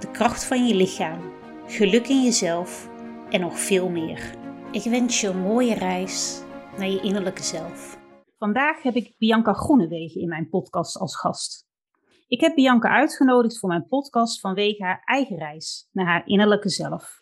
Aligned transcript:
de 0.00 0.10
kracht 0.10 0.44
van 0.44 0.66
je 0.66 0.74
lichaam, 0.74 1.32
geluk 1.66 2.08
in 2.08 2.22
jezelf 2.22 2.88
en 3.28 3.40
nog 3.40 3.58
veel 3.58 3.88
meer. 3.88 4.34
Ik 4.72 4.82
wens 4.82 5.20
je 5.20 5.28
een 5.28 5.40
mooie 5.40 5.74
reis 5.74 6.42
naar 6.78 6.88
je 6.88 7.00
innerlijke 7.00 7.42
zelf. 7.42 7.98
Vandaag 8.38 8.82
heb 8.82 8.94
ik 8.94 9.14
Bianca 9.18 9.52
Groenewegen 9.52 10.20
in 10.20 10.28
mijn 10.28 10.48
podcast 10.48 10.96
als 10.96 11.16
gast. 11.16 11.66
Ik 12.28 12.40
heb 12.40 12.54
Bianca 12.54 12.88
uitgenodigd 12.88 13.58
voor 13.58 13.68
mijn 13.68 13.88
podcast 13.88 14.40
vanwege 14.40 14.82
haar 14.82 15.02
eigen 15.04 15.36
reis 15.36 15.88
naar 15.92 16.06
haar 16.06 16.26
innerlijke 16.26 16.68
zelf. 16.68 17.20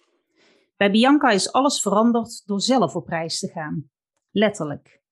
Bij 0.76 0.90
Bianca 0.90 1.30
is 1.30 1.52
alles 1.52 1.82
veranderd 1.82 2.46
door 2.46 2.60
zelf 2.60 2.96
op 2.96 3.08
reis 3.08 3.38
te 3.38 3.48
gaan. 3.48 3.90
Letterlijk. 4.30 5.02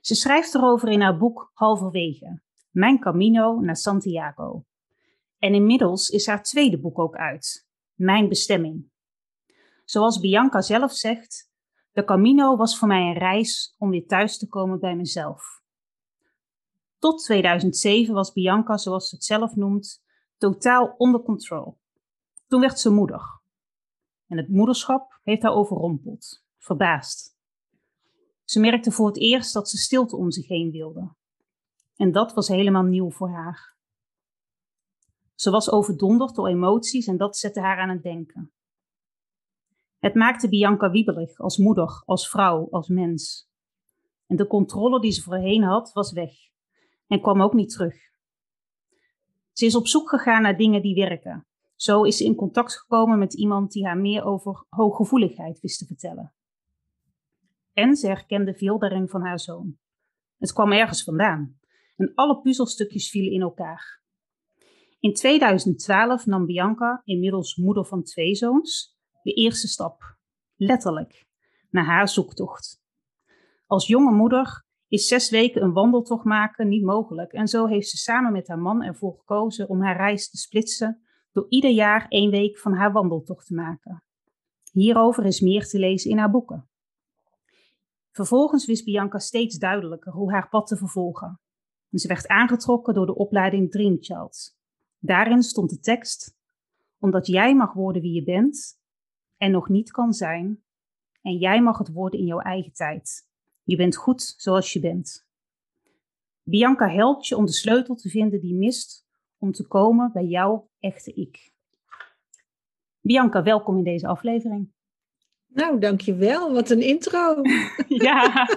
Ze 0.00 0.14
schrijft 0.14 0.54
erover 0.54 0.88
in 0.88 1.00
haar 1.00 1.18
boek 1.18 1.50
Halverwege, 1.52 2.42
Mijn 2.70 3.00
Camino 3.00 3.60
naar 3.60 3.76
Santiago. 3.76 4.64
En 5.44 5.54
inmiddels 5.54 6.08
is 6.08 6.26
haar 6.26 6.42
tweede 6.42 6.78
boek 6.78 6.98
ook 6.98 7.16
uit, 7.16 7.66
Mijn 7.94 8.28
Bestemming. 8.28 8.90
Zoals 9.84 10.20
Bianca 10.20 10.60
zelf 10.60 10.92
zegt, 10.92 11.50
de 11.92 12.04
Camino 12.04 12.56
was 12.56 12.78
voor 12.78 12.88
mij 12.88 13.00
een 13.00 13.18
reis 13.18 13.74
om 13.78 13.90
weer 13.90 14.06
thuis 14.06 14.38
te 14.38 14.48
komen 14.48 14.80
bij 14.80 14.96
mezelf. 14.96 15.62
Tot 16.98 17.24
2007 17.24 18.14
was 18.14 18.32
Bianca, 18.32 18.76
zoals 18.76 19.08
ze 19.08 19.14
het 19.14 19.24
zelf 19.24 19.56
noemt, 19.56 20.04
totaal 20.38 20.94
onder 20.96 21.22
control. 21.22 21.78
Toen 22.46 22.60
werd 22.60 22.80
ze 22.80 22.90
moeder. 22.90 23.40
En 24.26 24.36
het 24.36 24.48
moederschap 24.48 25.20
heeft 25.22 25.42
haar 25.42 25.54
overrompeld, 25.54 26.44
verbaasd. 26.58 27.36
Ze 28.44 28.60
merkte 28.60 28.90
voor 28.90 29.06
het 29.06 29.18
eerst 29.18 29.52
dat 29.52 29.68
ze 29.68 29.76
stilte 29.76 30.16
om 30.16 30.30
zich 30.30 30.48
heen 30.48 30.70
wilde. 30.70 31.14
En 31.96 32.12
dat 32.12 32.34
was 32.34 32.48
helemaal 32.48 32.82
nieuw 32.82 33.10
voor 33.10 33.30
haar. 33.30 33.73
Ze 35.44 35.50
was 35.50 35.70
overdonderd 35.70 36.34
door 36.34 36.48
emoties 36.48 37.06
en 37.06 37.16
dat 37.16 37.36
zette 37.36 37.60
haar 37.60 37.78
aan 37.78 37.88
het 37.88 38.02
denken. 38.02 38.52
Het 39.98 40.14
maakte 40.14 40.48
Bianca 40.48 40.90
wiebelig 40.90 41.38
als 41.38 41.58
moeder, 41.58 42.02
als 42.04 42.28
vrouw, 42.28 42.68
als 42.70 42.88
mens. 42.88 43.50
En 44.26 44.36
de 44.36 44.46
controle 44.46 45.00
die 45.00 45.12
ze 45.12 45.22
voorheen 45.22 45.62
had, 45.62 45.92
was 45.92 46.12
weg 46.12 46.32
en 47.06 47.20
kwam 47.20 47.42
ook 47.42 47.52
niet 47.52 47.70
terug. 47.70 47.96
Ze 49.52 49.66
is 49.66 49.74
op 49.74 49.86
zoek 49.86 50.08
gegaan 50.08 50.42
naar 50.42 50.56
dingen 50.56 50.82
die 50.82 50.94
werken. 50.94 51.46
Zo 51.74 52.02
is 52.02 52.16
ze 52.16 52.24
in 52.24 52.34
contact 52.34 52.78
gekomen 52.78 53.18
met 53.18 53.34
iemand 53.34 53.72
die 53.72 53.86
haar 53.86 53.98
meer 53.98 54.24
over 54.24 54.64
hooggevoeligheid 54.68 55.60
wist 55.60 55.78
te 55.78 55.86
vertellen. 55.86 56.34
En 57.72 57.96
ze 57.96 58.06
herkende 58.06 58.54
veel 58.54 58.78
daarin 58.78 59.08
van 59.08 59.22
haar 59.22 59.40
zoon. 59.40 59.78
Het 60.38 60.52
kwam 60.52 60.72
ergens 60.72 61.04
vandaan 61.04 61.58
en 61.96 62.12
alle 62.14 62.40
puzzelstukjes 62.40 63.10
vielen 63.10 63.32
in 63.32 63.40
elkaar. 63.40 64.03
In 65.04 65.14
2012 65.14 66.26
nam 66.26 66.46
Bianca, 66.46 67.02
inmiddels 67.04 67.56
moeder 67.56 67.84
van 67.84 68.02
twee 68.02 68.34
zoons, 68.34 68.96
de 69.22 69.32
eerste 69.32 69.68
stap, 69.68 70.16
letterlijk, 70.56 71.26
naar 71.70 71.84
haar 71.84 72.08
zoektocht. 72.08 72.82
Als 73.66 73.86
jonge 73.86 74.12
moeder 74.12 74.64
is 74.88 75.08
zes 75.08 75.30
weken 75.30 75.62
een 75.62 75.72
wandeltocht 75.72 76.24
maken 76.24 76.68
niet 76.68 76.84
mogelijk 76.84 77.32
en 77.32 77.48
zo 77.48 77.66
heeft 77.66 77.88
ze 77.88 77.96
samen 77.96 78.32
met 78.32 78.48
haar 78.48 78.58
man 78.58 78.82
ervoor 78.82 79.16
gekozen 79.18 79.68
om 79.68 79.82
haar 79.82 79.96
reis 79.96 80.30
te 80.30 80.36
splitsen 80.36 81.02
door 81.32 81.46
ieder 81.48 81.70
jaar 81.70 82.06
één 82.08 82.30
week 82.30 82.58
van 82.58 82.74
haar 82.74 82.92
wandeltocht 82.92 83.46
te 83.46 83.54
maken. 83.54 84.02
Hierover 84.72 85.24
is 85.24 85.40
meer 85.40 85.66
te 85.66 85.78
lezen 85.78 86.10
in 86.10 86.18
haar 86.18 86.30
boeken. 86.30 86.68
Vervolgens 88.10 88.66
wist 88.66 88.84
Bianca 88.84 89.18
steeds 89.18 89.58
duidelijker 89.58 90.12
hoe 90.12 90.32
haar 90.32 90.48
pad 90.48 90.66
te 90.66 90.76
vervolgen. 90.76 91.40
En 91.90 91.98
ze 91.98 92.08
werd 92.08 92.28
aangetrokken 92.28 92.94
door 92.94 93.06
de 93.06 93.14
opleiding 93.14 93.70
Dream 93.70 93.96
Child. 94.00 94.62
Daarin 95.04 95.42
stond 95.42 95.70
de 95.70 95.78
tekst: 95.78 96.36
Omdat 96.98 97.26
jij 97.26 97.54
mag 97.54 97.72
worden 97.72 98.02
wie 98.02 98.12
je 98.12 98.24
bent, 98.24 98.80
en 99.36 99.50
nog 99.50 99.68
niet 99.68 99.90
kan 99.90 100.12
zijn. 100.12 100.62
En 101.22 101.36
jij 101.36 101.62
mag 101.62 101.78
het 101.78 101.92
worden 101.92 102.20
in 102.20 102.26
jouw 102.26 102.40
eigen 102.40 102.72
tijd. 102.72 103.28
Je 103.62 103.76
bent 103.76 103.96
goed 103.96 104.34
zoals 104.36 104.72
je 104.72 104.80
bent. 104.80 105.26
Bianca 106.42 106.88
helpt 106.88 107.26
je 107.26 107.36
om 107.36 107.44
de 107.46 107.52
sleutel 107.52 107.94
te 107.94 108.08
vinden 108.08 108.40
die 108.40 108.54
mist 108.54 109.06
om 109.38 109.52
te 109.52 109.66
komen 109.66 110.12
bij 110.12 110.24
jouw 110.24 110.70
echte 110.78 111.12
ik. 111.14 111.52
Bianca, 113.00 113.42
welkom 113.42 113.76
in 113.76 113.84
deze 113.84 114.06
aflevering. 114.06 114.72
Nou, 115.46 115.78
dankjewel. 115.78 116.52
Wat 116.52 116.70
een 116.70 116.82
intro. 116.82 117.42
ja. 118.06 118.48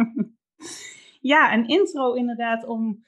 ja, 1.32 1.54
een 1.54 1.68
intro 1.68 2.12
inderdaad 2.12 2.64
om 2.64 3.06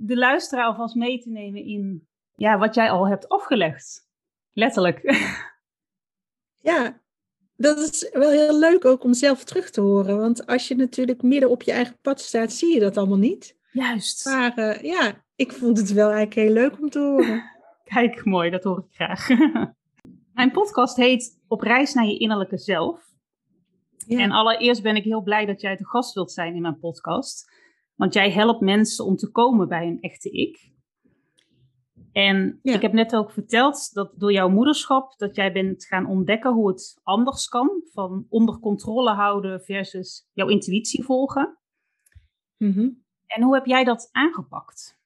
de 0.00 0.16
luisteraar 0.16 0.64
alvast 0.64 0.94
mee 0.94 1.18
te 1.18 1.30
nemen 1.30 1.64
in 1.64 2.06
ja, 2.34 2.58
wat 2.58 2.74
jij 2.74 2.90
al 2.90 3.08
hebt 3.08 3.28
afgelegd. 3.28 4.08
Letterlijk. 4.52 5.00
Ja, 6.60 7.00
dat 7.56 7.78
is 7.78 8.10
wel 8.12 8.30
heel 8.30 8.58
leuk 8.58 8.84
ook 8.84 9.04
om 9.04 9.14
zelf 9.14 9.44
terug 9.44 9.70
te 9.70 9.80
horen. 9.80 10.18
Want 10.18 10.46
als 10.46 10.68
je 10.68 10.76
natuurlijk 10.76 11.22
midden 11.22 11.50
op 11.50 11.62
je 11.62 11.72
eigen 11.72 11.98
pad 12.00 12.20
staat, 12.20 12.52
zie 12.52 12.74
je 12.74 12.80
dat 12.80 12.96
allemaal 12.96 13.18
niet. 13.18 13.56
Juist. 13.72 14.24
Maar 14.24 14.58
uh, 14.58 14.82
ja, 14.82 15.24
ik 15.36 15.52
vond 15.52 15.78
het 15.78 15.92
wel 15.92 16.10
eigenlijk 16.10 16.34
heel 16.34 16.52
leuk 16.52 16.80
om 16.80 16.90
te 16.90 16.98
horen. 16.98 17.44
Kijk, 17.94 18.24
mooi, 18.24 18.50
dat 18.50 18.64
hoor 18.64 18.78
ik 18.78 18.94
graag. 18.94 19.28
Mijn 20.34 20.50
podcast 20.50 20.96
heet 20.96 21.40
Op 21.48 21.60
reis 21.60 21.94
naar 21.94 22.06
je 22.06 22.18
innerlijke 22.18 22.58
zelf. 22.58 23.02
Ja. 23.96 24.18
En 24.18 24.30
allereerst 24.30 24.82
ben 24.82 24.96
ik 24.96 25.04
heel 25.04 25.22
blij 25.22 25.46
dat 25.46 25.60
jij 25.60 25.76
te 25.76 25.86
gast 25.86 26.14
wilt 26.14 26.32
zijn 26.32 26.54
in 26.54 26.62
mijn 26.62 26.78
podcast. 26.78 27.50
Want 27.98 28.14
jij 28.14 28.30
helpt 28.30 28.60
mensen 28.60 29.04
om 29.04 29.16
te 29.16 29.30
komen 29.30 29.68
bij 29.68 29.86
een 29.86 30.00
echte 30.00 30.30
ik. 30.30 30.70
En 32.12 32.58
ik 32.62 32.82
heb 32.82 32.92
net 32.92 33.16
ook 33.16 33.30
verteld 33.30 33.92
dat 33.92 34.12
door 34.16 34.32
jouw 34.32 34.48
moederschap, 34.48 35.18
dat 35.18 35.36
jij 35.36 35.52
bent 35.52 35.84
gaan 35.84 36.06
ontdekken 36.06 36.52
hoe 36.52 36.68
het 36.68 37.00
anders 37.02 37.48
kan. 37.48 37.82
Van 37.92 38.26
onder 38.28 38.58
controle 38.58 39.10
houden 39.10 39.60
versus 39.60 40.28
jouw 40.32 40.48
intuïtie 40.48 41.04
volgen. 41.04 41.58
Mm 42.56 43.04
En 43.26 43.42
hoe 43.42 43.54
heb 43.54 43.66
jij 43.66 43.84
dat 43.84 44.08
aangepakt? 44.12 44.98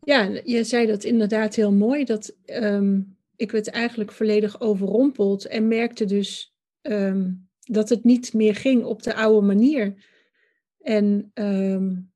Ja, 0.00 0.22
je 0.44 0.64
zei 0.64 0.86
dat 0.86 1.04
inderdaad 1.04 1.54
heel 1.54 1.72
mooi. 1.72 2.04
Dat 2.04 2.36
um, 2.46 3.18
ik 3.36 3.50
werd 3.50 3.70
eigenlijk 3.70 4.12
volledig 4.12 4.60
overrompeld 4.60 5.46
en 5.46 5.68
merkte 5.68 6.04
dus 6.04 6.56
um, 6.82 7.48
dat 7.60 7.88
het 7.88 8.04
niet 8.04 8.32
meer 8.32 8.54
ging 8.54 8.84
op 8.84 9.02
de 9.02 9.14
oude 9.14 9.46
manier. 9.46 10.10
En 10.82 11.30
um, 11.34 12.12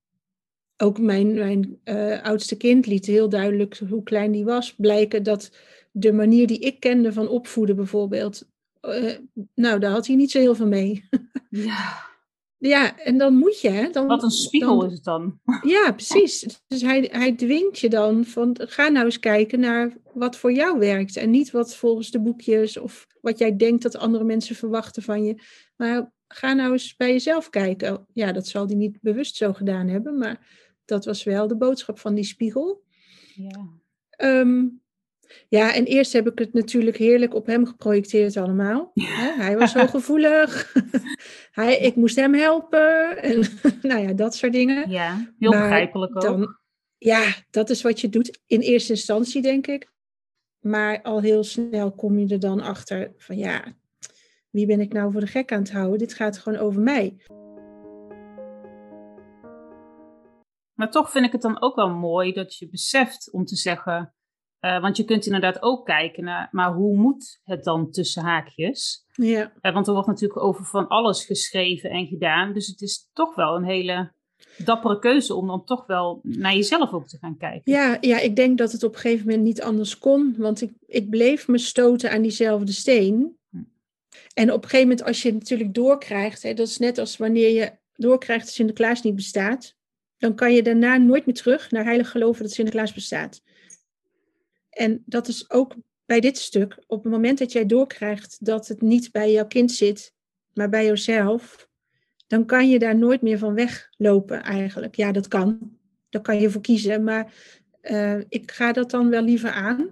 ook 0.77 0.99
mijn, 0.99 1.35
mijn 1.35 1.81
uh, 1.85 2.23
oudste 2.23 2.57
kind 2.57 2.87
liet 2.87 3.07
heel 3.07 3.29
duidelijk, 3.29 3.81
hoe 3.89 4.03
klein 4.03 4.33
die 4.33 4.45
was, 4.45 4.75
blijken 4.75 5.23
dat 5.23 5.51
de 5.93 6.13
manier 6.13 6.47
die 6.47 6.59
ik 6.59 6.81
kende 6.81 7.13
van 7.13 7.29
opvoeden 7.29 7.77
bijvoorbeeld, 7.77 8.49
uh, 8.83 9.15
nou, 9.55 9.81
daar 9.81 9.91
had 9.91 10.07
hij 10.07 10.17
niet 10.17 10.31
zo 10.31 10.39
heel 10.39 10.55
veel 10.55 10.67
mee. 10.67 11.09
ja. 11.51 12.05
Ja, 12.59 12.99
en 12.99 13.19
dan 13.19 13.35
moet 13.35 13.61
je, 13.61 13.69
hè. 13.69 13.91
Dan, 13.91 14.07
Wat 14.07 14.23
een 14.23 14.31
spiegel 14.31 14.85
is 14.85 14.93
het 14.93 15.05
dan. 15.05 15.41
Ja, 15.63 15.93
precies. 15.93 16.61
Dus 16.67 16.83
hij, 16.83 17.09
hij 17.13 17.33
dwingt 17.33 17.79
je 17.79 17.89
dan 17.89 18.25
van, 18.25 18.57
ga 18.63 18.89
nou 18.89 19.05
eens 19.05 19.19
kijken 19.19 19.61
naar 19.61 19.97
wat 20.15 20.37
voor 20.37 20.53
jou 20.53 20.79
werkt. 20.79 21.17
En 21.17 21.31
niet 21.31 21.51
wat 21.51 21.77
volgens 21.77 22.11
de 22.11 22.21
boekjes 22.21 22.77
of 22.77 23.07
wat 23.21 23.39
jij 23.39 23.57
denkt 23.57 23.83
dat 23.83 23.97
andere 23.97 24.25
mensen 24.25 24.57
verwachten 24.57 25.03
van 25.03 25.25
je. 25.25 25.43
Maar 25.77 26.13
ga 26.29 26.53
nou 26.53 26.73
eens 26.73 26.97
bij 26.97 27.13
jezelf 27.13 27.51
kijken. 27.51 28.07
Ja, 28.13 28.33
dat 28.33 28.47
zal 28.47 28.67
hij 28.67 28.77
niet 28.77 29.01
bewust 29.01 29.37
zo 29.37 29.53
gedaan 29.53 29.89
hebben, 29.89 30.19
maar 30.19 30.47
dat 30.85 31.05
was 31.05 31.25
wel 31.25 31.47
de 31.47 31.57
boodschap 31.57 31.99
van 31.99 32.15
die 32.15 32.25
spiegel. 32.25 32.85
Ja. 33.35 33.69
Um, 34.41 34.81
ja, 35.49 35.75
en 35.75 35.85
eerst 35.85 36.13
heb 36.13 36.27
ik 36.27 36.39
het 36.39 36.53
natuurlijk 36.53 36.97
heerlijk 36.97 37.35
op 37.35 37.47
hem 37.47 37.67
geprojecteerd 37.67 38.37
allemaal. 38.37 38.91
Hij 39.37 39.59
was 39.59 39.73
zo 39.73 39.87
gevoelig. 39.97 40.75
Hij, 41.53 41.77
ik 41.77 41.97
moest 41.97 42.17
hem 42.17 42.35
helpen. 42.35 43.23
En 43.23 43.45
nou 43.89 44.01
ja, 44.01 44.13
dat 44.13 44.35
soort 44.35 44.53
dingen. 44.53 44.91
Ja, 44.91 45.33
heel 45.39 45.51
maar 45.51 45.61
begrijpelijk 45.61 46.17
ook. 46.17 46.23
Dan, 46.23 46.59
ja, 46.99 47.35
dat 47.51 47.71
is 47.71 47.83
wat 47.83 48.01
je 48.01 48.09
doet 48.09 48.41
in 48.47 48.61
eerste 48.61 48.93
instantie, 48.93 49.43
denk 49.43 49.67
ik. 49.67 49.95
Maar 50.61 51.03
al 51.03 51.21
heel 51.21 51.45
snel 51.45 51.93
kom 51.93 52.19
je 52.19 52.27
er 52.29 52.41
dan 52.41 52.61
achter 52.61 53.13
van 53.17 53.37
ja, 53.37 53.77
wie 54.51 54.67
ben 54.67 54.81
ik 54.81 54.93
nou 54.93 55.13
voor 55.13 55.21
de 55.21 55.27
gek 55.27 55.53
aan 55.53 55.59
het 55.59 55.73
houden? 55.73 55.99
Dit 55.99 56.15
gaat 56.15 56.39
gewoon 56.39 56.59
over 56.59 56.81
mij. 56.81 57.17
Maar 60.75 60.91
toch 60.91 61.11
vind 61.11 61.27
ik 61.27 61.33
het 61.33 61.43
dan 61.43 61.63
ook 61.63 61.77
wel 61.77 61.89
mooi 61.89 62.33
dat 62.33 62.57
je 62.57 62.69
beseft 62.69 63.33
om 63.33 63.45
te 63.45 63.57
zeggen: 63.57 64.15
Uh, 64.61 64.81
want 64.81 64.97
je 64.97 65.05
kunt 65.05 65.27
inderdaad 65.27 65.63
ook 65.63 65.87
kijken 65.87 66.25
naar, 66.25 66.49
maar 66.51 66.73
hoe 66.73 66.97
moet 66.97 67.41
het 67.45 67.65
dan 67.65 67.91
tussen 67.91 68.23
haakjes? 68.23 69.05
Ja. 69.13 69.53
Uh, 69.61 69.73
want 69.73 69.87
er 69.87 69.93
wordt 69.93 70.09
natuurlijk 70.09 70.43
over 70.43 70.65
van 70.65 70.89
alles 70.89 71.25
geschreven 71.25 71.91
en 71.91 72.07
gedaan. 72.07 72.53
Dus 72.53 72.67
het 72.67 72.81
is 72.81 73.09
toch 73.13 73.35
wel 73.35 73.57
een 73.57 73.65
hele 73.65 74.13
dappere 74.65 74.99
keuze 74.99 75.35
om 75.35 75.47
dan 75.47 75.65
toch 75.65 75.87
wel 75.87 76.21
naar 76.23 76.55
jezelf 76.55 76.93
ook 76.93 77.07
te 77.07 77.19
gaan 77.19 77.37
kijken. 77.37 77.73
Ja, 77.73 77.99
ja 78.01 78.19
ik 78.19 78.37
denk 78.37 78.59
dat 78.59 78.73
het 78.73 78.83
op 78.83 78.95
een 78.95 79.01
gegeven 79.01 79.27
moment 79.27 79.45
niet 79.45 79.63
anders 79.63 79.99
kon. 79.99 80.35
Want 80.39 80.61
ik, 80.61 80.73
ik 80.87 81.11
bleef 81.11 81.49
me 81.49 81.59
stoten 81.59 82.11
aan 82.11 82.23
diezelfde 82.23 82.73
steen. 82.73 83.36
En 84.35 84.53
op 84.53 84.63
een 84.63 84.69
gegeven 84.69 84.89
moment, 84.89 85.07
als 85.07 85.23
je 85.23 85.29
het 85.29 85.39
natuurlijk 85.39 85.75
doorkrijgt, 85.75 86.43
hè, 86.43 86.55
dat 86.55 86.69
is 86.69 86.79
net 86.79 86.99
als 86.99 87.17
wanneer 87.17 87.51
je 87.51 87.73
doorkrijgt 87.95 88.45
dat 88.45 88.55
Sinterklaas 88.55 89.03
niet 89.03 89.15
bestaat, 89.15 89.77
dan 90.19 90.35
kan 90.35 90.55
je 90.55 90.63
daarna 90.63 90.97
nooit 90.97 91.27
meer 91.27 91.35
terug 91.35 91.71
naar 91.71 91.85
heilig 91.85 92.11
geloven 92.11 92.43
dat 92.43 92.53
Sinterklaas 92.53 92.93
bestaat. 92.93 93.43
En 94.71 95.03
dat 95.07 95.29
is 95.29 95.51
ook 95.51 95.75
bij 96.07 96.21
dit 96.21 96.39
stuk, 96.39 96.79
op 96.87 97.03
het 97.03 97.13
moment 97.13 97.39
dat 97.39 97.53
jij 97.53 97.67
doorkrijgt 97.67 98.45
dat 98.45 98.69
het 98.69 98.81
niet 98.81 99.13
bij 99.13 99.33
jouw 99.33 99.47
kind 99.47 99.73
zit, 99.73 100.15
maar 100.55 100.69
bij 100.69 100.85
jezelf, 100.85 101.69
dan 102.27 102.45
kan 102.45 102.71
je 102.71 102.79
daar 102.79 102.97
nooit 102.97 103.23
meer 103.23 103.39
van 103.39 103.55
weglopen 103.55 104.43
eigenlijk. 104.43 104.95
Ja, 104.95 105.13
dat 105.13 105.29
kan. 105.29 105.79
Daar 106.09 106.23
kan 106.23 106.41
je 106.41 106.51
voor 106.51 106.61
kiezen, 106.61 107.05
maar 107.05 107.33
uh, 107.83 108.21
ik 108.29 108.51
ga 108.51 108.73
dat 108.73 108.91
dan 108.91 109.09
wel 109.09 109.23
liever 109.23 109.51
aan. 109.51 109.91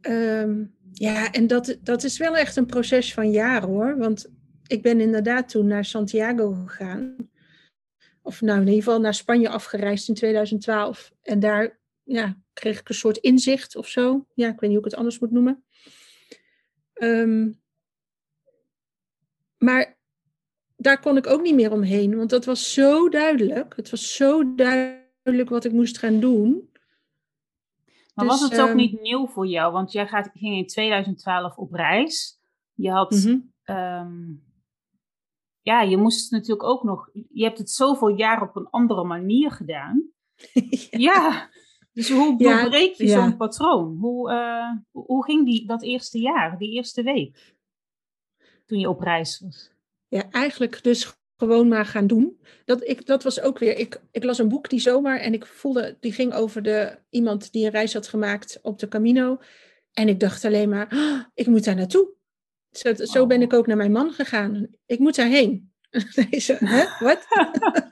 Um, 0.00 0.74
ja, 0.92 1.32
en 1.32 1.46
dat, 1.46 1.78
dat 1.80 2.04
is 2.04 2.18
wel 2.18 2.36
echt 2.36 2.56
een 2.56 2.66
proces 2.66 3.14
van 3.14 3.30
jaren 3.30 3.68
hoor. 3.68 3.98
Want 3.98 4.30
ik 4.66 4.82
ben 4.82 5.00
inderdaad 5.00 5.48
toen 5.48 5.66
naar 5.66 5.84
Santiago 5.84 6.52
gegaan. 6.52 7.16
Of 8.22 8.40
nou, 8.40 8.60
in 8.60 8.66
ieder 8.66 8.82
geval 8.82 9.00
naar 9.00 9.14
Spanje 9.14 9.48
afgereisd 9.48 10.08
in 10.08 10.14
2012. 10.14 11.12
En 11.22 11.40
daar 11.40 11.80
ja, 12.02 12.36
kreeg 12.52 12.80
ik 12.80 12.88
een 12.88 12.94
soort 12.94 13.16
inzicht 13.16 13.76
of 13.76 13.88
zo. 13.88 14.26
Ja, 14.34 14.48
ik 14.48 14.60
weet 14.60 14.70
niet 14.70 14.78
hoe 14.78 14.78
ik 14.78 14.84
het 14.84 14.94
anders 14.94 15.18
moet 15.18 15.30
noemen. 15.30 15.64
Um, 16.94 17.60
maar 19.58 19.98
daar 20.76 21.00
kon 21.00 21.16
ik 21.16 21.26
ook 21.26 21.42
niet 21.42 21.54
meer 21.54 21.72
omheen, 21.72 22.16
want 22.16 22.30
dat 22.30 22.44
was 22.44 22.72
zo 22.72 23.08
duidelijk. 23.08 23.76
Het 23.76 23.90
was 23.90 24.14
zo 24.14 24.54
duidelijk 24.54 25.48
wat 25.48 25.64
ik 25.64 25.72
moest 25.72 25.98
gaan 25.98 26.20
doen. 26.20 26.70
Maar 28.14 28.26
dus, 28.26 28.40
was 28.40 28.50
het 28.50 28.60
ook 28.60 28.68
um, 28.68 28.76
niet 28.76 29.00
nieuw 29.00 29.26
voor 29.26 29.46
jou? 29.46 29.72
Want 29.72 29.92
jij 29.92 30.06
gaat, 30.06 30.30
ging 30.34 30.56
in 30.56 30.66
2012 30.66 31.56
op 31.56 31.72
reis. 31.72 32.40
Je 32.74 32.90
had 32.90 33.10
mm 33.10 33.20
-hmm. 33.20 33.76
um, 33.76 34.44
ja, 35.62 35.82
je 35.82 35.96
moest 35.96 36.30
natuurlijk 36.30 36.68
ook 36.68 36.82
nog, 36.82 37.10
je 37.12 37.44
hebt 37.44 37.58
het 37.58 37.70
zoveel 37.70 38.08
jaar 38.08 38.42
op 38.42 38.56
een 38.56 38.70
andere 38.70 39.04
manier 39.04 39.50
gedaan. 39.50 40.10
ja. 40.90 40.98
ja. 40.98 41.50
Dus 41.92 42.10
hoe 42.10 42.38
doorbreek 42.38 42.94
je 42.94 43.06
ja, 43.06 43.22
zo'n 43.22 43.36
patroon? 43.36 43.96
Hoe, 43.96 44.32
uh, 44.32 45.02
hoe 45.04 45.24
ging 45.24 45.44
die, 45.44 45.66
dat 45.66 45.82
eerste 45.82 46.18
jaar, 46.18 46.58
die 46.58 46.72
eerste 46.72 47.02
week, 47.02 47.54
toen 48.66 48.78
je 48.78 48.88
op 48.88 49.00
reis 49.00 49.40
was? 49.40 49.72
Ja, 50.08 50.30
eigenlijk 50.30 50.82
dus 50.82 51.21
gewoon 51.42 51.68
maar 51.68 51.86
gaan 51.86 52.06
doen. 52.06 52.40
Dat, 52.64 52.88
ik, 52.88 53.06
dat 53.06 53.22
was 53.22 53.40
ook 53.40 53.58
weer, 53.58 53.78
ik, 53.78 54.00
ik 54.10 54.24
las 54.24 54.38
een 54.38 54.48
boek 54.48 54.68
die 54.68 54.80
zomaar 54.80 55.18
en 55.18 55.32
ik 55.32 55.46
voelde, 55.46 55.96
die 56.00 56.12
ging 56.12 56.34
over 56.34 56.62
de, 56.62 56.98
iemand 57.10 57.52
die 57.52 57.64
een 57.64 57.70
reis 57.70 57.92
had 57.92 58.08
gemaakt 58.08 58.58
op 58.62 58.78
de 58.78 58.88
Camino. 58.88 59.40
En 59.92 60.08
ik 60.08 60.20
dacht 60.20 60.44
alleen 60.44 60.68
maar, 60.68 60.92
oh, 60.94 61.20
ik 61.34 61.46
moet 61.46 61.64
daar 61.64 61.74
naartoe. 61.74 62.08
Zo, 62.70 62.94
zo 62.94 63.26
ben 63.26 63.42
ik 63.42 63.52
ook 63.52 63.66
naar 63.66 63.76
mijn 63.76 63.92
man 63.92 64.12
gegaan. 64.12 64.68
Ik 64.86 64.98
moet 64.98 65.14
daarheen. 65.16 65.72
Zo, 66.46 66.54
hè? 66.58 66.84
Wat? 67.04 67.26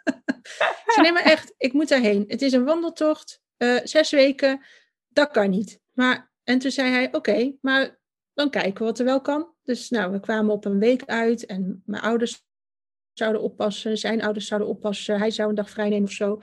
ze 0.94 1.00
nemen 1.02 1.25
echt, 1.25 1.55
ik 1.56 1.73
moet 1.73 1.88
daarheen. 1.88 2.25
Het 2.29 2.43
is 2.43 2.52
een 2.52 2.64
wandeltocht, 2.64 3.41
uh, 3.58 3.81
zes 3.85 4.11
weken, 4.11 4.61
dat 5.08 5.31
kan 5.31 5.50
niet. 5.50 5.81
Maar, 5.93 6.32
en 6.44 6.58
toen 6.58 6.70
zei 6.70 6.91
hij, 6.91 7.14
oké, 7.14 7.52
maar 7.61 7.99
dan 8.35 8.50
kijken 8.50 8.79
we 8.79 8.85
wat 8.85 8.99
er 8.99 9.05
wel 9.05 9.20
kan. 9.20 9.55
Dus 9.62 9.91
nou, 9.91 10.12
we 10.12 10.20
kwamen 10.20 10.55
op 10.55 10.64
een 10.64 10.79
week 10.79 11.05
uit 11.05 11.47
en 11.47 11.82
mijn 11.87 12.02
ouders 12.02 12.44
zouden 13.21 13.43
oppassen, 13.43 13.99
zijn 13.99 14.23
ouders 14.23 14.47
zouden 14.47 14.69
oppassen, 14.69 15.19
hij 15.19 15.31
zou 15.31 15.49
een 15.49 15.55
dag 15.55 15.71
vrij 15.71 15.89
nemen 15.89 16.09
of 16.09 16.13
zo. 16.13 16.43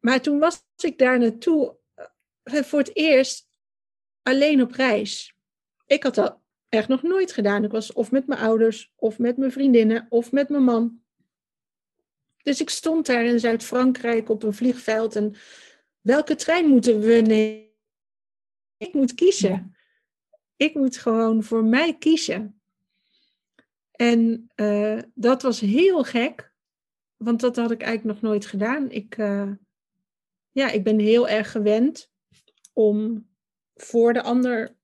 Maar 0.00 0.20
toen 0.20 0.38
was 0.38 0.64
ik 0.76 0.98
daar 0.98 1.18
naartoe 1.18 1.76
uh, 2.44 2.62
voor 2.62 2.78
het 2.78 2.96
eerst 2.96 3.48
alleen 4.22 4.62
op 4.62 4.72
reis. 4.72 5.36
Ik 5.86 6.02
had 6.02 6.14
dat 6.14 6.38
echt 6.68 6.88
nog 6.88 7.02
nooit 7.02 7.32
gedaan. 7.32 7.64
Ik 7.64 7.70
was 7.70 7.92
of 7.92 8.10
met 8.10 8.26
mijn 8.26 8.40
ouders, 8.40 8.92
of 8.96 9.18
met 9.18 9.36
mijn 9.36 9.52
vriendinnen, 9.52 10.06
of 10.08 10.32
met 10.32 10.48
mijn 10.48 10.62
man. 10.62 11.02
Dus 12.42 12.60
ik 12.60 12.70
stond 12.70 13.06
daar 13.06 13.24
in 13.24 13.40
Zuid-Frankrijk 13.40 14.28
op 14.28 14.42
een 14.42 14.54
vliegveld 14.54 15.16
en 15.16 15.34
welke 16.00 16.34
trein 16.34 16.66
moeten 16.66 17.00
we 17.00 17.12
nemen? 17.12 17.72
Ik 18.76 18.94
moet 18.94 19.14
kiezen. 19.14 19.76
Ik 20.56 20.74
moet 20.74 20.96
gewoon 20.96 21.42
voor 21.42 21.64
mij 21.64 21.96
kiezen. 21.98 22.62
En 23.96 24.50
uh, 24.56 24.98
dat 25.14 25.42
was 25.42 25.60
heel 25.60 26.02
gek, 26.02 26.52
want 27.16 27.40
dat 27.40 27.56
had 27.56 27.70
ik 27.70 27.82
eigenlijk 27.82 28.20
nog 28.20 28.30
nooit 28.30 28.46
gedaan. 28.46 28.90
Ik, 28.90 29.16
uh, 29.16 29.50
ja, 30.50 30.70
ik 30.70 30.84
ben 30.84 30.98
heel 30.98 31.28
erg 31.28 31.50
gewend 31.50 32.10
om 32.72 33.28
voor 33.74 34.12
de 34.12 34.22
ander 34.22 34.76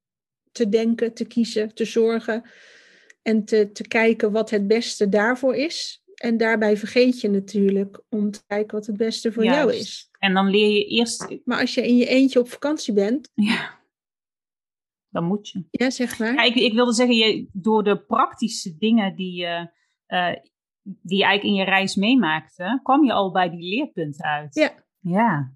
te 0.53 0.69
denken, 0.69 1.15
te 1.15 1.25
kiezen, 1.25 1.75
te 1.75 1.85
zorgen 1.85 2.51
en 3.23 3.45
te, 3.45 3.73
te 3.73 3.89
kijken 3.89 4.33
wat 4.33 4.51
het 4.51 4.67
beste 4.67 5.09
daarvoor 5.09 5.55
is. 5.55 6.03
En 6.15 6.37
daarbij 6.37 6.77
vergeet 6.77 7.21
je 7.21 7.31
natuurlijk 7.31 8.03
om 8.09 8.31
te 8.31 8.41
kijken 8.47 8.77
wat 8.77 8.87
het 8.87 8.97
beste 8.97 9.33
voor 9.33 9.45
Juist. 9.45 9.59
jou 9.59 9.75
is. 9.75 10.11
En 10.19 10.35
dan 10.35 10.51
leer 10.51 10.69
je 10.69 10.85
eerst. 10.85 11.27
Maar 11.45 11.61
als 11.61 11.75
je 11.75 11.87
in 11.87 11.97
je 11.97 12.07
eentje 12.07 12.39
op 12.41 12.51
vakantie 12.51 12.93
bent. 12.93 13.31
Ja. 13.35 13.80
Dan 15.11 15.25
moet 15.25 15.49
je. 15.49 15.65
Ja, 15.71 15.91
zeg 15.91 16.19
maar. 16.19 16.35
Ja, 16.35 16.43
ik, 16.43 16.55
ik 16.55 16.73
wilde 16.73 16.93
zeggen, 16.93 17.17
je, 17.17 17.49
door 17.53 17.85
de 17.85 17.99
praktische 17.99 18.77
dingen 18.79 19.17
die 19.17 19.33
je, 19.33 19.71
uh, 20.09 20.35
die 20.83 21.19
je 21.19 21.25
eigenlijk 21.25 21.45
in 21.45 21.65
je 21.65 21.65
reis 21.65 21.95
meemaakte, 21.95 22.81
kwam 22.83 23.05
je 23.05 23.13
al 23.13 23.33
bij 23.33 23.51
die 23.51 23.69
leerpunten 23.69 24.25
uit. 24.25 24.55
Ja. 24.55 24.75
Ja. 25.01 25.53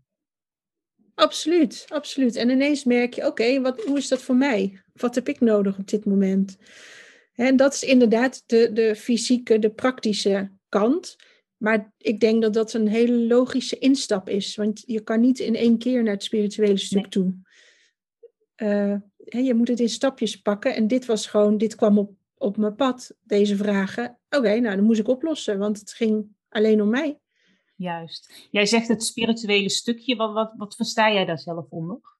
Absoluut, 1.14 1.86
absoluut. 1.88 2.36
En 2.36 2.50
ineens 2.50 2.84
merk 2.84 3.14
je, 3.14 3.26
oké, 3.26 3.60
wat 3.60 3.82
hoe 3.82 3.96
is 3.96 4.08
dat 4.08 4.22
voor 4.22 4.36
mij? 4.36 4.82
Wat 4.92 5.14
heb 5.14 5.28
ik 5.28 5.40
nodig 5.40 5.78
op 5.78 5.88
dit 5.88 6.04
moment? 6.04 6.58
En 7.34 7.56
dat 7.56 7.74
is 7.74 7.82
inderdaad 7.82 8.42
de, 8.46 8.72
de 8.72 8.96
fysieke, 8.96 9.58
de 9.58 9.70
praktische 9.70 10.50
kant. 10.68 11.16
Maar 11.56 11.92
ik 11.98 12.20
denk 12.20 12.42
dat 12.42 12.54
dat 12.54 12.72
een 12.72 12.88
hele 12.88 13.26
logische 13.26 13.78
instap 13.78 14.28
is. 14.28 14.56
Want 14.56 14.82
je 14.86 15.00
kan 15.00 15.20
niet 15.20 15.38
in 15.38 15.54
één 15.54 15.78
keer 15.78 16.02
naar 16.02 16.12
het 16.12 16.22
spirituele 16.22 16.76
stuk 16.76 17.00
nee. 17.00 17.08
toe. 17.08 17.34
Uh, 18.56 18.96
je 19.24 19.54
moet 19.54 19.68
het 19.68 19.80
in 19.80 19.88
stapjes 19.88 20.40
pakken. 20.40 20.74
En 20.74 20.86
dit 20.86 21.06
was 21.06 21.26
gewoon, 21.26 21.58
dit 21.58 21.74
kwam 21.74 21.98
op, 21.98 22.12
op 22.34 22.56
mijn 22.56 22.74
pad, 22.74 23.16
deze 23.22 23.56
vragen. 23.56 24.18
Oké, 24.30 24.60
nou 24.60 24.76
dan 24.76 24.84
moest 24.84 25.00
ik 25.00 25.08
oplossen, 25.08 25.58
want 25.58 25.78
het 25.78 25.92
ging 25.92 26.26
alleen 26.48 26.82
om 26.82 26.88
mij. 26.88 27.18
Juist. 27.76 28.48
Jij 28.50 28.66
zegt 28.66 28.88
het 28.88 29.04
spirituele 29.04 29.68
stukje. 29.68 30.16
Wat, 30.16 30.32
wat, 30.32 30.52
wat 30.56 30.76
versta 30.76 31.12
jij 31.12 31.24
daar 31.24 31.38
zelf 31.38 31.66
onder? 31.68 32.12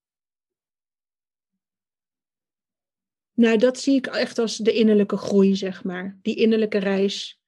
Nou, 3.35 3.59
dat 3.59 3.79
zie 3.79 3.95
ik 3.95 4.07
echt 4.07 4.39
als 4.39 4.57
de 4.57 4.73
innerlijke 4.73 5.17
groei, 5.17 5.57
zeg 5.57 5.85
maar. 5.85 6.19
Die 6.23 6.35
innerlijke 6.35 6.79
reis, 6.79 7.41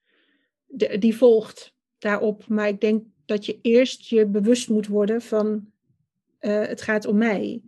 de, 0.65 0.97
die 0.97 1.15
volgt 1.15 1.73
daarop. 1.97 2.47
Maar 2.47 2.67
ik 2.67 2.81
denk 2.81 3.05
dat 3.25 3.45
je 3.45 3.59
eerst 3.61 4.09
je 4.09 4.25
bewust 4.25 4.69
moet 4.69 4.87
worden 4.87 5.21
van 5.21 5.71
uh, 6.39 6.65
het 6.65 6.81
gaat 6.81 7.05
om 7.05 7.17
mij. 7.17 7.61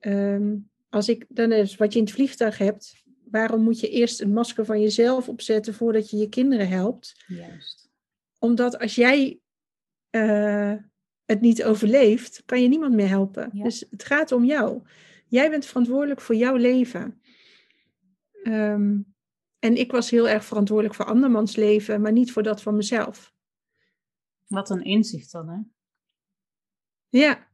Um, 0.00 0.70
als 0.88 1.08
ik, 1.08 1.24
dan 1.28 1.52
is 1.52 1.76
wat 1.76 1.92
je 1.92 1.98
in 1.98 2.04
het 2.04 2.14
vliegtuig 2.14 2.58
hebt, 2.58 3.04
waarom 3.30 3.62
moet 3.62 3.80
je 3.80 3.88
eerst 3.88 4.20
een 4.20 4.32
masker 4.32 4.64
van 4.64 4.80
jezelf 4.80 5.28
opzetten 5.28 5.74
voordat 5.74 6.10
je 6.10 6.16
je 6.16 6.28
kinderen 6.28 6.68
helpt? 6.68 7.24
Juist. 7.26 7.90
Omdat 8.38 8.78
als 8.78 8.94
jij 8.94 9.40
uh, 10.10 10.74
het 11.24 11.40
niet 11.40 11.64
overleeft, 11.64 12.42
kan 12.44 12.62
je 12.62 12.68
niemand 12.68 12.94
meer 12.94 13.08
helpen. 13.08 13.50
Ja. 13.52 13.62
Dus 13.62 13.84
het 13.90 14.04
gaat 14.04 14.32
om 14.32 14.44
jou. 14.44 14.82
Jij 15.28 15.50
bent 15.50 15.66
verantwoordelijk 15.66 16.20
voor 16.20 16.34
jouw 16.34 16.56
leven. 16.56 17.20
Um, 18.42 19.14
en 19.58 19.76
ik 19.76 19.92
was 19.92 20.10
heel 20.10 20.28
erg 20.28 20.44
verantwoordelijk 20.44 20.94
voor 20.94 21.04
andermans 21.04 21.56
leven, 21.56 22.00
maar 22.00 22.12
niet 22.12 22.32
voor 22.32 22.42
dat 22.42 22.62
van 22.62 22.76
mezelf. 22.76 23.34
Wat 24.46 24.70
een 24.70 24.82
inzicht 24.82 25.32
dan, 25.32 25.48
hè? 25.48 25.58
Ja, 27.08 27.48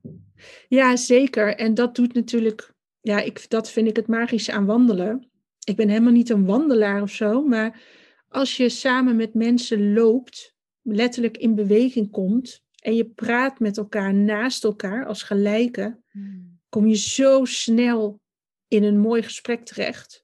ja 0.69 0.97
zeker. 0.97 1.57
En 1.57 1.75
dat 1.75 1.95
doet 1.95 2.15
natuurlijk, 2.15 2.72
ja, 3.03 3.21
ik, 3.21 3.51
dat 3.51 3.71
vind 3.71 3.89
ik 3.89 3.97
het 3.97 4.07
magische 4.07 4.53
aan 4.53 4.67
wandelen. 4.67 5.31
Ik 5.65 5.77
ben 5.77 5.89
helemaal 5.89 6.13
niet 6.13 6.31
een 6.31 6.47
wandelaar 6.47 7.03
of 7.03 7.11
zo, 7.11 7.43
maar 7.43 7.83
als 8.29 8.57
je 8.57 8.69
samen 8.69 9.17
met 9.17 9.35
mensen 9.35 9.93
loopt, 9.93 10.57
letterlijk 10.83 11.37
in 11.37 11.55
beweging 11.55 12.11
komt 12.11 12.65
en 12.83 12.95
je 12.95 13.05
praat 13.05 13.59
met 13.59 13.77
elkaar 13.77 14.15
naast 14.15 14.65
elkaar 14.65 15.07
als 15.07 15.23
gelijken, 15.23 16.05
hmm. 16.11 16.61
kom 16.69 16.87
je 16.87 16.97
zo 16.97 17.45
snel 17.45 18.21
in 18.69 18.85
een 18.85 18.99
mooi 18.99 19.23
gesprek 19.23 19.65
terecht 19.65 20.23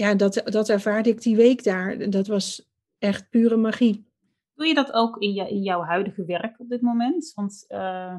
ja, 0.00 0.14
dat, 0.14 0.42
dat 0.44 0.68
ervaarde 0.68 1.10
ik 1.10 1.22
die 1.22 1.36
week 1.36 1.64
daar. 1.64 2.10
Dat 2.10 2.26
was 2.26 2.70
echt 2.98 3.30
pure 3.30 3.56
magie. 3.56 4.08
Doe 4.54 4.66
je 4.66 4.74
dat 4.74 4.92
ook 4.92 5.18
in, 5.18 5.32
je, 5.32 5.48
in 5.48 5.62
jouw 5.62 5.82
huidige 5.82 6.24
werk 6.24 6.60
op 6.60 6.68
dit 6.68 6.80
moment? 6.80 7.32
Want, 7.34 7.64
uh... 7.68 8.16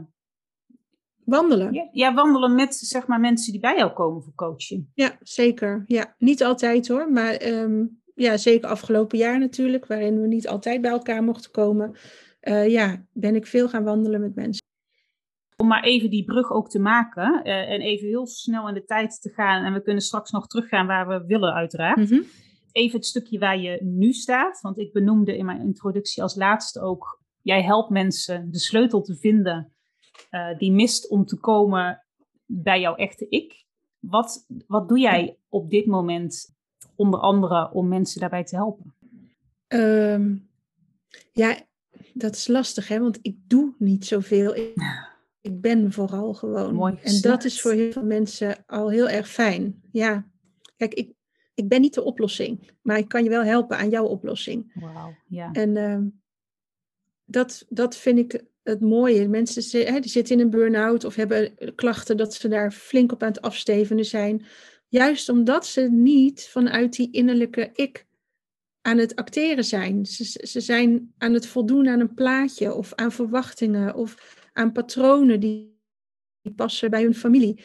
Wandelen. 1.32 1.90
Ja, 1.92 2.14
wandelen 2.14 2.56
met 2.56 2.76
zeg 2.76 3.08
maar, 3.08 3.20
mensen 3.20 3.52
die 3.52 3.62
bij 3.62 3.78
jou 3.78 3.92
komen 3.92 4.24
voor 4.24 4.36
coaching. 4.36 4.90
Ja, 4.94 5.18
zeker. 5.20 5.84
Ja, 5.86 6.16
niet 6.18 6.44
altijd 6.44 6.88
hoor, 6.88 7.12
maar 7.12 7.34
ehm, 7.34 7.86
ja, 8.16 8.38
zeker 8.38 8.70
afgelopen 8.70 9.18
jaar 9.18 9.40
natuurlijk, 9.40 9.86
waarin 9.86 10.22
we 10.22 10.28
niet 10.28 10.48
altijd 10.48 10.82
bij 10.82 10.92
elkaar 10.92 11.24
mochten 11.24 11.52
komen. 11.52 11.96
Uh, 12.42 12.70
ja, 12.70 13.06
ben 13.14 13.36
ik 13.36 13.48
veel 13.48 13.70
gaan 13.70 13.84
wandelen 13.84 14.22
met 14.22 14.36
mensen. 14.36 14.66
Om 15.58 15.68
maar 15.68 15.84
even 15.84 16.10
die 16.10 16.26
brug 16.26 16.52
ook 16.52 16.70
te 16.70 16.80
maken 16.80 17.42
uh, 17.44 17.72
en 17.72 17.82
even 17.82 18.08
heel 18.08 18.28
snel 18.28 18.68
in 18.68 18.74
de 18.74 18.84
tijd 18.84 19.22
te 19.22 19.30
gaan. 19.30 19.66
En 19.66 19.74
we 19.74 19.82
kunnen 19.82 20.04
straks 20.04 20.32
nog 20.32 20.48
teruggaan 20.48 20.88
waar 20.88 21.08
we 21.08 21.26
willen, 21.26 21.54
uiteraard. 21.54 21.98
Mm 21.98 22.06
-hmm. 22.06 22.24
Even 22.72 22.98
het 22.98 23.08
stukje 23.08 23.40
waar 23.40 23.60
je 23.60 23.80
nu 23.84 24.14
staat. 24.14 24.62
Want 24.62 24.80
ik 24.80 24.94
benoemde 24.94 25.38
in 25.38 25.46
mijn 25.46 25.62
introductie 25.62 26.24
als 26.24 26.36
laatste 26.36 26.82
ook: 26.82 27.22
jij 27.42 27.64
helpt 27.64 27.90
mensen 27.90 28.52
de 28.52 28.60
sleutel 28.60 29.02
te 29.02 29.16
vinden 29.16 29.74
uh, 30.32 30.58
die 30.58 30.72
mist 30.72 31.10
om 31.10 31.26
te 31.26 31.40
komen 31.40 32.04
bij 32.46 32.80
jouw 32.80 32.96
echte 32.96 33.26
ik. 33.30 33.66
Wat, 34.00 34.46
wat 34.68 34.90
doe 34.90 35.00
jij 35.00 35.38
op 35.50 35.70
dit 35.70 35.86
moment, 35.86 36.56
onder 36.96 37.20
andere, 37.20 37.72
om 37.72 37.88
mensen 37.88 38.20
daarbij 38.20 38.44
te 38.44 38.56
helpen? 38.56 38.96
Um, 39.68 40.50
ja, 41.32 41.58
dat 42.14 42.36
is 42.36 42.48
lastig, 42.48 42.88
hè? 42.88 43.00
want 43.00 43.20
ik 43.22 43.38
doe 43.48 43.74
niet 43.78 44.06
zoveel. 44.06 44.56
Ik, 44.56 44.74
ik 45.42 45.62
ben 45.62 45.92
vooral 45.92 46.34
gewoon. 46.34 46.74
Mooi 46.74 46.98
en 47.04 47.22
dat 47.22 47.44
is 47.44 47.62
voor 47.62 47.72
heel 47.72 47.92
veel 47.92 48.06
mensen 48.06 48.64
al 48.66 48.90
heel 48.90 49.10
erg 49.10 49.30
fijn. 49.30 49.82
Ja, 49.92 50.28
kijk, 50.78 50.94
ik, 50.94 51.14
ik 51.54 51.68
ben 51.68 51.82
niet 51.82 51.94
de 51.94 52.04
oplossing, 52.04 52.72
maar 52.82 52.98
ik 52.98 53.08
kan 53.08 53.24
je 53.24 53.30
wel 53.30 53.44
helpen 53.44 53.78
aan 53.78 53.90
jouw 53.90 54.06
oplossing. 54.06 54.72
Wauw, 54.80 55.16
ja. 55.28 55.52
En 55.52 55.76
uh, 55.76 56.00
dat, 57.26 57.66
dat 57.70 57.96
vind 57.96 58.18
ik 58.18 58.46
het 58.64 58.82
mooie. 58.82 59.28
Mensen 59.28 59.86
hè, 59.86 60.00
die 60.00 60.12
zitten 60.12 60.36
in 60.36 60.42
een 60.42 60.50
burn-out 60.50 61.04
of 61.04 61.16
hebben 61.16 61.56
klachten 61.76 62.18
dat 62.18 62.34
ze 62.34 62.48
daar 62.48 62.72
flink 62.72 63.12
op 63.12 63.24
aan 63.24 63.32
het 63.32 63.42
afstevenen 63.42 64.06
zijn. 64.06 64.46
Juist 64.88 65.30
omdat 65.30 65.66
ze 65.66 65.82
niet 65.82 66.48
vanuit 66.50 66.96
die 66.96 67.12
innerlijke 67.12 67.70
ik 67.74 68.06
aan 68.82 68.98
het 68.98 69.16
acteren 69.16 69.64
zijn. 69.64 70.06
Ze, 70.06 70.48
ze 70.48 70.62
zijn 70.62 71.14
aan 71.18 71.34
het 71.34 71.48
voldoen 71.48 71.88
aan 71.88 72.00
een 72.00 72.14
plaatje 72.14 72.74
of 72.74 72.94
aan 72.94 73.12
verwachtingen 73.12 73.96
of 73.96 74.40
aan 74.54 74.72
patronen 74.72 75.40
die, 75.40 75.80
die 76.42 76.54
passen 76.54 76.90
bij 76.90 77.02
hun 77.02 77.16
familie. 77.16 77.64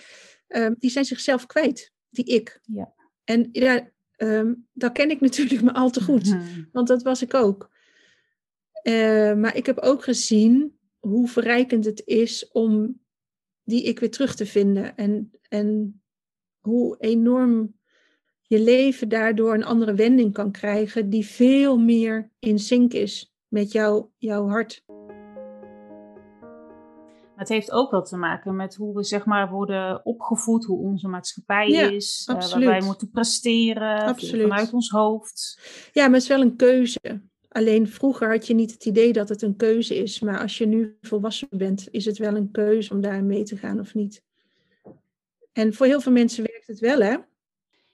Um, 0.49 0.75
die 0.79 0.91
zijn 0.91 1.05
zichzelf 1.05 1.47
kwijt, 1.47 1.93
die 2.11 2.25
ik. 2.25 2.61
Ja. 2.63 2.95
En 3.25 3.49
ja, 3.53 3.91
um, 4.17 4.69
dat 4.73 4.93
ken 4.93 5.11
ik 5.11 5.21
natuurlijk 5.21 5.63
maar 5.63 5.75
al 5.75 5.91
te 5.91 6.03
goed, 6.03 6.37
want 6.73 6.89
dat 6.89 7.03
was 7.03 7.23
ik 7.23 7.35
ook. 7.35 7.71
Uh, 8.83 9.35
maar 9.35 9.57
ik 9.57 9.67
heb 9.67 9.79
ook 9.79 10.05
gezien 10.05 10.79
hoe 11.09 11.29
verrijkend 11.29 11.85
het 11.85 12.03
is 12.05 12.49
om 12.49 13.01
die 13.65 13.83
ik 13.83 13.99
weer 13.99 14.11
terug 14.11 14.35
te 14.35 14.47
vinden. 14.47 14.97
En, 14.97 15.31
en 15.49 16.01
hoe 16.61 16.97
enorm 16.99 17.75
je 18.43 18.61
leven 18.61 19.09
daardoor 19.09 19.55
een 19.55 19.65
andere 19.65 19.95
wending 19.95 20.33
kan 20.33 20.51
krijgen, 20.51 21.11
die 21.11 21.27
veel 21.27 21.79
meer 21.79 22.31
in 22.39 22.59
sync 22.59 22.93
is 22.93 23.35
met 23.49 23.73
jou, 23.73 24.07
jouw 24.17 24.49
hart. 24.49 24.85
Het 27.37 27.49
heeft 27.49 27.71
ook 27.71 27.91
wel 27.91 28.03
te 28.03 28.17
maken 28.17 28.57
met 28.57 28.75
hoe 28.75 28.95
we 28.95 29.03
zeg 29.05 29.25
maar 29.25 29.51
worden 29.51 30.05
opgevoed, 30.05 30.65
hoe 30.65 30.79
onze 30.79 31.09
maatschappij 31.09 31.69
is, 31.69 32.29
uh, 32.31 32.51
waar 32.51 32.61
wij 32.61 32.83
moeten 32.83 33.11
presteren 33.11 34.03
absoluut. 34.03 34.43
vanuit 34.43 34.73
ons 34.73 34.91
hoofd. 34.91 35.61
Ja, 35.93 36.05
maar 36.05 36.15
het 36.15 36.23
is 36.23 36.29
wel 36.29 36.41
een 36.41 36.57
keuze. 36.57 37.23
Alleen 37.57 37.89
vroeger 37.89 38.31
had 38.31 38.47
je 38.47 38.55
niet 38.55 38.73
het 38.73 38.85
idee 38.85 39.13
dat 39.13 39.29
het 39.29 39.43
een 39.43 39.57
keuze 39.57 39.97
is, 39.97 40.21
maar 40.21 40.41
als 40.41 40.59
je 40.59 40.67
nu 40.67 40.97
volwassen 41.01 41.49
bent, 41.51 41.89
is 41.91 42.05
het 42.05 42.19
wel 42.19 42.37
een 42.37 42.51
keuze 42.51 42.93
om 42.93 43.01
daar 43.01 43.25
mee 43.25 43.43
te 43.43 43.57
gaan 43.57 43.81
of 43.81 43.95
niet. 43.95 44.23
En 45.53 45.75
voor 45.75 45.87
heel 45.87 46.01
veel 46.01 46.13
mensen 46.13 46.45
werkt 46.45 46.67
het 46.67 46.79
wel, 46.79 47.01
hè? 47.01 47.17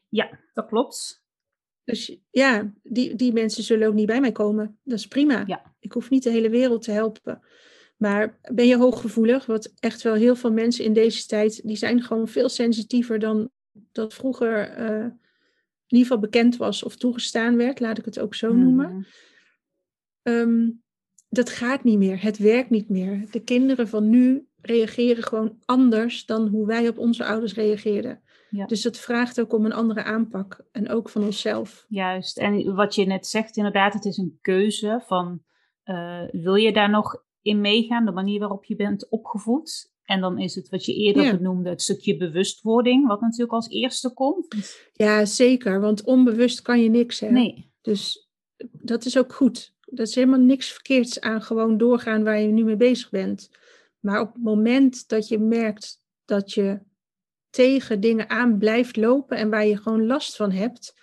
Ja, 0.09 0.39
dat 0.55 0.67
klopt. 0.67 1.23
Dus 1.85 2.17
ja, 2.31 2.73
die, 2.83 3.15
die 3.15 3.33
mensen 3.33 3.63
zullen 3.63 3.89
ook 3.89 3.95
niet 3.95 4.07
bij 4.07 4.21
mij 4.21 4.33
komen. 4.33 4.79
Dat 4.83 4.99
is 4.99 5.07
prima. 5.07 5.45
Ja. 5.47 5.75
Ik 5.81 5.93
hoef 5.93 6.11
niet 6.11 6.23
de 6.23 6.31
hele 6.31 6.51
wereld 6.51 6.83
te 6.83 6.93
helpen. 6.93 7.43
Maar 7.97 8.39
ben 8.53 8.67
je 8.67 8.77
hooggevoelig, 8.77 9.47
wat 9.47 9.73
echt 9.79 10.03
wel 10.03 10.15
heel 10.15 10.37
veel 10.37 10.53
mensen 10.53 10.85
in 10.85 10.93
deze 10.93 11.27
tijd, 11.27 11.67
die 11.67 11.77
zijn 11.77 12.03
gewoon 12.03 12.29
veel 12.29 12.49
sensitiever 12.49 13.19
dan 13.19 13.51
dat 13.93 14.15
vroeger 14.15 14.79
uh, 14.79 15.05
in 15.87 15.99
ieder 15.99 16.07
geval 16.07 16.19
bekend 16.19 16.57
was 16.57 16.83
of 16.83 16.97
toegestaan 16.97 17.57
werd, 17.57 17.81
laat 17.81 17.99
ik 17.99 18.05
het 18.05 18.19
ook 18.19 18.35
zo 18.35 18.53
noemen. 18.55 18.89
Mhm. 18.89 19.03
Um, 20.23 20.83
dat 21.29 21.51
gaat 21.51 21.85
niet 21.85 21.99
meer. 21.99 22.23
Het 22.23 22.39
werkt 22.39 22.71
niet 22.71 22.89
meer. 22.89 23.27
De 23.31 23.41
kinderen 23.41 23.89
van 23.89 24.11
nu 24.11 24.47
reageren 24.61 25.23
gewoon 25.23 25.57
anders 25.65 26.27
dan 26.27 26.49
hoe 26.49 26.67
wij 26.67 26.89
op 26.89 26.99
onze 26.99 27.25
ouders 27.25 27.55
reageerden. 27.55 28.23
Ja. 28.51 28.67
Dus 28.67 28.85
het 28.85 28.99
vraagt 28.99 29.41
ook 29.41 29.53
om 29.53 29.65
een 29.65 29.73
andere 29.73 30.03
aanpak 30.03 30.65
en 30.73 30.89
ook 30.89 31.09
van 31.09 31.25
onszelf. 31.25 31.85
Juist. 31.89 32.39
En 32.39 32.75
wat 32.75 32.95
je 32.95 33.05
net 33.05 33.27
zegt, 33.27 33.57
inderdaad, 33.57 33.93
het 33.93 34.05
is 34.05 34.17
een 34.17 34.39
keuze 34.41 35.03
van 35.07 35.43
uh, 35.85 36.23
wil 36.31 36.55
je 36.55 36.73
daar 36.73 36.91
nog 36.91 37.25
in 37.43 37.61
meegaan, 37.61 38.05
de 38.05 38.13
manier 38.13 38.39
waarop 38.39 38.65
je 38.65 38.77
bent 38.77 39.09
opgevoed? 39.09 39.93
En 40.05 40.21
dan 40.21 40.39
is 40.39 40.55
het 40.55 40.69
wat 40.69 40.85
je 40.85 40.95
eerder 40.95 41.23
Ja. 41.23 41.37
benoemde, 41.37 41.69
het 41.69 41.83
stukje 41.83 42.17
bewustwording, 42.17 43.07
wat 43.07 43.21
natuurlijk 43.21 43.53
als 43.53 43.69
eerste 43.69 44.13
komt. 44.13 44.77
Ja, 44.93 45.25
zeker. 45.25 45.81
Want 45.81 46.05
onbewust 46.05 46.63
kan 46.63 46.83
je 46.83 46.89
niks 46.89 47.21
hè. 47.21 47.31
Nee, 47.31 47.73
Dus 47.81 48.29
dat 48.73 49.05
is 49.05 49.19
ook 49.19 49.33
goed. 49.33 49.72
Dat 49.95 50.07
is 50.07 50.15
helemaal 50.15 50.39
niks 50.39 50.73
verkeerds 50.73 51.21
aan 51.21 51.43
gewoon 51.43 51.79
doorgaan 51.79 52.25
waar 52.25 52.41
je 52.41 52.49
nu 52.49 52.65
mee 52.65 52.77
bezig 52.77 53.11
bent. 53.11 53.51
Maar 54.01 54.21
op 54.21 54.33
het 54.33 54.43
moment 54.43 55.09
dat 55.09 55.29
je 55.29 55.39
merkt 55.39 56.03
dat 56.25 56.53
je 56.53 56.81
tegen 57.51 58.01
dingen 58.01 58.31
aan 58.31 58.59
blijft 58.59 58.97
lopen 58.97 59.37
en 59.37 59.51
waar 59.51 59.67
je 59.67 59.77
gewoon 59.77 60.07
last 60.07 60.37
van 60.37 60.51
hebt, 60.51 60.95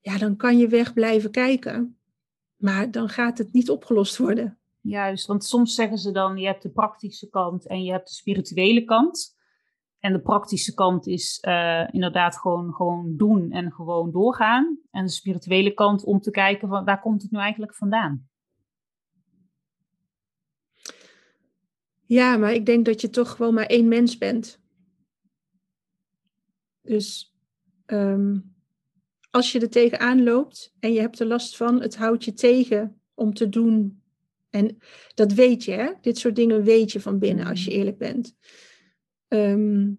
ja, 0.00 0.18
dan 0.18 0.36
kan 0.36 0.58
je 0.58 0.68
weg 0.68 0.92
blijven 0.92 1.30
kijken. 1.30 1.98
Maar 2.56 2.90
dan 2.90 3.08
gaat 3.08 3.38
het 3.38 3.52
niet 3.52 3.70
opgelost 3.70 4.16
worden. 4.16 4.58
juist. 4.80 5.26
Want 5.26 5.44
soms 5.44 5.74
zeggen 5.74 5.98
ze 5.98 6.10
dan, 6.10 6.36
je 6.36 6.46
hebt 6.46 6.62
de 6.62 6.70
praktische 6.70 7.28
kant 7.28 7.66
en 7.66 7.82
je 7.82 7.92
hebt 7.92 8.08
de 8.08 8.14
spirituele 8.14 8.84
kant. 8.84 9.35
En 10.06 10.12
de 10.12 10.20
praktische 10.20 10.74
kant 10.74 11.06
is 11.06 11.38
eh, 11.40 11.88
inderdaad 11.90 12.38
gewoon, 12.38 12.72
gewoon 12.72 13.16
doen 13.16 13.52
en 13.52 13.72
gewoon 13.72 14.10
doorgaan. 14.10 14.78
En 14.90 15.04
de 15.04 15.10
spirituele 15.10 15.74
kant 15.74 16.04
om 16.04 16.20
te 16.20 16.30
kijken, 16.30 16.68
van, 16.68 16.84
waar 16.84 17.00
komt 17.00 17.22
het 17.22 17.30
nu 17.30 17.38
eigenlijk 17.38 17.74
vandaan? 17.74 18.28
Ja, 22.04 22.36
maar 22.36 22.52
ik 22.52 22.66
denk 22.66 22.84
dat 22.84 23.00
je 23.00 23.10
toch 23.10 23.30
gewoon 23.30 23.54
maar 23.54 23.66
één 23.66 23.88
mens 23.88 24.18
bent. 24.18 24.60
Dus 26.82 27.36
ehm, 27.86 28.38
als 29.30 29.52
je 29.52 29.60
er 29.60 29.70
tegenaan 29.70 30.22
loopt 30.22 30.74
en 30.80 30.92
je 30.92 31.00
hebt 31.00 31.20
er 31.20 31.26
last 31.26 31.56
van, 31.56 31.80
het 31.80 31.96
houdt 31.96 32.24
je 32.24 32.32
tegen 32.32 33.00
om 33.14 33.34
te 33.34 33.48
doen. 33.48 34.02
En 34.50 34.78
dat 35.14 35.32
weet 35.32 35.64
je, 35.64 35.72
hè? 35.72 35.92
Dit 36.00 36.18
soort 36.18 36.36
dingen 36.36 36.62
weet 36.62 36.92
je 36.92 37.00
van 37.00 37.18
binnen, 37.18 37.46
als 37.46 37.64
je 37.64 37.70
eerlijk 37.70 37.98
bent. 37.98 38.36
Ehm, 39.28 39.90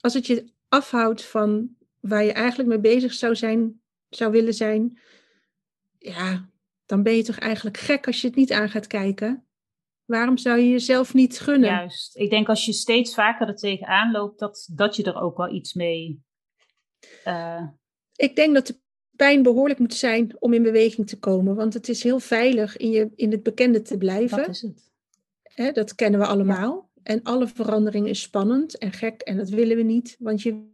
als 0.00 0.14
het 0.14 0.26
je 0.26 0.52
afhoudt 0.68 1.24
van 1.24 1.76
waar 2.00 2.24
je 2.24 2.32
eigenlijk 2.32 2.68
mee 2.68 2.80
bezig 2.94 3.12
zou 3.12 3.36
zijn, 3.36 3.80
zou 4.08 4.30
willen 4.32 4.54
zijn, 4.54 4.98
ja, 5.98 6.48
dan 6.86 7.02
ben 7.02 7.12
je 7.16 7.22
toch 7.22 7.38
eigenlijk 7.38 7.76
gek 7.76 8.06
als 8.06 8.20
je 8.20 8.26
het 8.26 8.36
niet 8.36 8.52
aan 8.52 8.68
gaat 8.68 8.86
kijken. 8.86 9.46
Waarom 10.04 10.38
zou 10.38 10.58
je 10.58 10.70
jezelf 10.70 11.14
niet 11.14 11.40
gunnen? 11.40 11.68
Juist. 11.70 12.16
Ik 12.16 12.30
denk 12.30 12.48
als 12.48 12.64
je 12.66 12.72
steeds 12.72 13.14
vaker 13.14 13.48
er 13.48 13.56
tegenaan 13.56 14.10
loopt, 14.12 14.38
dat, 14.38 14.68
dat 14.72 14.96
je 14.96 15.02
er 15.02 15.20
ook 15.20 15.36
wel 15.36 15.54
iets 15.54 15.74
mee... 15.74 16.22
eh, 17.24 17.66
Ik 18.16 18.36
denk 18.36 18.54
dat 18.54 18.66
de 18.66 18.78
pijn 19.16 19.42
behoorlijk 19.42 19.78
moet 19.78 19.94
zijn 19.94 20.36
om 20.38 20.52
in 20.52 20.62
beweging 20.62 21.06
te 21.08 21.18
komen. 21.18 21.54
Want 21.54 21.74
het 21.74 21.88
is 21.88 22.02
heel 22.02 22.18
veilig 22.20 22.76
in, 22.76 22.90
je, 22.90 23.10
in 23.14 23.30
het 23.30 23.42
bekende 23.42 23.82
te 23.82 23.98
blijven. 23.98 24.38
dat 24.38 24.48
is 24.48 24.62
het. 24.62 24.90
Hè, 25.42 25.72
dat 25.72 25.94
kennen 25.94 26.20
we 26.20 26.26
allemaal. 26.26 26.85
En 27.06 27.22
alle 27.22 27.46
verandering 27.48 28.08
is 28.08 28.20
spannend 28.20 28.78
en 28.78 28.92
gek. 28.92 29.20
En 29.20 29.36
dat 29.36 29.48
willen 29.48 29.76
we 29.76 29.82
niet, 29.82 30.16
want 30.18 30.42
je 30.42 30.70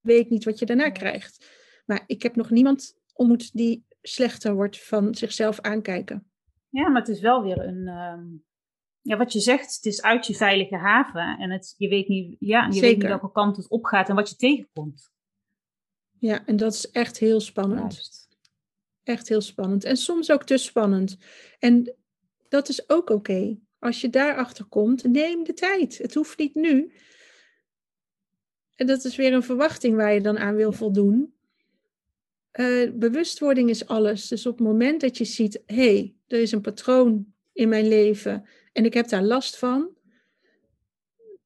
weet 0.00 0.30
niet 0.30 0.44
wat 0.44 0.58
je 0.58 0.66
daarna 0.66 0.90
krijgt. 0.90 1.46
Maar 1.86 2.04
ik 2.06 2.22
heb 2.22 2.36
nog 2.36 2.50
niemand 2.50 2.98
ontmoet 3.12 3.52
die 3.52 3.86
slechter 4.02 4.54
wordt 4.54 4.82
van 4.82 5.14
zichzelf 5.14 5.60
aankijken. 5.60 6.30
Ja, 6.68 6.88
maar 6.88 7.00
het 7.00 7.10
is 7.10 7.20
wel 7.20 7.42
weer 7.42 7.58
een... 7.58 7.88
ehm, 7.88 8.26
ja, 9.00 9.16
wat 9.16 9.32
je 9.32 9.40
zegt, 9.40 9.74
het 9.74 9.84
is 9.84 10.02
uit 10.02 10.26
je 10.26 10.34
veilige 10.34 10.76
haven. 10.76 11.38
En 11.38 11.50
het, 11.50 11.74
je 11.76 11.88
weet 11.88 12.08
niet, 12.08 12.36
ja, 12.38 12.66
je 12.66 12.80
weet 12.80 12.96
niet 12.96 13.06
welke 13.06 13.32
kant 13.32 13.56
het 13.56 13.68
opgaat 13.68 14.08
en 14.08 14.14
wat 14.14 14.28
je 14.28 14.36
tegenkomt. 14.36 15.12
Ja, 16.18 16.46
en 16.46 16.56
dat 16.56 16.72
is 16.72 16.90
echt 16.90 17.18
heel 17.18 17.40
spannend. 17.40 17.94
Juist. 17.94 18.28
Echt 19.02 19.28
heel 19.28 19.40
spannend. 19.40 19.84
En 19.84 19.96
soms 19.96 20.30
ook 20.30 20.44
te 20.44 20.56
spannend. 20.56 21.16
En 21.58 21.94
dat 22.48 22.68
is 22.68 22.90
ook 22.90 23.10
oké. 23.10 23.58
Als 23.78 24.00
je 24.00 24.10
daarachter 24.10 24.64
komt, 24.64 25.04
neem 25.04 25.44
de 25.44 25.54
tijd. 25.54 25.98
Het 25.98 26.14
hoeft 26.14 26.38
niet 26.38 26.54
nu. 26.54 26.92
En 28.74 28.86
dat 28.86 29.04
is 29.04 29.16
weer 29.16 29.32
een 29.32 29.42
verwachting 29.42 29.96
waar 29.96 30.14
je 30.14 30.20
dan 30.20 30.38
aan 30.38 30.54
wil 30.54 30.72
voldoen. 30.72 31.34
Eh, 32.50 32.90
bewustwording 32.92 33.70
is 33.70 33.86
alles. 33.86 34.28
Dus 34.28 34.46
op 34.46 34.58
het 34.58 34.66
moment 34.66 35.00
dat 35.00 35.18
je 35.18 35.24
ziet, 35.24 35.62
hé, 35.66 35.74
hey, 35.74 36.14
er 36.26 36.40
is 36.40 36.52
een 36.52 36.60
patroon 36.60 37.26
in 37.52 37.68
mijn 37.68 37.88
leven 37.88 38.48
en 38.72 38.84
ik 38.84 38.94
heb 38.94 39.08
daar 39.08 39.22
last 39.22 39.58
van, 39.58 39.96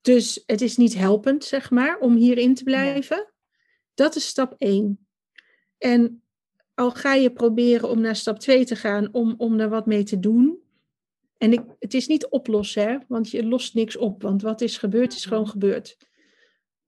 dus 0.01 0.43
het 0.47 0.61
is 0.61 0.77
niet 0.77 0.95
helpend, 0.95 1.45
zeg 1.45 1.71
maar, 1.71 1.99
om 1.99 2.17
hierin 2.17 2.55
te 2.55 2.65
blijven. 2.65 3.33
Dat 3.95 4.17
is 4.17 4.27
stap 4.27 4.55
1. 4.59 5.07
En 5.79 6.23
al 6.75 6.91
ga 6.91 7.15
je 7.15 7.33
proberen 7.33 7.89
om 7.89 8.01
naar 8.01 8.17
stap 8.17 8.39
2 8.39 8.65
te 8.65 8.77
gaan, 8.77 9.09
om, 9.12 9.35
om 9.37 9.61
er 9.61 9.69
wat 9.69 9.87
mee 9.87 10.03
te 10.03 10.21
doen. 10.21 10.62
En 11.43 11.53
ik, 11.53 11.63
het 11.79 11.95
is 11.95 12.07
niet 12.07 12.27
oplossen, 12.27 12.89
hè, 12.89 12.99
want 13.09 13.31
je 13.31 13.45
lost 13.45 13.75
niks 13.75 13.97
op. 13.97 14.23
Want 14.23 14.43
wat 14.43 14.61
is 14.61 14.79
gebeurd, 14.79 15.13
is 15.13 15.25
gewoon 15.25 15.49
gebeurd. 15.49 15.97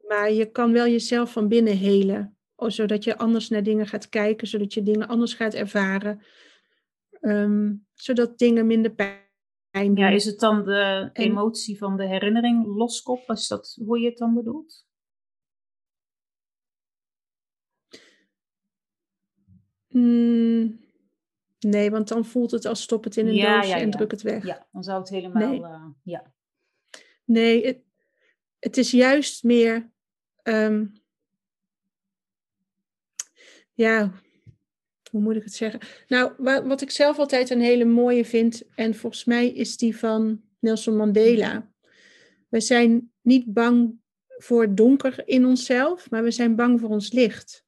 Maar 0.09 0.33
je 0.33 0.51
kan 0.51 0.73
wel 0.73 0.87
jezelf 0.87 1.33
van 1.33 1.49
binnen 1.49 1.77
helen. 1.77 2.39
Zodat 2.57 3.05
je 3.05 3.19
anders 3.19 3.49
naar 3.49 3.63
dingen 3.63 3.87
gaat 3.87 4.09
kijken, 4.09 4.47
zodat 4.47 4.75
je 4.75 4.83
dingen 4.83 5.09
anders 5.09 5.35
gaat 5.35 5.55
ervaren. 5.55 6.23
Ehm, 7.21 7.75
zodat 7.95 8.39
dingen 8.39 8.67
minder 8.67 8.95
pijn 8.95 9.95
doen. 9.95 9.97
Ja, 9.97 10.09
is 10.09 10.25
het 10.25 10.39
dan 10.39 10.65
de 10.65 11.11
emotie 11.13 11.79
van 11.79 11.97
de 11.97 12.07
herinnering 12.07 12.67
loskop? 12.67 13.31
Is 13.31 13.49
dat 13.49 13.79
hoe 13.85 14.01
je 14.01 14.09
het 14.09 14.19
dan 14.19 14.35
bedoelt? 14.35 14.87
Mm, 19.89 20.81
nee, 21.65 21.91
want 21.91 22.09
dan 22.09 22.25
voelt 22.25 22.51
het 22.51 22.65
als 22.65 22.83
stop 22.83 23.05
het 23.05 23.17
in 23.17 23.27
een 23.27 23.41
doosje 23.41 23.75
en 23.75 23.91
druk 23.91 24.11
het 24.11 24.23
weg. 24.23 24.47
Ja, 24.47 24.67
dan 24.73 24.85
zou 24.85 25.01
het 25.01 25.09
helemaal... 25.09 25.49
Nee, 25.49 25.61
uh, 25.61 25.87
ja. 26.03 26.33
nee 27.25 27.67
het, 27.67 27.79
het, 28.59 28.77
is 28.77 28.91
juist 28.91 29.43
meer... 29.43 29.93
Um, 30.43 31.03
ja, 33.73 34.13
hoe 35.11 35.21
moet 35.21 35.37
ik 35.37 35.43
het 35.43 35.55
zeggen? 35.55 35.81
Nou, 36.09 36.33
wat, 36.37 36.65
wat 36.65 36.81
ik 36.81 36.91
zelf 36.91 37.19
altijd 37.19 37.51
een 37.51 37.61
hele 37.61 37.85
mooie 37.85 38.25
vind, 38.25 38.63
en 38.75 38.95
volgens 38.95 39.25
mij 39.25 39.49
is 39.49 39.77
die 39.77 39.97
van 39.97 40.43
Nelson 40.59 40.97
Mandela. 40.97 41.71
We 42.49 42.61
zijn 42.61 43.13
niet 43.21 43.53
bang 43.53 43.99
voor 44.27 44.63
het 44.63 44.77
donker 44.77 45.23
in 45.29 45.47
onszelf, 45.47 46.11
maar 46.11 46.23
we 46.23 46.31
zijn 46.31 46.57
bang 46.57 46.81
voor 46.81 46.89
ons 46.89 47.13
licht. 47.13 47.64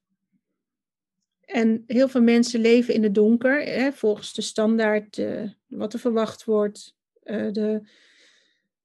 En 1.47 1.83
heel 1.87 2.07
veel 2.07 2.21
mensen 2.21 2.61
leven 2.61 2.93
in 2.93 3.03
het 3.03 3.15
donker, 3.15 3.61
hè, 3.61 3.91
volgens 3.91 4.33
de 4.33 4.41
standaard, 4.41 5.17
uh, 5.17 5.49
wat 5.67 5.93
er 5.93 5.99
verwacht 5.99 6.43
wordt, 6.43 6.95
uh, 7.23 7.51
de 7.51 7.81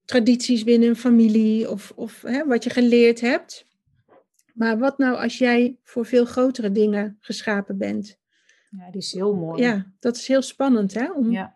tradities 0.04 0.64
binnen 0.64 0.88
een 0.88 0.96
familie 0.96 1.70
of, 1.70 1.92
of 1.96 2.22
hè, 2.22 2.46
wat 2.46 2.64
je 2.64 2.70
geleerd 2.70 3.20
hebt. 3.20 3.66
Maar 4.54 4.78
wat 4.78 4.98
nou 4.98 5.16
als 5.16 5.38
jij 5.38 5.76
voor 5.82 6.06
veel 6.06 6.24
grotere 6.24 6.72
dingen 6.72 7.16
geschapen 7.20 7.78
bent? 7.78 8.18
Ja, 8.70 8.90
die 8.90 9.00
is 9.00 9.12
heel 9.12 9.34
mooi. 9.34 9.62
Ja, 9.62 9.92
dat 9.98 10.16
is 10.16 10.28
heel 10.28 10.42
spannend, 10.42 10.94
hè? 10.94 11.12
Om, 11.12 11.30
ja. 11.30 11.54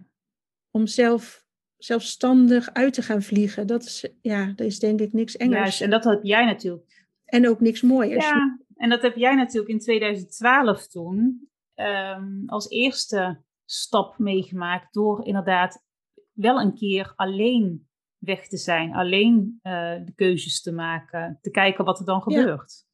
om 0.70 0.86
zelf, 0.86 1.44
zelfstandig 1.76 2.72
uit 2.72 2.94
te 2.94 3.02
gaan 3.02 3.22
vliegen. 3.22 3.66
Dat 3.66 3.84
is, 3.84 4.08
ja, 4.20 4.52
dat 4.56 4.66
is 4.66 4.78
denk 4.78 5.00
ik 5.00 5.12
niks 5.12 5.36
engers. 5.36 5.60
Juist, 5.60 5.80
en 5.80 5.90
dat 5.90 6.04
heb 6.04 6.22
jij 6.22 6.44
natuurlijk. 6.44 7.06
En 7.25 7.48
ook 7.48 7.60
niks 7.60 7.82
mooiers. 7.82 8.25
Ja, 8.25 8.58
en 8.76 8.88
dat 8.88 9.02
heb 9.02 9.16
jij 9.16 9.35
natuurlijk 9.35 9.73
in 9.73 9.78
2012 9.78 10.87
toen 10.87 11.49
um, 11.75 12.42
als 12.47 12.68
eerste 12.68 13.42
stap 13.64 14.18
meegemaakt 14.18 14.95
door 14.95 15.26
inderdaad 15.26 15.85
wel 16.33 16.61
een 16.61 16.75
keer 16.75 17.12
alleen 17.16 17.88
weg 18.18 18.49
te 18.49 18.56
zijn, 18.56 18.95
alleen 18.95 19.59
uh, 19.62 19.73
de 20.04 20.12
keuzes 20.14 20.62
te 20.62 20.73
maken, 20.73 21.38
te 21.40 21.50
kijken 21.50 21.85
wat 21.85 21.99
er 21.99 22.04
dan 22.04 22.23
gebeurt. 22.23 22.85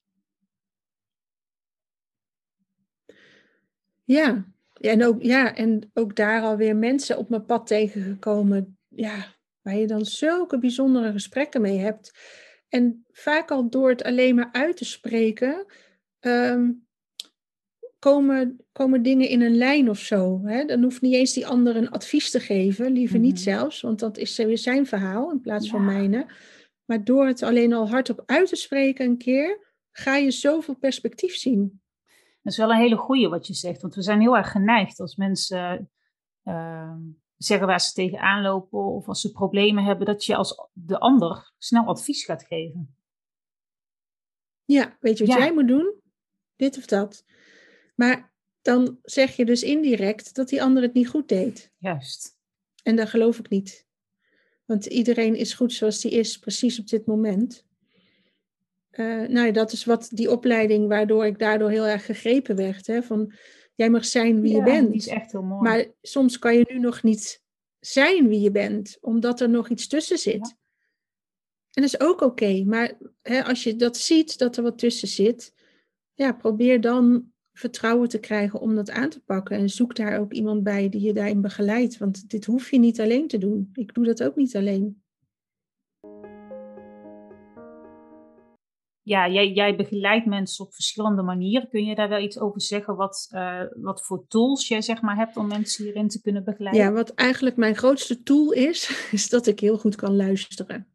Ja, 4.04 4.44
en 4.80 5.04
ook, 5.04 5.22
ja, 5.22 5.54
en 5.54 5.90
ook 5.94 6.16
daar 6.16 6.42
alweer 6.42 6.76
mensen 6.76 7.18
op 7.18 7.28
mijn 7.28 7.44
pad 7.44 7.66
tegengekomen. 7.66 8.78
Ja, 8.88 9.24
waar 9.62 9.76
je 9.76 9.86
dan 9.86 10.04
zulke 10.04 10.58
bijzondere 10.58 11.12
gesprekken 11.12 11.60
mee 11.60 11.78
hebt. 11.78 12.18
En 12.72 13.04
vaak 13.10 13.50
al 13.50 13.70
door 13.70 13.88
het 13.88 14.02
alleen 14.02 14.34
maar 14.34 14.48
uit 14.52 14.76
te 14.76 14.84
spreken, 14.84 15.66
um, 16.20 16.86
komen, 17.98 18.60
komen 18.72 19.02
dingen 19.02 19.28
in 19.28 19.40
een 19.40 19.56
lijn 19.56 19.90
of 19.90 19.98
zo. 19.98 20.40
Hè? 20.44 20.64
Dan 20.64 20.82
hoeft 20.82 21.00
niet 21.00 21.14
eens 21.14 21.32
die 21.32 21.46
ander 21.46 21.76
een 21.76 21.90
advies 21.90 22.30
te 22.30 22.40
geven, 22.40 22.92
liever 22.92 23.18
niet 23.18 23.34
mhm. 23.34 23.42
zelfs, 23.42 23.80
want 23.80 23.98
dat 23.98 24.18
is 24.18 24.36
weer 24.36 24.58
zijn 24.58 24.86
verhaal 24.86 25.30
in 25.30 25.40
plaats 25.40 25.68
van 25.68 25.84
mijne. 25.84 26.26
Maar 26.84 27.04
door 27.04 27.26
het 27.26 27.42
alleen 27.42 27.72
al 27.72 27.88
hardop 27.88 28.22
uit 28.26 28.48
te 28.48 28.56
spreken 28.56 29.06
een 29.06 29.18
keer, 29.18 29.74
ga 29.90 30.16
je 30.16 30.30
zoveel 30.30 30.74
perspectief 30.74 31.34
zien. 31.34 31.80
Dat 32.42 32.52
is 32.52 32.58
wel 32.58 32.70
een 32.70 32.80
hele 32.80 32.96
goeie 32.96 33.28
wat 33.28 33.46
je 33.46 33.54
zegt, 33.54 33.82
want 33.82 33.94
we 33.94 34.02
zijn 34.02 34.20
heel 34.20 34.36
erg 34.36 34.50
geneigd 34.50 35.00
als 35.00 35.16
mensen 35.16 35.90
uh, 36.44 36.94
zeggen 37.44 37.66
waar 37.66 37.80
ze 37.80 37.92
tegenaan 37.92 38.42
lopen 38.42 38.78
of 38.78 39.08
als 39.08 39.20
ze 39.20 39.32
problemen 39.32 39.84
hebben, 39.84 40.06
dat 40.06 40.24
je 40.24 40.36
als 40.36 40.68
de 40.72 40.98
ander 40.98 41.52
snel 41.58 41.84
advies 41.84 42.24
gaat 42.24 42.44
geven. 42.44 42.96
Ja, 44.64 44.96
weet 45.00 45.18
je 45.18 45.26
wat 45.26 45.36
jij 45.36 45.52
moet 45.52 45.68
doen? 45.68 45.94
Dit 46.56 46.76
of 46.76 46.86
dat. 46.86 47.24
Maar 47.94 48.32
dan 48.62 48.98
zeg 49.02 49.36
je 49.36 49.44
dus 49.44 49.62
indirect 49.62 50.34
dat 50.34 50.48
die 50.48 50.62
ander 50.62 50.82
het 50.82 50.94
niet 50.94 51.08
goed 51.08 51.28
deed. 51.28 51.72
Juist. 51.78 52.38
En 52.82 52.96
dat 52.96 53.08
geloof 53.08 53.38
ik 53.38 53.48
niet. 53.48 53.86
Want 54.64 54.86
iedereen 54.86 55.34
is 55.34 55.54
goed 55.54 55.72
zoals 55.72 56.00
die 56.00 56.10
is, 56.10 56.38
precies 56.38 56.78
op 56.78 56.88
dit 56.88 57.06
moment. 57.06 57.66
Uh, 58.92 59.28
nou, 59.28 59.50
dat 59.50 59.72
is 59.72 59.84
wat 59.84 60.08
die 60.12 60.30
opleiding, 60.30 60.88
waardoor 60.88 61.26
ik 61.26 61.38
daardoor 61.38 61.70
heel 61.70 61.86
erg 61.86 62.04
gegrepen 62.04 62.56
werd. 62.56 62.86
Hè, 62.86 63.02
van, 63.02 63.32
jij 63.74 63.90
mag 63.90 64.04
zijn 64.04 64.40
wie 64.40 64.54
je 64.54 64.62
bent. 64.62 64.88
Die 64.88 65.00
is 65.00 65.08
echt 65.08 65.32
heel 65.32 65.42
mooi. 65.42 65.62
Maar 65.62 65.86
soms 66.02 66.38
kan 66.38 66.56
je 66.56 66.66
nu 66.68 66.78
nog 66.78 67.02
niet 67.02 67.42
zijn 67.80 68.28
wie 68.28 68.40
je 68.40 68.50
bent, 68.50 68.98
omdat 69.00 69.40
er 69.40 69.48
nog 69.48 69.68
iets 69.68 69.86
tussen 69.86 70.18
zit. 70.18 70.56
En 71.72 71.82
dat 71.82 71.84
is 71.84 72.00
ook 72.00 72.20
oké. 72.20 72.64
Maar 72.64 72.98
hè, 73.22 73.44
als 73.44 73.62
je 73.62 73.76
dat 73.76 73.96
ziet, 73.96 74.38
dat 74.38 74.56
er 74.56 74.62
wat 74.62 74.78
tussen 74.78 75.08
zit, 75.08 75.54
ja, 76.14 76.32
probeer 76.32 76.80
dan 76.80 77.32
vertrouwen 77.52 78.08
te 78.08 78.18
krijgen 78.18 78.60
om 78.60 78.74
dat 78.74 78.90
aan 78.90 79.08
te 79.08 79.20
pakken. 79.20 79.56
En 79.56 79.68
zoek 79.68 79.96
daar 79.96 80.20
ook 80.20 80.32
iemand 80.32 80.62
bij 80.62 80.88
die 80.88 81.00
je 81.00 81.12
daarin 81.12 81.40
begeleidt. 81.40 81.98
Want 81.98 82.30
dit 82.30 82.44
hoef 82.44 82.70
je 82.70 82.78
niet 82.78 83.00
alleen 83.00 83.28
te 83.28 83.38
doen. 83.38 83.70
Ik 83.72 83.94
doe 83.94 84.04
dat 84.04 84.22
ook 84.22 84.36
niet 84.36 84.56
alleen. 84.56 85.01
Ja, 89.04 89.28
jij, 89.28 89.52
jij 89.52 89.76
begeleidt 89.76 90.26
mensen 90.26 90.64
op 90.64 90.74
verschillende 90.74 91.22
manieren. 91.22 91.68
Kun 91.68 91.84
je 91.84 91.94
daar 91.94 92.08
wel 92.08 92.22
iets 92.22 92.38
over 92.38 92.60
zeggen? 92.60 92.96
Wat, 92.96 93.28
uh, 93.32 93.62
wat 93.80 94.04
voor 94.04 94.24
tools 94.28 94.68
jij 94.68 94.82
zeg 94.82 95.00
maar, 95.00 95.16
hebt 95.16 95.36
om 95.36 95.46
mensen 95.46 95.84
hierin 95.84 96.08
te 96.08 96.20
kunnen 96.20 96.44
begeleiden? 96.44 96.82
Ja, 96.84 96.92
wat 96.92 97.14
eigenlijk 97.14 97.56
mijn 97.56 97.76
grootste 97.76 98.22
tool 98.22 98.52
is, 98.52 98.90
is 99.12 99.28
dat 99.28 99.46
ik 99.46 99.60
heel 99.60 99.78
goed 99.78 99.96
kan 99.96 100.16
luisteren. 100.16 100.86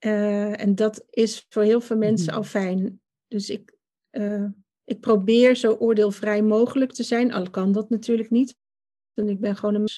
Uh, 0.00 0.60
en 0.60 0.74
dat 0.74 1.06
is 1.10 1.46
voor 1.48 1.62
heel 1.62 1.80
veel 1.80 1.96
mensen 1.96 2.26
mhm. 2.26 2.36
al 2.36 2.42
fijn. 2.42 3.00
Dus 3.28 3.50
ik, 3.50 3.76
uh, 4.10 4.48
ik 4.84 5.00
probeer 5.00 5.56
zo 5.56 5.72
oordeelvrij 5.72 6.42
mogelijk 6.42 6.92
te 6.92 7.02
zijn. 7.02 7.32
Al 7.32 7.50
kan 7.50 7.72
dat 7.72 7.90
natuurlijk 7.90 8.30
niet. 8.30 8.56
Want 9.14 9.28
ik 9.28 9.40
ben 9.40 9.56
gewoon 9.56 9.74
een. 9.74 9.88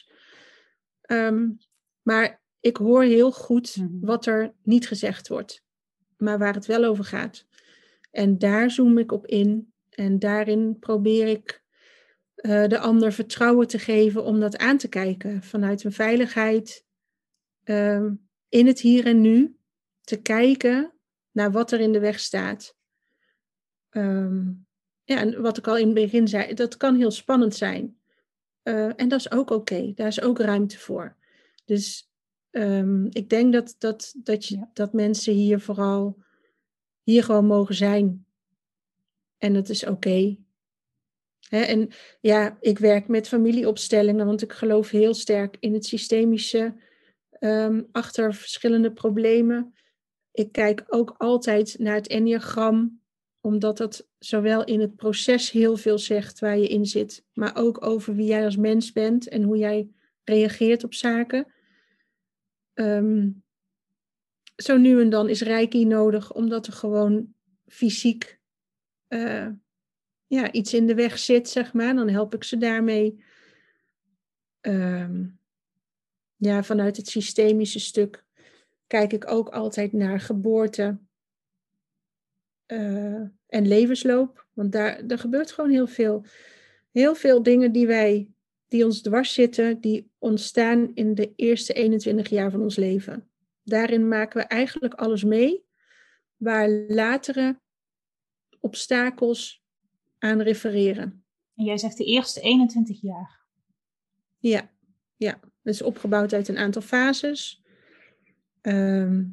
Um, 1.17 1.59
maar 2.03 2.43
ik 2.61 2.77
hoor 2.77 3.03
heel 3.03 3.33
goed 3.33 3.77
mhm. 3.77 3.89
wat 4.01 4.27
er 4.27 4.55
niet 4.63 4.89
gezegd 4.89 5.29
wordt 5.29 5.67
maar 6.19 6.39
waar 6.39 6.55
het 6.55 6.67
wel 6.67 6.85
over 6.85 7.05
gaat. 7.05 7.47
En 8.11 8.39
daar 8.39 8.71
zoom 8.71 8.99
ik 8.99 9.13
op 9.13 9.27
in 9.27 9.73
en 9.91 10.19
daarin 10.19 10.79
probeer 10.79 11.27
ik 11.27 11.63
uh, 12.37 12.67
de 12.67 12.79
ander 12.79 13.13
vertrouwen 13.13 13.67
te 13.67 13.79
geven 13.79 14.25
om 14.25 14.41
dat 14.41 14.57
aan 14.57 14.79
te 14.79 14.89
kijken 14.89 15.43
vanuit 15.43 15.85
een 15.85 15.93
veiligheid 15.93 16.87
uh, 17.65 18.05
in 18.49 18.67
het 18.67 18.81
hier 18.81 19.07
en 19.07 19.21
nu, 19.21 19.57
te 20.01 20.23
kijken 20.23 20.93
naar 21.31 21.53
wat 21.53 21.73
er 21.73 21.81
in 21.81 21.93
de 21.93 22.01
weg 22.01 22.21
staat. 22.21 22.77
Um, 23.91 24.67
ja, 25.05 25.19
en 25.19 25.43
wat 25.43 25.59
ik 25.59 25.67
al 25.67 25.77
in 25.77 25.85
het 25.85 25.95
begin 25.95 26.29
zei, 26.29 26.55
dat 26.55 26.77
kan 26.77 26.97
heel 26.97 27.11
spannend 27.11 27.55
zijn. 27.55 27.99
Uh, 28.63 28.93
en 28.97 29.09
dat 29.09 29.19
is 29.19 29.31
ook 29.31 29.51
oké, 29.51 29.93
daar 29.95 30.07
is 30.07 30.21
ook 30.21 30.39
ruimte 30.39 30.79
voor. 30.79 31.17
Dus 31.65 32.11
um, 32.51 33.07
ik 33.11 33.31
denk 33.31 33.53
dat, 33.53 33.75
dat, 33.79 34.15
dat, 34.17 34.47
je, 34.47 34.67
dat 34.73 34.93
mensen 34.93 35.33
hier 35.33 35.61
vooral 35.61 36.23
hier 37.03 37.25
gewoon 37.25 37.47
mogen 37.47 37.75
zijn. 37.75 38.27
En 39.39 39.55
dat 39.55 39.69
is 39.69 39.87
oké. 39.87 40.37
En 41.49 41.89
ja, 42.21 42.57
ik 42.61 42.79
werk 42.79 43.09
met 43.09 43.29
familieopstellingen, 43.29 44.27
want 44.27 44.43
ik 44.43 44.53
geloof 44.53 44.91
heel 44.91 45.15
sterk 45.15 45.57
in 45.61 45.73
het 45.73 45.87
systemische 45.87 46.75
um, 47.41 47.89
achter 47.93 48.35
verschillende 48.35 48.93
problemen. 48.93 49.75
Ik 50.33 50.53
kijk 50.53 50.85
ook 50.89 51.15
altijd 51.19 51.79
naar 51.79 51.95
het 51.95 52.09
enneagram, 52.09 53.01
omdat 53.41 53.77
dat 53.77 54.09
zowel 54.19 54.65
in 54.65 54.81
het 54.81 54.97
proces 54.97 55.51
heel 55.51 55.77
veel 55.77 55.99
zegt 55.99 56.39
waar 56.39 56.59
je 56.59 56.69
in 56.69 56.87
zit, 56.87 57.25
maar 57.33 57.57
ook 57.57 57.85
over 57.85 58.15
wie 58.15 58.27
jij 58.27 58.45
als 58.45 58.57
mens 58.57 58.93
bent 58.93 59.29
en 59.29 59.43
hoe 59.43 59.57
jij 59.57 59.89
reageert 60.25 60.85
op 60.85 60.95
zaken. 60.95 61.47
Um, 62.81 63.43
zo 64.57 64.77
nu 64.77 65.01
en 65.01 65.11
dan 65.11 65.29
is 65.29 65.41
reiki 65.41 65.85
nodig, 65.85 66.33
omdat 66.33 66.67
er 66.67 66.73
gewoon 66.73 67.35
fysiek 67.67 68.41
uh, 69.09 69.49
ja, 70.27 70.53
iets 70.53 70.75
in 70.75 70.87
de 70.87 70.95
weg 70.95 71.19
zit, 71.19 71.49
zeg 71.49 71.73
maar. 71.73 71.95
Dan 71.95 72.09
help 72.09 72.35
ik 72.35 72.45
ze 72.45 72.57
daarmee. 72.57 73.25
Um, 74.61 75.39
ja, 76.37 76.63
vanuit 76.63 76.97
het 76.97 77.09
systemische 77.09 77.81
stuk 77.81 78.25
kijk 78.87 79.13
ik 79.13 79.31
ook 79.31 79.49
altijd 79.49 79.93
naar 79.93 80.21
geboorte 80.21 80.99
eh, 82.67 83.23
en 83.47 83.69
levensloop. 83.69 84.47
Want 84.53 84.73
daar 84.73 85.07
er 85.07 85.19
gebeurt 85.19 85.53
gewoon 85.53 85.71
heel 85.71 85.87
veel. 85.87 86.25
Heel 86.91 87.15
veel 87.15 87.43
dingen 87.43 87.73
die 87.73 87.87
wij, 87.87 88.29
die 88.69 88.85
ons 88.85 89.01
dwars 89.01 89.33
zitten, 89.33 89.81
die 89.81 90.08
ontstaan 90.19 90.95
in 90.95 91.15
de 91.15 91.33
eerste 91.37 91.73
21 91.73 92.29
jaar 92.29 92.51
van 92.51 92.61
ons 92.61 92.77
leven. 92.77 93.31
Daarin 93.63 94.09
maken 94.09 94.41
we 94.41 94.47
eigenlijk 94.47 94.95
alles 94.95 95.25
mee, 95.25 95.65
waar 96.37 96.69
latere 96.89 97.61
obstakels 98.61 99.63
aan 100.19 100.41
refereren. 100.41 101.25
En 101.55 101.65
jij 101.65 101.79
zegt 101.79 101.97
de 101.97 102.05
eerste 102.05 102.41
21 102.41 103.01
jaar. 103.01 103.41
Ja, 104.39 104.71
ja. 105.17 105.41
Dat 105.63 105.75
is 105.75 105.83
opgebouwd 105.83 106.33
uit 106.33 106.49
een 106.49 106.59
aantal 106.59 106.83
fases. 106.83 107.63
Ehm, 108.61 109.25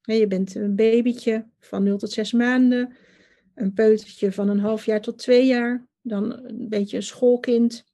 je 0.00 0.26
bent 0.26 0.54
een 0.54 0.74
babytje 0.74 1.48
van 1.60 1.82
0 1.82 1.98
tot 1.98 2.10
6 2.10 2.32
maanden, 2.32 2.96
een 3.54 3.72
peutertje 3.72 4.32
van 4.32 4.48
een 4.48 4.58
half 4.58 4.84
jaar 4.84 5.00
tot 5.00 5.18
twee 5.18 5.46
jaar, 5.46 5.86
dan 6.02 6.32
een 6.32 6.68
beetje 6.68 6.96
een 6.96 7.02
schoolkind. 7.02 7.92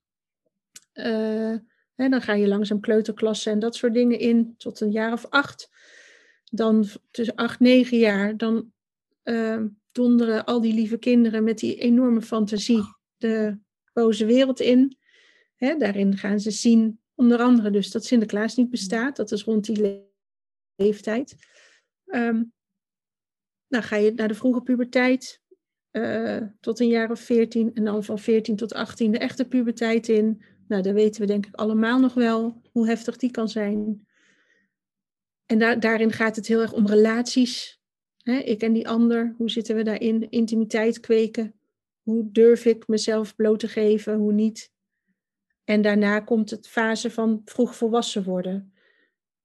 Uh, 0.95 1.57
hè, 2.01 2.09
dan 2.09 2.23
ga 2.23 2.35
je 2.35 2.49
langzaam 2.49 2.81
kleuterklassen 2.81 3.53
en 3.53 3.59
dat 3.59 3.77
soort 3.77 3.95
dingen 3.95 4.19
in 4.19 4.55
tot 4.57 4.81
een 4.81 4.91
jaar 4.91 5.13
of 5.13 5.27
acht. 5.27 5.71
Dan 6.45 6.87
tussen 7.11 7.35
acht, 7.35 7.61
negen 7.61 7.99
jaar, 7.99 8.37
dan 8.37 8.73
uh, 9.25 9.63
donderen 9.93 10.45
al 10.45 10.61
die 10.61 10.75
lieve 10.75 10.99
kinderen 10.99 11.45
met 11.45 11.59
die 11.59 11.77
enorme 11.77 12.23
fantasie 12.23 12.83
de 13.17 13.59
boze 13.93 14.25
wereld 14.25 14.61
in. 14.61 14.97
Hè, 15.57 15.77
daarin 15.77 16.17
gaan 16.17 16.41
ze 16.41 16.51
zien, 16.51 17.01
onder 17.15 17.39
andere 17.39 17.71
dus 17.71 17.91
dat 17.91 18.05
Sinterklaas 18.05 18.57
niet 18.57 18.71
bestaat. 18.71 19.17
Dat 19.17 19.33
is 19.33 19.43
rond 19.43 19.65
die 19.65 20.09
leeftijd. 20.77 21.37
Um, 22.07 22.53
dan 23.69 23.83
ga 23.83 23.97
je 23.97 24.13
naar 24.13 24.29
de 24.29 24.35
vroege 24.35 24.61
puberteit, 24.61 25.41
uh, 25.93 26.43
tot 26.61 26.81
een 26.81 26.89
jaar 26.89 27.11
of 27.11 27.21
veertien. 27.21 27.75
En 27.75 27.85
dan 27.85 28.05
van 28.05 28.19
veertien 28.19 28.57
tot 28.57 28.75
achttien 28.75 29.13
de 29.13 29.19
echte 29.19 29.45
puberteit 29.45 30.09
in. 30.09 30.43
Nou, 30.71 30.83
daar 30.83 30.95
weten 30.95 31.21
we 31.21 31.27
denk 31.27 31.47
ik 31.47 31.55
allemaal 31.55 32.01
nog 32.01 32.15
wel 32.15 32.63
hoe 32.73 32.87
heftig 32.87 33.17
die 33.17 33.31
kan 33.31 33.49
zijn. 33.49 34.07
En 35.47 35.59
daar, 35.59 35.81
daarin 35.81 36.13
gaat 36.13 36.37
het 36.37 36.47
heel 36.47 36.61
erg 36.61 36.73
om 36.73 36.87
relaties. 36.87 37.81
Ik 38.23 38.63
en 38.63 38.73
die 38.73 38.89
ander, 38.89 39.35
hoe 39.39 39.51
zitten 39.51 39.77
we 39.77 39.83
daarin? 39.83 40.31
Intimiteit 40.31 41.01
kweken. 41.01 41.55
Hoe 42.03 42.31
durf 42.33 42.65
ik 42.65 42.89
mezelf 42.89 43.37
bloot 43.37 43.59
te 43.59 43.69
geven, 43.69 44.15
hoe 44.15 44.33
niet? 44.33 44.73
En 45.65 45.83
daarna 45.83 46.21
komt 46.21 46.51
het 46.51 46.69
fase 46.69 47.11
van 47.11 47.43
vroeg 47.45 47.77
volwassen 47.77 48.25
worden. 48.25 48.73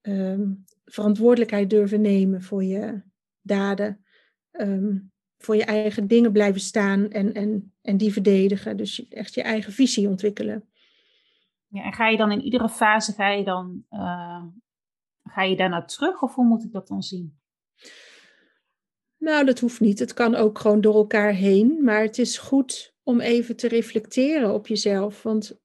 Um, 0.01 0.65
verantwoordelijkheid 0.85 1.69
durven 1.69 2.01
nemen 2.01 2.41
voor 2.41 2.63
je 2.63 3.01
daden. 3.41 4.05
Um, 4.51 5.11
voor 5.37 5.55
je 5.55 5.65
eigen 5.65 6.07
dingen 6.07 6.31
blijven 6.31 6.61
staan 6.61 7.09
en, 7.09 7.33
en, 7.33 7.73
en 7.81 7.97
die 7.97 8.13
verdedigen. 8.13 8.77
Dus 8.77 9.07
echt 9.07 9.33
je 9.33 9.41
eigen 9.41 9.73
visie 9.73 10.07
ontwikkelen. 10.07 10.69
Ja, 11.75 11.83
en 11.83 11.93
ga 11.93 12.07
je 12.07 12.17
dan 12.17 12.31
in 12.31 12.41
iedere 12.41 12.69
fase, 12.69 13.11
ga 13.11 13.29
je 13.29 13.43
dan 13.43 13.85
uh, 13.91 14.43
ga 15.23 15.43
je 15.43 15.55
daarna 15.55 15.85
terug 15.85 16.21
of 16.21 16.35
hoe 16.35 16.45
moet 16.45 16.63
ik 16.63 16.71
dat 16.71 16.87
dan 16.87 17.03
zien? 17.03 17.39
Nou, 19.17 19.45
dat 19.45 19.59
hoeft 19.59 19.79
niet. 19.79 19.99
Het 19.99 20.13
kan 20.13 20.35
ook 20.35 20.59
gewoon 20.59 20.81
door 20.81 20.95
elkaar 20.95 21.33
heen. 21.33 21.83
Maar 21.83 22.01
het 22.01 22.17
is 22.17 22.37
goed 22.37 22.95
om 23.03 23.19
even 23.19 23.55
te 23.55 23.67
reflecteren 23.67 24.53
op 24.53 24.67
jezelf. 24.67 25.23
Want 25.23 25.59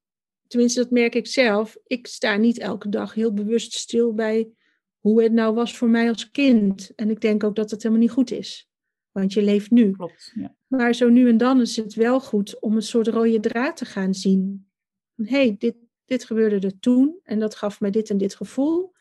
tenminste, 0.46 0.80
dat 0.80 0.90
merk 0.90 1.14
ik 1.14 1.26
zelf. 1.26 1.76
Ik 1.86 2.06
sta 2.06 2.36
niet 2.36 2.58
elke 2.58 2.88
dag 2.88 3.14
heel 3.14 3.32
bewust 3.32 3.72
stil 3.72 4.14
bij 4.14 4.50
hoe 4.98 5.22
het 5.22 5.32
nou 5.32 5.54
was 5.54 5.76
voor 5.76 5.88
mij 5.88 6.08
als 6.08 6.30
kind. 6.30 6.94
En 6.94 7.10
ik 7.10 7.20
denk 7.20 7.44
ook 7.44 7.56
dat 7.56 7.70
het 7.70 7.82
helemaal 7.82 8.04
niet 8.04 8.12
goed 8.12 8.30
is. 8.30 8.70
Want 9.10 9.32
je 9.32 9.42
leeft 9.42 9.70
nu. 9.70 9.90
Klopt, 9.90 10.32
ja. 10.34 10.54
Maar 10.66 10.94
zo 10.94 11.08
nu 11.08 11.28
en 11.28 11.36
dan 11.36 11.60
is 11.60 11.76
het 11.76 11.94
wel 11.94 12.20
goed 12.20 12.60
om 12.60 12.76
een 12.76 12.82
soort 12.82 13.08
rode 13.08 13.40
draad 13.40 13.76
te 13.76 13.84
gaan 13.84 14.14
zien. 14.14 14.70
Hé, 15.14 15.24
hey, 15.24 15.56
dit, 15.58 15.76
dit 16.10 16.24
gebeurde 16.24 16.66
er 16.66 16.78
toen 16.78 17.20
en 17.22 17.38
dat 17.38 17.54
gaf 17.54 17.80
mij 17.80 17.90
dit 17.90 18.10
en 18.10 18.18
dit 18.18 18.34
gevoel. 18.34 18.92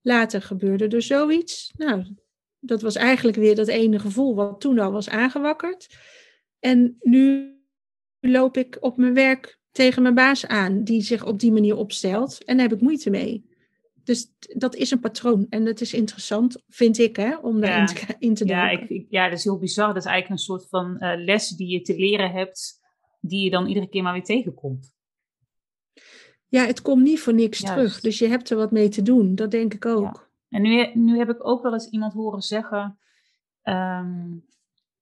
Later 0.00 0.42
gebeurde 0.42 0.88
er 0.88 1.02
zoiets. 1.02 1.72
Nou, 1.76 2.14
dat 2.58 2.82
was 2.82 2.94
eigenlijk 2.94 3.36
weer 3.36 3.54
dat 3.54 3.68
ene 3.68 3.98
gevoel 3.98 4.34
wat 4.34 4.60
toen 4.60 4.78
al 4.78 4.92
was 4.92 5.08
aangewakkerd. 5.08 5.96
En 6.58 6.96
nu 7.00 7.54
loop 8.20 8.56
ik 8.56 8.76
op 8.80 8.96
mijn 8.96 9.14
werk 9.14 9.58
tegen 9.70 10.02
mijn 10.02 10.14
baas 10.14 10.46
aan, 10.46 10.84
die 10.84 11.02
zich 11.02 11.26
op 11.26 11.38
die 11.38 11.52
manier 11.52 11.76
opstelt. 11.76 12.44
En 12.44 12.56
daar 12.56 12.68
heb 12.68 12.76
ik 12.76 12.82
moeite 12.82 13.10
mee. 13.10 13.52
Dus 14.04 14.32
dat 14.56 14.74
is 14.74 14.90
een 14.90 15.00
patroon. 15.00 15.46
En 15.48 15.64
dat 15.64 15.80
is 15.80 15.94
interessant, 15.94 16.62
vind 16.68 16.98
ik, 16.98 17.16
hè, 17.16 17.36
om 17.36 17.60
daarin 17.60 17.80
ja. 17.80 18.06
te, 18.06 18.14
in 18.18 18.34
te 18.34 18.46
ja, 18.46 18.70
ik, 18.70 19.06
ja, 19.08 19.28
dat 19.28 19.38
is 19.38 19.44
heel 19.44 19.58
bizar. 19.58 19.86
Dat 19.86 20.04
is 20.04 20.10
eigenlijk 20.10 20.40
een 20.40 20.46
soort 20.46 20.68
van 20.68 20.96
uh, 20.98 21.12
les 21.16 21.48
die 21.48 21.68
je 21.68 21.80
te 21.80 21.96
leren 21.96 22.30
hebt, 22.30 22.80
die 23.20 23.44
je 23.44 23.50
dan 23.50 23.66
iedere 23.66 23.88
keer 23.88 24.02
maar 24.02 24.12
weer 24.12 24.24
tegenkomt. 24.24 24.94
Ja, 26.54 26.66
het 26.66 26.82
komt 26.82 27.02
niet 27.02 27.20
voor 27.20 27.34
niks 27.34 27.60
terug. 27.60 28.00
Dus 28.00 28.18
je 28.18 28.28
hebt 28.28 28.50
er 28.50 28.56
wat 28.56 28.70
mee 28.70 28.88
te 28.88 29.02
doen. 29.02 29.34
Dat 29.34 29.50
denk 29.50 29.74
ik 29.74 29.86
ook. 29.86 30.02
Ja. 30.02 30.22
En 30.48 30.62
nu, 30.62 30.90
nu 30.94 31.18
heb 31.18 31.28
ik 31.28 31.46
ook 31.46 31.62
wel 31.62 31.72
eens 31.72 31.88
iemand 31.88 32.12
horen 32.12 32.42
zeggen... 32.42 32.98
Um, 33.62 34.44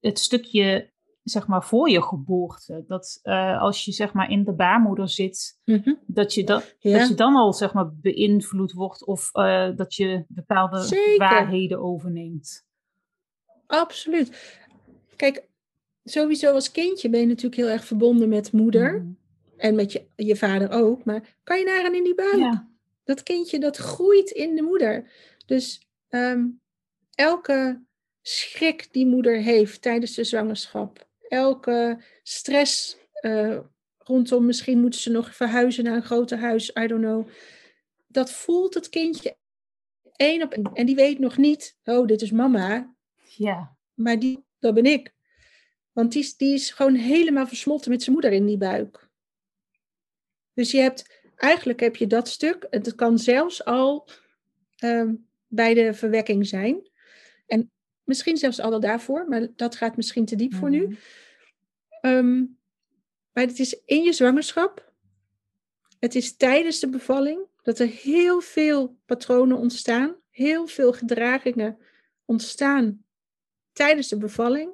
het 0.01 0.19
stukje 0.19 0.91
zeg 1.23 1.47
maar 1.47 1.65
voor 1.65 1.91
je 1.91 2.03
geboorte. 2.03 2.85
Dat 2.87 3.21
uh, 3.23 3.61
als 3.61 3.85
je 3.85 3.93
zeg 3.93 4.13
maar 4.13 4.31
in 4.31 4.45
de 4.45 4.53
baarmoeder 4.53 5.09
zit, 5.09 5.61
mm-hmm. 5.65 5.99
dat, 6.07 6.35
je 6.35 6.45
dat, 6.45 6.77
ja. 6.79 6.99
dat 6.99 7.09
je 7.09 7.15
dan 7.15 7.35
al 7.35 7.53
zeg 7.53 7.73
maar 7.73 7.95
beïnvloed 7.95 8.73
wordt 8.73 9.05
of 9.05 9.31
uh, 9.33 9.77
dat 9.77 9.95
je 9.95 10.25
bepaalde 10.29 10.81
Zeker. 10.81 11.19
waarheden 11.19 11.81
overneemt. 11.81 12.67
Absoluut. 13.67 14.59
Kijk, 15.17 15.49
sowieso 16.05 16.53
als 16.53 16.71
kindje 16.71 17.11
ben 17.11 17.21
je 17.21 17.27
natuurlijk 17.27 17.57
heel 17.57 17.71
erg 17.71 17.85
verbonden 17.85 18.29
met 18.29 18.53
moeder. 18.53 19.01
Mm. 19.01 19.21
En 19.63 19.75
met 19.75 19.93
je, 19.93 20.07
je 20.17 20.37
vader 20.37 20.71
ook. 20.71 21.05
Maar 21.05 21.37
kan 21.45 21.59
je 21.59 21.65
nagaan 21.65 21.95
in 21.95 22.05
die 22.05 22.15
buik? 22.15 22.37
Ja. 22.37 22.69
Dat 23.05 23.23
kindje 23.23 23.59
dat 23.59 23.77
groeit 23.77 24.31
in 24.31 24.55
de 24.55 24.63
moeder. 24.63 25.11
Dus 25.47 25.89
um, 26.09 26.61
elke 27.15 27.83
schrik 28.23 28.93
die 28.93 29.07
moeder 29.07 29.37
heeft 29.37 29.83
tijdens 29.83 30.15
de 30.15 30.25
zwangerschap 30.25 31.11
elke 31.33 32.03
stress 32.23 32.97
uh, 33.21 33.59
rondom, 33.99 34.47
misschien 34.47 34.81
moeten 34.81 35.01
ze 35.01 35.11
nog 35.11 35.35
verhuizen 35.35 35.85
naar 35.85 35.95
een 35.95 36.03
groter 36.03 36.39
huis, 36.39 36.69
I 36.69 36.87
don't 36.87 37.03
know. 37.03 37.29
Dat 38.07 38.31
voelt 38.33 38.75
het 38.75 38.89
kindje 38.89 39.37
één 40.17 40.43
op 40.43 40.53
één. 40.53 40.71
En 40.75 40.87
die 40.87 40.95
weet 40.95 41.19
nog 41.19 41.37
niet, 41.37 41.77
oh, 41.85 42.07
dit 42.07 42.23
is 42.23 42.31
mama. 42.31 42.95
Ja. 43.37 43.77
Maar 43.95 44.19
die, 44.19 44.45
dat 44.59 44.75
ben 44.75 44.85
ik. 44.85 45.15
Want 45.93 46.13
die, 46.13 46.35
die 46.37 46.55
is 46.55 46.71
gewoon 46.71 46.95
helemaal 46.95 47.47
versmolten 47.47 47.91
met 47.91 48.03
zijn 48.03 48.13
moeder 48.13 48.33
in 48.33 48.47
die 48.47 48.59
buik. 48.59 49.11
Dus 50.55 50.71
je 50.71 50.79
hebt, 50.79 51.23
eigenlijk 51.37 51.81
heb 51.81 51.97
je 51.97 52.07
dat 52.07 52.29
stuk. 52.29 52.67
Het 52.71 52.95
kan 52.95 53.19
zelfs 53.19 53.65
al 53.65 54.09
um, 54.85 55.27
bij 55.47 55.75
de 55.75 55.95
verwekking 55.95 56.47
zijn. 56.47 56.91
En 57.47 57.71
misschien 58.05 58.37
zelfs 58.37 58.61
al 58.61 58.81
daarvoor, 58.81 59.29
maar 59.29 59.49
dat 59.57 59.77
gaat 59.77 59.97
misschien 59.97 60.25
te 60.25 60.37
diep 60.37 60.55
voor 60.55 60.71
nu. 60.71 60.87
Mhm. 60.87 62.15
Um, 62.15 62.59
maar 63.33 63.45
het 63.45 63.59
is 63.59 63.81
in 63.85 64.03
je 64.03 64.13
zwangerschap. 64.13 64.93
Het 65.99 66.15
is 66.15 66.37
tijdens 66.37 66.81
de 66.81 66.89
bevalling 66.89 67.47
dat 67.63 67.79
er 67.79 67.87
heel 67.87 68.41
veel 68.41 68.99
patronen 69.07 69.57
ontstaan. 69.57 70.17
Heel 70.31 70.67
veel 70.67 70.93
gedragingen 70.93 71.79
ontstaan 72.25 73.05
tijdens 73.73 74.09
de 74.09 74.17
bevalling. 74.17 74.73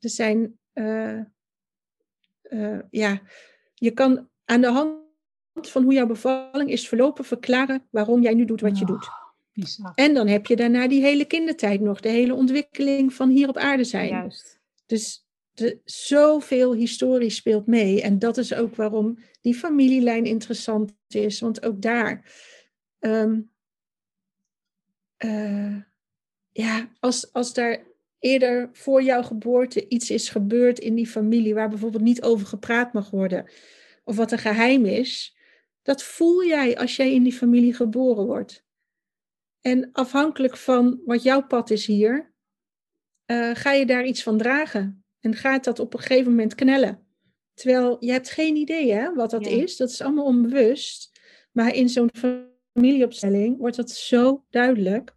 Er 0.00 0.10
zijn, 0.10 0.58
uh, 0.74 1.20
uh, 2.42 2.78
ja, 2.90 3.22
je 3.74 3.90
kan 3.90 4.28
aan 4.46 4.60
de 4.60 4.70
hand 4.70 5.04
van 5.52 5.82
hoe 5.82 5.92
jouw 5.92 6.06
bevalling 6.06 6.70
is 6.70 6.88
verlopen 6.88 7.24
verklaren 7.24 7.86
waarom 7.90 8.22
jij 8.22 8.34
nu 8.34 8.44
doet 8.44 8.60
wat 8.60 8.78
je 8.78 8.84
oh, 8.84 8.90
doet. 8.90 9.08
Bizar. 9.52 9.92
En 9.94 10.14
dan 10.14 10.26
heb 10.26 10.46
je 10.46 10.56
daarna 10.56 10.88
die 10.88 11.02
hele 11.02 11.24
kindertijd 11.24 11.80
nog, 11.80 12.00
de 12.00 12.08
hele 12.08 12.34
ontwikkeling 12.34 13.12
van 13.12 13.28
hier 13.30 13.48
op 13.48 13.56
aarde 13.56 13.84
zijn. 13.84 14.08
Juist. 14.08 14.60
Dus 14.86 15.26
de, 15.50 15.80
zoveel 15.84 16.74
historie 16.74 17.30
speelt 17.30 17.66
mee. 17.66 18.02
En 18.02 18.18
dat 18.18 18.36
is 18.36 18.54
ook 18.54 18.74
waarom 18.74 19.18
die 19.40 19.54
familielijn 19.54 20.24
interessant 20.24 20.92
is. 21.08 21.40
Want 21.40 21.64
ook 21.64 21.82
daar, 21.82 22.32
um, 23.00 23.50
uh, 25.24 25.76
ja, 26.52 26.88
als, 27.00 27.32
als 27.32 27.54
daar 27.54 27.84
eerder 28.18 28.68
voor 28.72 29.02
jouw 29.02 29.22
geboorte 29.22 29.88
iets 29.88 30.10
is 30.10 30.28
gebeurd 30.28 30.78
in 30.78 30.94
die 30.94 31.06
familie 31.06 31.54
waar 31.54 31.68
bijvoorbeeld 31.68 32.02
niet 32.02 32.22
over 32.22 32.46
gepraat 32.46 32.92
mag 32.92 33.10
worden, 33.10 33.50
of 34.06 34.16
wat 34.16 34.32
een 34.32 34.38
geheim 34.38 34.84
is, 34.84 35.36
dat 35.82 36.02
voel 36.02 36.44
jij 36.44 36.78
als 36.78 36.96
jij 36.96 37.12
in 37.12 37.22
die 37.22 37.32
familie 37.32 37.74
geboren 37.74 38.26
wordt. 38.26 38.64
En 39.60 39.88
afhankelijk 39.92 40.56
van 40.56 41.00
wat 41.04 41.22
jouw 41.22 41.46
pad 41.46 41.70
is 41.70 41.86
hier, 41.86 42.32
uh, 43.26 43.54
ga 43.54 43.72
je 43.72 43.86
daar 43.86 44.04
iets 44.04 44.22
van 44.22 44.38
dragen. 44.38 45.04
En 45.20 45.34
gaat 45.34 45.64
dat 45.64 45.78
op 45.78 45.94
een 45.94 46.00
gegeven 46.00 46.30
moment 46.30 46.54
knellen. 46.54 47.06
Terwijl 47.54 47.96
je 48.00 48.12
hebt 48.12 48.30
geen 48.30 48.56
idee 48.56 48.92
hè, 48.92 49.14
wat 49.14 49.30
dat 49.30 49.46
is. 49.46 49.76
Dat 49.76 49.90
is 49.90 50.02
allemaal 50.02 50.24
onbewust. 50.24 51.20
Maar 51.52 51.74
in 51.74 51.88
zo'n 51.88 52.10
familieopstelling 52.72 53.58
wordt 53.58 53.76
dat 53.76 53.90
zo 53.90 54.44
duidelijk. 54.50 55.16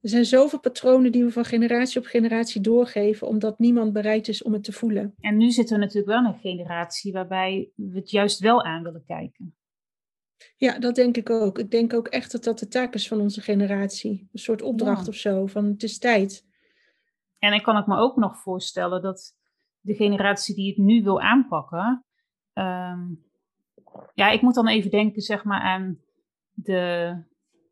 Er 0.00 0.08
zijn 0.08 0.24
zoveel 0.24 0.60
patronen 0.60 1.12
die 1.12 1.24
we 1.24 1.30
van 1.30 1.44
generatie 1.44 2.00
op 2.00 2.06
generatie 2.06 2.60
doorgeven, 2.60 3.26
omdat 3.26 3.58
niemand 3.58 3.92
bereid 3.92 4.28
is 4.28 4.42
om 4.42 4.52
het 4.52 4.64
te 4.64 4.72
voelen. 4.72 5.14
En 5.20 5.36
nu 5.36 5.50
zitten 5.50 5.78
we 5.78 5.84
natuurlijk 5.84 6.12
wel 6.12 6.18
in 6.18 6.32
een 6.32 6.38
generatie 6.38 7.12
waarbij 7.12 7.70
we 7.74 7.98
het 7.98 8.10
juist 8.10 8.40
wel 8.40 8.64
aan 8.64 8.82
willen 8.82 9.04
kijken. 9.06 9.56
Ja, 10.56 10.78
dat 10.78 10.94
denk 10.94 11.16
ik 11.16 11.30
ook. 11.30 11.58
Ik 11.58 11.70
denk 11.70 11.92
ook 11.92 12.08
echt 12.08 12.32
dat 12.32 12.44
dat 12.44 12.58
de 12.58 12.68
taak 12.68 12.94
is 12.94 13.08
van 13.08 13.20
onze 13.20 13.40
generatie. 13.40 14.28
Een 14.32 14.38
soort 14.38 14.62
opdracht 14.62 15.08
of 15.08 15.14
zo, 15.14 15.46
van 15.46 15.64
het 15.64 15.82
is 15.82 15.98
tijd. 15.98 16.46
En 17.38 17.52
ik 17.52 17.62
kan 17.62 17.76
het 17.76 17.86
me 17.86 17.96
ook 17.96 18.16
nog 18.16 18.36
voorstellen 18.36 19.02
dat 19.02 19.36
de 19.80 19.94
generatie 19.94 20.54
die 20.54 20.68
het 20.68 20.76
nu 20.76 21.02
wil 21.02 21.20
aanpakken. 21.20 22.04
Ehm, 22.52 23.00
ja, 24.14 24.28
ik 24.30 24.40
moet 24.40 24.54
dan 24.54 24.68
even 24.68 24.90
denken, 24.90 25.22
zeg 25.22 25.44
maar, 25.44 25.60
aan 25.60 26.00
de 26.52 27.14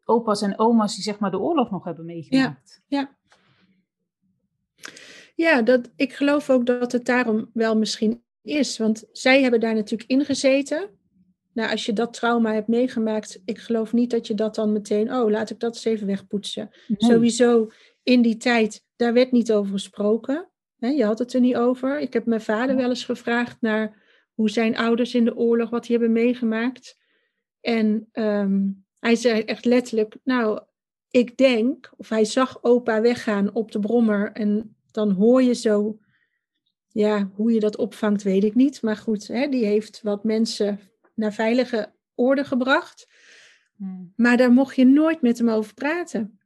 opa's 0.07 0.42
en 0.42 0.59
oma's 0.59 0.95
die 0.95 1.05
zeg 1.05 1.19
maar 1.19 1.31
de 1.31 1.38
oorlog 1.38 1.71
nog 1.71 1.85
hebben 1.85 2.05
meegemaakt. 2.05 2.83
Ja, 2.87 2.99
ja. 2.99 4.90
ja 5.35 5.62
dat, 5.62 5.90
ik 5.97 6.12
geloof 6.12 6.51
ook 6.51 6.66
dat 6.66 6.92
het 6.92 7.05
daarom 7.05 7.51
wel 7.53 7.77
misschien 7.77 8.25
is. 8.42 8.79
Want 8.79 9.05
zij 9.12 9.42
hebben 9.42 9.61
daar 9.61 9.75
natuurlijk 9.75 10.11
in 10.11 10.25
gezeten. 10.25 10.90
Nou, 11.53 11.71
als 11.71 11.87
je 11.87 11.92
dat 11.92 12.12
trauma 12.12 12.53
hebt 12.53 12.69
meegemaakt, 12.69 13.42
ik 13.45 13.59
geloof 13.59 13.92
niet 13.92 14.11
dat 14.11 14.27
je 14.27 14.35
dat 14.35 14.55
dan 14.55 14.73
meteen, 14.73 15.12
oh, 15.12 15.31
laat 15.31 15.51
ik 15.51 15.61
dat 15.61 15.75
eens 15.75 15.85
even 15.85 16.07
wegpoetsen. 16.07 16.71
Sowieso 16.97 17.71
in 18.03 18.23
die 18.23 18.37
tijd, 18.37 18.85
daar 18.97 19.12
werd 19.12 19.33
niet 19.33 19.53
over 19.53 19.73
gesproken. 19.73 20.49
je 20.77 21.05
had 21.05 21.19
het 21.19 21.33
er 21.33 21.40
niet 21.40 21.57
over. 21.57 22.01
Ik 22.01 22.12
heb 22.12 22.27
mijn 22.27 22.40
vader 22.40 22.77
wel 22.77 22.88
eens 22.88 23.05
gevraagd 23.05 23.57
naar 23.61 24.05
hoe 24.35 24.51
zijn 24.51 24.77
ouders 24.77 25.14
in 25.14 25.25
de 25.25 25.37
oorlog, 25.37 25.71
wat 25.71 25.83
die 25.83 25.97
hebben 25.97 26.12
meegemaakt. 26.12 26.97
En 27.61 28.09
ehm, 28.12 28.62
hij 29.07 29.16
zei 29.16 29.40
echt 29.40 29.64
letterlijk, 29.64 30.16
nou, 30.25 30.61
ik 31.11 31.37
denk, 31.37 31.92
of 31.97 32.09
hij 32.09 32.25
zag 32.25 32.62
opa 32.62 33.01
weggaan 33.01 33.55
op 33.55 33.73
de 33.73 33.79
brommer 33.79 34.33
en 34.33 34.77
dan 34.90 35.11
hoor 35.11 35.42
je 35.42 35.55
zo, 35.55 35.99
ja, 36.88 37.31
hoe 37.35 37.53
je 37.53 37.61
dat 37.61 37.77
opvangt, 37.77 38.23
weet 38.23 38.45
ik 38.45 38.55
niet. 38.55 38.83
Maar 38.83 38.97
goed, 38.97 39.27
hè, 39.27 39.49
die 39.49 39.64
heeft 39.64 40.03
wat 40.03 40.25
mensen 40.25 40.81
naar 41.14 41.33
veilige 41.33 41.92
orde 42.14 42.45
gebracht. 42.45 43.09
Hmm. 43.77 44.12
Maar 44.16 44.37
daar 44.37 44.53
mocht 44.53 44.77
je 44.77 44.85
nooit 44.85 45.23
met 45.23 45.38
hem 45.38 45.49
over 45.49 45.75
praten. 45.75 46.40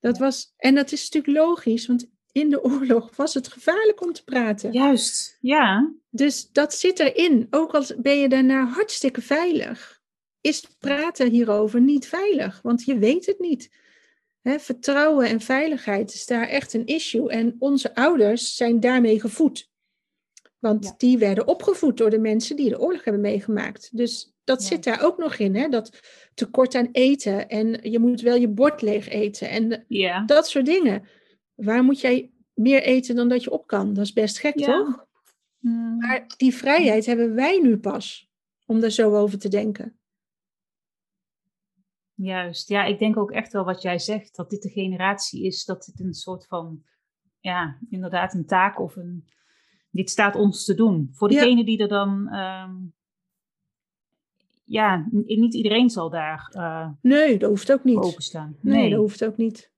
Dat 0.00 0.18
was, 0.18 0.54
en 0.56 0.74
dat 0.74 0.92
is 0.92 1.10
natuurlijk 1.10 1.44
logisch, 1.44 1.86
want 1.86 2.10
in 2.32 2.50
de 2.50 2.64
oorlog 2.64 3.16
was 3.16 3.34
het 3.34 3.48
gevaarlijk 3.48 4.02
om 4.02 4.12
te 4.12 4.24
praten. 4.24 4.72
Juist, 4.72 5.38
ja. 5.40 5.92
Dus 6.10 6.50
dat 6.50 6.74
zit 6.74 6.98
erin. 6.98 7.46
Ook 7.50 7.74
al 7.74 7.84
ben 7.98 8.18
je 8.18 8.28
daarna 8.28 8.66
hartstikke 8.66 9.20
veilig, 9.20 10.01
is 10.42 10.66
praten 10.78 11.30
hierover 11.30 11.80
niet 11.80 12.06
veilig, 12.06 12.60
want 12.62 12.84
je 12.84 12.98
weet 12.98 13.26
het 13.26 13.38
niet. 13.38 13.70
vertrouwen 14.42 15.28
en 15.28 15.40
veiligheid 15.40 16.14
is 16.14 16.26
daar 16.26 16.48
echt 16.48 16.74
een 16.74 16.86
issue. 16.86 17.30
En 17.30 17.56
onze 17.58 17.94
ouders 17.94 18.56
zijn 18.56 18.80
daarmee 18.80 19.20
gevoed. 19.20 19.70
Want 20.58 20.94
die 20.98 21.18
werden 21.18 21.46
opgevoed 21.46 21.96
door 21.96 22.10
de 22.10 22.18
mensen 22.18 22.56
die 22.56 22.68
de 22.68 22.80
oorlog 22.80 23.04
hebben 23.04 23.22
meegemaakt. 23.22 23.96
Dus 23.96 24.32
dat 24.44 24.62
zit 24.62 24.84
daar 24.84 25.02
ook 25.02 25.18
nog 25.18 25.34
in, 25.34 25.54
hè? 25.54 25.68
dat 25.68 26.00
tekort 26.34 26.74
aan 26.74 26.88
eten 26.92 27.48
en 27.48 27.90
je 27.90 27.98
moet 27.98 28.20
wel 28.20 28.36
je 28.36 28.48
bord 28.48 28.82
leeg 28.82 29.08
eten 29.08 29.48
en 29.48 29.84
ja. 29.88 30.24
dat 30.24 30.48
soort 30.48 30.66
dingen. 30.66 31.08
Waar 31.54 31.84
moet 31.84 32.00
jij 32.00 32.30
meer 32.54 32.82
eten 32.82 33.14
dan 33.14 33.28
dat 33.28 33.44
je 33.44 33.50
op 33.50 33.66
kan? 33.66 33.94
Dat 33.94 34.04
is 34.04 34.12
best 34.12 34.38
gek, 34.38 34.56
toch? 34.56 35.06
Hmm. 35.58 35.96
Maar 35.98 36.26
die 36.36 36.54
vrijheid 36.54 37.06
hebben 37.06 37.34
wij 37.34 37.58
nu 37.58 37.78
pas 37.78 38.30
om 38.66 38.80
daar 38.80 38.90
zo 38.90 39.16
over 39.16 39.38
te 39.38 39.48
denken. 39.48 40.00
Juist, 42.14 42.68
ja, 42.68 42.84
ik 42.84 42.98
denk 42.98 43.16
ook 43.16 43.30
echt 43.30 43.52
wel 43.52 43.64
wat 43.64 43.82
jij 43.82 43.98
zegt, 43.98 44.36
dat 44.36 44.50
dit 44.50 44.62
de 44.62 44.68
generatie 44.68 45.44
is, 45.44 45.64
dat 45.64 45.84
dit 45.84 46.06
een 46.06 46.14
soort 46.14 46.46
van, 46.46 46.82
ja, 47.40 47.78
inderdaad 47.90 48.34
een 48.34 48.46
taak 48.46 48.80
of 48.80 48.96
een, 48.96 49.28
dit 49.90 50.10
staat 50.10 50.36
ons 50.36 50.64
te 50.64 50.74
doen. 50.74 51.08
Voor 51.12 51.28
degene 51.28 51.64
die 51.64 51.78
er 51.78 51.88
dan, 51.88 52.28
ehm, 52.28 52.74
ja, 54.64 55.06
niet 55.10 55.54
iedereen 55.54 55.90
zal 55.90 56.10
daar 56.10 56.52
uh, 56.56 56.88
Nee, 57.00 57.38
dat 57.38 57.48
hoeft 57.48 57.72
ook 57.72 57.84
niet. 57.84 57.96
Openstaan. 57.96 58.56
Nee. 58.60 58.74
nee, 58.76 58.90
dat 58.90 58.98
hoeft 58.98 59.24
ook 59.24 59.36
niet. 59.36 59.70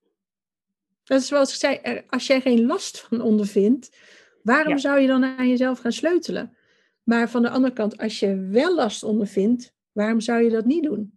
Dat 1.04 1.20
is 1.20 1.26
zoals 1.26 1.50
ik 1.50 1.56
zei, 1.56 2.02
als 2.08 2.26
jij 2.26 2.40
geen 2.40 2.66
last 2.66 3.00
van 3.00 3.20
ondervindt, 3.20 3.96
waarom 4.42 4.78
zou 4.78 5.00
je 5.00 5.06
dan 5.06 5.24
aan 5.24 5.48
jezelf 5.48 5.78
gaan 5.78 5.92
sleutelen? 5.92 6.56
Maar 7.02 7.30
van 7.30 7.42
de 7.42 7.50
andere 7.50 7.72
kant, 7.72 7.98
als 7.98 8.18
je 8.20 8.36
wel 8.36 8.74
last 8.74 9.02
ondervindt, 9.02 9.74
waarom 9.92 10.20
zou 10.20 10.42
je 10.42 10.50
dat 10.50 10.64
niet 10.64 10.82
doen? 10.82 11.13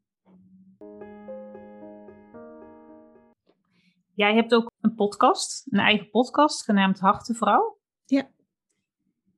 Jij 4.17 4.36
hebt 4.36 4.53
ook 4.53 4.71
een 4.82 4.95
podcast, 4.95 5.67
een 5.69 5.80
eigen 5.80 6.10
podcast, 6.10 6.63
genaamd 6.63 6.99
Hartenvrouw. 6.99 7.77
Ja. 8.06 8.30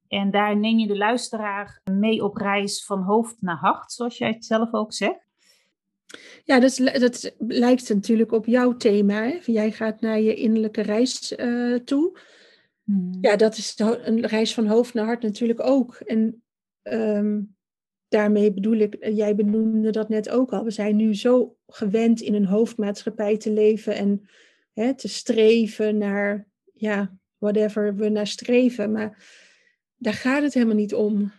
En 0.08 0.32
daar 0.32 0.58
neem 0.58 0.78
je 0.80 0.88
de 0.88 0.98
luisteraar 0.98 1.82
mee 1.92 2.24
op 2.24 2.36
reis 2.36 2.86
van 2.86 3.02
hoofd 3.02 3.36
naar 3.40 3.58
hart, 3.58 3.92
zoals 3.92 4.18
jij 4.18 4.32
het 4.32 4.46
zelf 4.46 4.74
ook 4.74 4.94
zegt. 4.94 5.28
Ja, 6.44 6.60
dat, 6.60 6.76
dat 6.78 7.36
lijkt 7.38 7.90
natuurlijk 7.90 8.32
op 8.32 8.46
jouw 8.46 8.78
thema. 8.78 9.24
Hè? 9.24 9.40
Jij 9.46 9.72
gaat 9.72 10.02
naar 10.02 10.20
je 10.20 10.36
innerlijke 10.36 10.82
reis 10.82 11.32
uh, 11.32 11.80
toe. 11.80 12.20
Hmm. 12.84 13.18
Ja, 13.22 13.36
dat 13.36 13.58
is 13.58 13.80
een 13.80 14.26
reis 14.26 14.54
van 14.54 14.68
hoofd 14.68 14.94
naar 14.94 15.06
hart 15.06 15.22
natuurlijk 15.22 15.64
ook. 15.64 15.96
En 15.96 16.44
um, 16.84 17.56
daarmee 18.08 18.54
bedoel 18.54 18.78
ik, 18.78 18.94
eh, 18.94 19.16
jij 19.16 19.36
benoemde 19.36 19.90
dat 19.90 20.10
net 20.10 20.30
ook 20.30 20.52
al. 20.52 20.64
We 20.64 20.72
zijn 20.72 20.96
nu 20.96 21.16
zo 21.16 21.58
gewend 21.68 22.22
in 22.22 22.34
een 22.34 22.46
hoofdmaatschappij 22.46 23.38
te 23.38 23.52
leven 23.52 23.96
en 23.96 24.30
te 24.88 25.08
streven 25.08 25.98
naar, 25.98 26.48
ja, 26.74 27.18
whatever 27.38 27.96
we 27.96 28.10
naar 28.10 28.28
streven. 28.28 28.92
Maar 28.92 29.28
daar 29.96 30.14
gaat 30.14 30.42
het 30.42 30.54
helemaal 30.54 30.76
niet 30.76 30.94
om. 30.94 31.32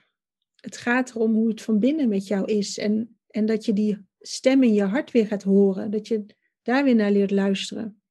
Het 0.54 0.76
gaat 0.76 1.10
erom 1.10 1.34
hoe 1.34 1.48
het 1.48 1.62
van 1.62 1.78
binnen 1.78 2.08
met 2.08 2.26
jou 2.26 2.44
is. 2.44 2.78
En, 2.78 3.20
en 3.26 3.46
dat 3.46 3.64
je 3.64 3.72
die 3.72 4.06
stem 4.18 4.62
in 4.62 4.72
je 4.72 4.84
hart 4.84 5.10
weer 5.10 5.26
gaat 5.26 5.42
horen. 5.42 5.90
Dat 5.90 6.08
je 6.08 6.26
daar 6.62 6.84
weer 6.84 6.94
naar 6.94 7.10
leert 7.10 7.30
luisteren. 7.30 8.02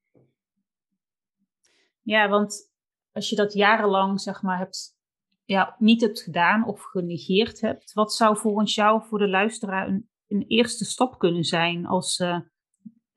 Ja, 2.01 2.29
want 2.29 2.71
als 3.11 3.29
je 3.29 3.35
dat 3.35 3.53
jarenlang, 3.53 4.21
zeg 4.21 4.41
maar, 4.41 4.57
hebt, 4.57 4.97
ja, 5.45 5.75
niet 5.79 6.01
hebt 6.01 6.21
gedaan 6.21 6.67
of 6.67 6.81
genegeerd 6.81 7.61
hebt, 7.61 7.93
wat 7.93 8.13
zou 8.13 8.37
volgens 8.37 8.75
jou 8.75 9.03
voor 9.07 9.19
de 9.19 9.27
luisteraar 9.27 9.87
een, 9.87 10.09
een 10.27 10.45
eerste 10.47 10.85
stap 10.85 11.19
kunnen 11.19 11.43
zijn 11.43 11.85
als 11.85 12.15
ze 12.15 12.49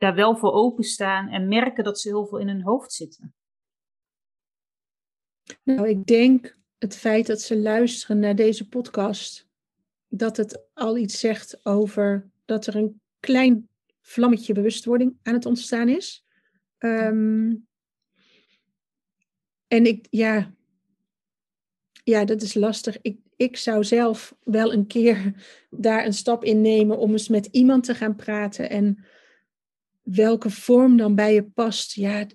daar 0.02 0.14
wel 0.14 0.36
voor 0.36 0.52
openstaan 0.52 1.28
en 1.28 1.48
merken 1.48 1.84
dat 1.84 2.00
ze 2.00 2.08
heel 2.08 2.26
veel 2.26 2.38
in 2.38 2.48
hun 2.48 2.62
hoofd 2.62 2.92
zitten? 2.92 3.34
Nou, 5.62 5.88
ik 5.88 6.06
denk 6.06 6.58
het 6.78 6.96
feit 6.96 7.26
dat 7.26 7.40
ze 7.40 7.58
luisteren 7.58 8.18
naar 8.18 8.34
deze 8.34 8.68
podcast, 8.68 9.48
dat 10.08 10.36
het 10.36 10.64
al 10.74 10.96
iets 10.96 11.18
zegt 11.18 11.66
over 11.66 12.30
dat 12.44 12.66
er 12.66 12.76
een 12.76 13.00
klein 13.20 13.68
vlammetje 14.00 14.52
bewustwording 14.52 15.18
aan 15.22 15.34
het 15.34 15.46
ontstaan 15.46 15.88
is. 15.88 16.26
Ehm, 16.78 17.54
en 19.66 19.86
ik, 19.86 20.06
ja, 20.10 20.54
ja, 22.04 22.24
dat 22.24 22.42
is 22.42 22.54
lastig. 22.54 22.98
Ik, 23.02 23.18
ik 23.36 23.56
zou 23.56 23.84
zelf 23.84 24.36
wel 24.42 24.72
een 24.72 24.86
keer 24.86 25.34
daar 25.70 26.06
een 26.06 26.14
stap 26.14 26.44
in 26.44 26.60
nemen 26.60 26.98
om 26.98 27.12
eens 27.12 27.28
met 27.28 27.46
iemand 27.46 27.84
te 27.84 27.94
gaan 27.94 28.16
praten. 28.16 28.70
En 28.70 29.04
welke 30.02 30.50
vorm 30.50 30.96
dan 30.96 31.14
bij 31.14 31.34
je 31.34 31.44
past, 31.44 31.92
ja, 31.94 32.26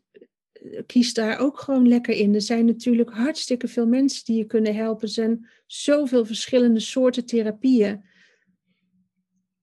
kies 0.86 1.14
daar 1.14 1.40
ook 1.40 1.60
gewoon 1.60 1.88
lekker 1.88 2.14
in. 2.14 2.34
Er 2.34 2.42
zijn 2.42 2.66
natuurlijk 2.66 3.10
hartstikke 3.10 3.68
veel 3.68 3.88
mensen 3.88 4.26
die 4.26 4.38
je 4.38 4.46
kunnen 4.46 4.76
helpen. 4.76 5.02
Er 5.08 5.14
zijn 5.14 5.50
zoveel 5.66 6.26
verschillende 6.26 6.80
soorten 6.80 7.26
therapieën. 7.26 8.06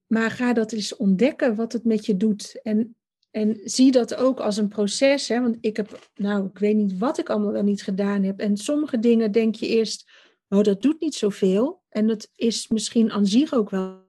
Maar 0.07 0.31
ga 0.31 0.53
dat 0.53 0.73
eens 0.73 0.97
ontdekken 0.97 1.55
wat 1.55 1.73
het 1.73 1.85
met 1.85 2.07
je 2.07 2.17
doet. 2.17 2.61
En, 2.63 2.97
en 3.31 3.61
zie 3.65 3.91
dat 3.91 4.15
ook 4.15 4.41
als 4.41 4.57
een 4.57 4.69
proces. 4.69 5.29
Hè? 5.29 5.41
Want 5.41 5.57
ik 5.61 5.77
heb, 5.77 6.11
nou, 6.15 6.47
ik 6.47 6.59
weet 6.59 6.77
niet 6.77 6.99
wat 6.99 7.19
ik 7.19 7.31
allemaal 7.31 7.53
wel 7.53 7.63
niet 7.63 7.83
gedaan 7.83 8.23
heb. 8.23 8.41
En 8.41 8.57
sommige 8.57 8.99
dingen 8.99 9.33
denk 9.33 9.55
je 9.55 9.67
eerst, 9.67 10.11
oh, 10.49 10.63
dat 10.63 10.83
doet 10.83 11.01
niet 11.01 11.15
zoveel. 11.15 11.83
En 11.89 12.07
dat 12.07 12.31
is 12.35 12.69
misschien 12.69 13.11
aan 13.11 13.27
zich 13.27 13.55
ook 13.55 13.71
wel 13.71 14.03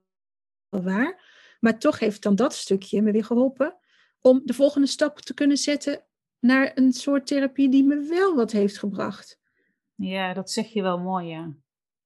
waar. 0.69 1.34
Maar 1.60 1.79
toch 1.79 1.99
heeft 1.99 2.21
dan 2.21 2.36
dat 2.36 2.53
stukje 2.53 3.01
me 3.01 3.12
weer 3.12 3.25
geholpen 3.25 3.77
om 4.26 4.42
de 4.44 4.54
volgende 4.54 4.88
stap 4.88 5.20
te 5.20 5.34
kunnen 5.34 5.58
zetten 5.58 6.04
naar 6.40 6.72
een 6.76 6.94
soort 6.94 7.28
therapie 7.28 7.70
die 7.70 7.84
me 7.84 8.06
wel 8.10 8.36
wat 8.36 8.52
heeft 8.52 8.78
gebracht. 8.78 9.40
Ja, 9.96 10.34
dat 10.34 10.52
zeg 10.52 10.68
je 10.68 10.82
wel 10.82 11.00
mooi, 11.00 11.28
ja. 11.28 11.54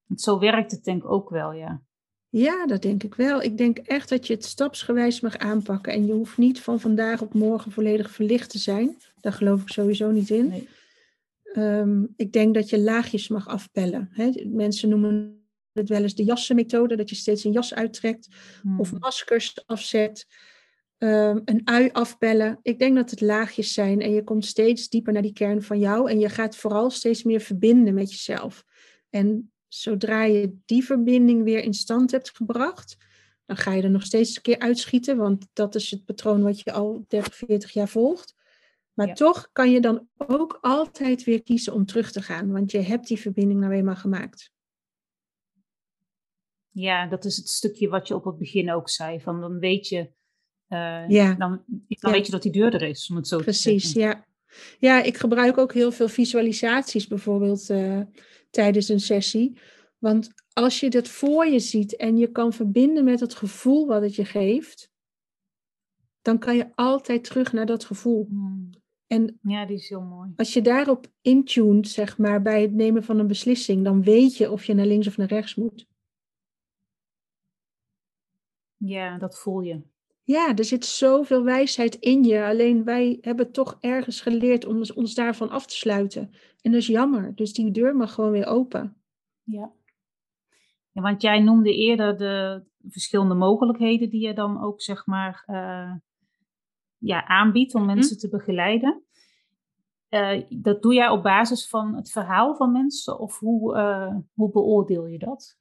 Want 0.06 0.22
zo 0.22 0.40
werkt 0.40 0.72
het 0.72 0.84
denk 0.84 1.04
ik 1.04 1.10
ook 1.10 1.30
wel, 1.30 1.52
ja. 1.52 1.82
Ja, 2.30 2.66
dat 2.66 2.82
denk 2.82 3.04
ik 3.04 3.16
wel. 3.16 3.42
Ik 3.42 3.58
denk 3.58 3.78
echt 3.78 4.10
dat 4.10 4.28
je 4.28 4.34
het 4.34 4.46
stapsgewijs 4.46 5.20
mag 5.20 5.38
aanpakken. 5.38 5.94
En 5.94 6.06
je 6.06 6.14
hoeft 6.14 6.38
niet 6.38 6.62
van 6.62 6.80
vandaag 6.80 7.22
op 7.22 7.34
morgen 7.34 7.72
volledig 7.72 8.12
verlicht 8.12 8.50
te 8.50 8.58
zijn. 8.58 8.98
Daar 9.22 9.34
geloof 9.34 9.62
ik 9.62 9.70
sowieso 9.70 10.12
niet 10.12 10.30
in. 10.30 10.48
Nee. 10.48 10.68
Ehm, 11.44 12.04
ik 12.16 12.32
denk 12.34 12.54
dat 12.54 12.70
je 12.70 12.80
laagjes 12.80 13.28
mag 13.28 13.48
afpellen. 13.48 14.10
Hè? 14.12 14.32
Mensen 14.46 14.90
noemen 14.90 15.44
het 15.74 15.90
wel 15.90 16.02
eens 16.02 16.16
de 16.16 16.24
jassenmethode. 16.24 16.96
Dat 16.96 17.10
je 17.10 17.16
steeds 17.16 17.44
een 17.44 17.52
jas 17.52 17.74
uittrekt. 17.74 18.28
Of 18.78 18.90
hmm. 18.90 19.00
maskers 19.00 19.66
afzet. 19.66 20.28
Um, 21.00 21.42
een 21.46 21.62
ui 21.64 21.90
afbellen. 21.92 22.60
Ik 22.62 22.80
denk 22.80 22.96
dat 22.96 23.10
het 23.10 23.22
laagjes 23.22 23.74
zijn 23.74 24.02
en 24.02 24.12
je 24.12 24.24
komt 24.24 24.46
steeds 24.46 24.90
dieper 24.90 25.14
naar 25.14 25.22
die 25.22 25.34
kern 25.34 25.64
van 25.64 25.80
jou 25.80 26.10
en 26.10 26.20
je 26.20 26.30
gaat 26.30 26.56
vooral 26.56 26.90
steeds 26.90 27.24
meer 27.24 27.40
verbinden 27.40 27.94
met 27.94 28.12
jezelf. 28.12 28.66
En 29.10 29.52
zodra 29.68 30.24
je 30.24 30.58
die 30.66 30.84
verbinding 30.84 31.44
weer 31.44 31.64
in 31.64 31.74
stand 31.74 32.12
hebt 32.12 32.36
gebracht, 32.36 32.98
dan 33.46 33.58
ga 33.58 33.74
je 33.74 33.82
er 33.82 33.90
nog 33.90 34.04
steeds 34.04 34.36
een 34.36 34.42
keer 34.42 34.60
uitschieten, 34.60 35.18
want 35.18 35.48
dat 35.54 35.76
is 35.76 35.92
het 35.92 36.06
patroon 36.06 36.44
wat 36.44 36.60
je 36.60 36.72
al 36.72 37.06
30, 37.08 37.36
40 37.36 37.72
jaar 37.72 37.90
volgt. 37.90 38.38
Maar 38.94 39.16
toch 39.16 39.50
kan 39.52 39.72
je 39.72 39.82
dan 39.82 40.08
ook 40.18 40.58
altijd 40.62 41.24
weer 41.24 41.44
kiezen 41.44 41.74
om 41.74 41.86
terug 41.86 42.12
te 42.12 42.22
gaan, 42.22 42.52
want 42.52 42.72
je 42.72 42.82
hebt 42.82 43.08
die 43.08 43.20
verbinding 43.20 43.60
nou 43.60 43.74
eenmaal 43.74 43.96
gemaakt. 43.96 44.52
Ja, 46.70 47.08
dat 47.08 47.26
is 47.26 47.38
het 47.38 47.50
stukje 47.50 47.90
wat 47.90 48.08
je 48.08 48.16
op 48.16 48.24
het 48.24 48.38
begin 48.38 48.72
ook 48.72 48.90
zei. 48.90 49.22
Van 49.22 49.42
dan 49.42 49.60
weet 49.60 49.88
je, 49.88 50.12
uh, 50.70 51.10
ja. 51.10 51.34
dan, 51.34 51.64
dan 51.88 52.12
weet 52.12 52.26
je 52.26 52.32
dat 52.32 52.42
die 52.42 52.52
deur 52.52 52.74
er 52.74 52.82
is, 52.82 53.10
om 53.10 53.16
het 53.16 53.28
zo 53.28 53.38
Precies, 53.38 53.84
te 53.84 54.00
zeggen. 54.00 54.02
ja. 54.02 54.28
Ja, 54.80 55.04
ik 55.04 55.18
gebruik 55.18 55.58
ook 55.58 55.74
heel 55.74 55.92
veel 55.92 56.08
visualisaties 56.08 57.08
bijvoorbeeld 57.08 57.70
uh, 57.70 58.02
tijdens 58.50 58.90
een 58.90 59.00
sessie. 59.00 59.60
Want 59.98 60.30
als 60.54 60.80
je 60.80 60.90
dat 60.90 61.08
voor 61.08 61.46
je 61.46 61.60
ziet 61.60 61.96
en 61.96 62.18
je 62.18 62.32
kan 62.32 62.54
verbinden 62.54 63.04
met 63.04 63.20
het 63.20 63.36
gevoel 63.36 63.88
wat 63.88 64.02
het 64.02 64.16
je 64.16 64.26
geeft, 64.26 64.92
dan 66.22 66.40
kan 66.40 66.56
je 66.56 66.72
altijd 66.76 67.24
terug 67.24 67.54
naar 67.54 67.66
dat 67.66 67.86
gevoel. 67.86 68.26
Hmm. 68.30 68.70
En 69.08 69.40
ja, 69.42 69.66
die 69.66 69.76
is 69.76 69.90
heel 69.90 70.02
mooi. 70.02 70.34
Als 70.36 70.54
je 70.54 70.62
daarop 70.62 71.08
intuned, 71.22 71.88
zeg 71.88 72.18
maar, 72.18 72.42
bij 72.42 72.62
het 72.62 72.74
nemen 72.74 73.04
van 73.04 73.20
een 73.20 73.28
beslissing, 73.28 73.84
dan 73.84 74.04
weet 74.04 74.38
je 74.38 74.52
of 74.52 74.66
je 74.66 74.74
naar 74.74 74.86
links 74.86 75.08
of 75.08 75.18
naar 75.18 75.28
rechts 75.28 75.56
moet. 75.56 75.88
Ja, 78.78 79.18
dat 79.18 79.40
voel 79.40 79.62
je. 79.62 79.82
Ja, 80.30 80.56
er 80.56 80.66
zit 80.66 80.86
zoveel 80.86 81.44
wijsheid 81.44 81.96
in 81.96 82.24
je. 82.24 82.46
Alleen 82.46 82.84
wij 82.84 83.18
hebben 83.22 83.52
toch 83.52 83.78
ergens 83.80 84.22
geleerd 84.22 84.66
om 84.66 84.82
ons 84.96 85.14
daarvan 85.14 85.50
af 85.50 85.66
te 85.66 85.76
sluiten. 85.76 86.32
En 86.62 86.72
dat 86.72 86.82
is 86.82 86.88
jammer. 86.88 87.36
Dus 87.36 87.54
die 87.54 87.72
deur 87.72 87.96
mag 87.96 88.14
gewoon 88.14 88.32
weer 88.32 88.46
open. 88.46 88.98
Ja. 89.44 89.72
ja 90.92 91.02
want 91.02 91.22
jij 91.22 91.40
noemde 91.40 91.76
eerder 91.76 92.18
de 92.18 92.64
verschillende 92.90 93.34
mogelijkheden 93.34 94.10
die 94.10 94.28
je 94.28 94.34
dan 94.34 94.64
ook, 94.64 94.82
zeg 94.82 95.06
maar, 95.06 95.44
uh, 95.48 95.94
ja, 96.98 97.26
aanbiedt 97.26 97.76
om 97.76 97.84
mhm. 97.84 97.94
mensen 97.94 98.18
te 98.18 98.30
begeleiden. 98.30 99.04
Uh, 100.10 100.42
dat 100.50 100.82
doe 100.82 100.94
jij 100.94 101.10
op 101.10 101.24
basis 101.24 101.68
van 101.68 101.96
het 101.96 102.12
verhaal 102.12 102.56
van 102.56 102.72
mensen? 102.72 103.20
Of 103.20 103.40
hoe, 103.40 103.76
uh, 103.76 104.16
hoe 104.34 104.52
beoordeel 104.52 105.06
je 105.06 105.18
dat? 105.18 105.58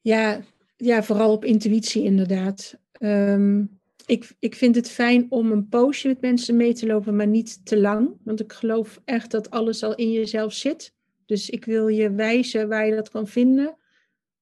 Ja, 0.00 0.40
ja, 0.76 1.02
vooral 1.02 1.32
op 1.32 1.44
intuïtie 1.44 2.02
inderdaad. 2.02 2.78
Ehm, 3.00 3.64
ik, 4.06 4.32
ik 4.38 4.54
vind 4.54 4.74
het 4.74 4.90
fijn 4.90 5.26
om 5.28 5.52
een 5.52 5.68
poosje 5.68 6.08
met 6.08 6.20
mensen 6.20 6.56
mee 6.56 6.74
te 6.74 6.86
lopen, 6.86 7.16
maar 7.16 7.26
niet 7.26 7.66
te 7.66 7.78
lang. 7.78 8.16
Want 8.24 8.40
ik 8.40 8.52
geloof 8.52 9.00
echt 9.04 9.30
dat 9.30 9.50
alles 9.50 9.82
al 9.82 9.94
in 9.94 10.12
jezelf 10.12 10.52
zit. 10.52 10.94
Dus 11.26 11.50
ik 11.50 11.64
wil 11.64 11.88
je 11.88 12.10
wijzen 12.10 12.68
waar 12.68 12.86
je 12.86 12.94
dat 12.94 13.08
kan 13.08 13.28
vinden. 13.28 13.76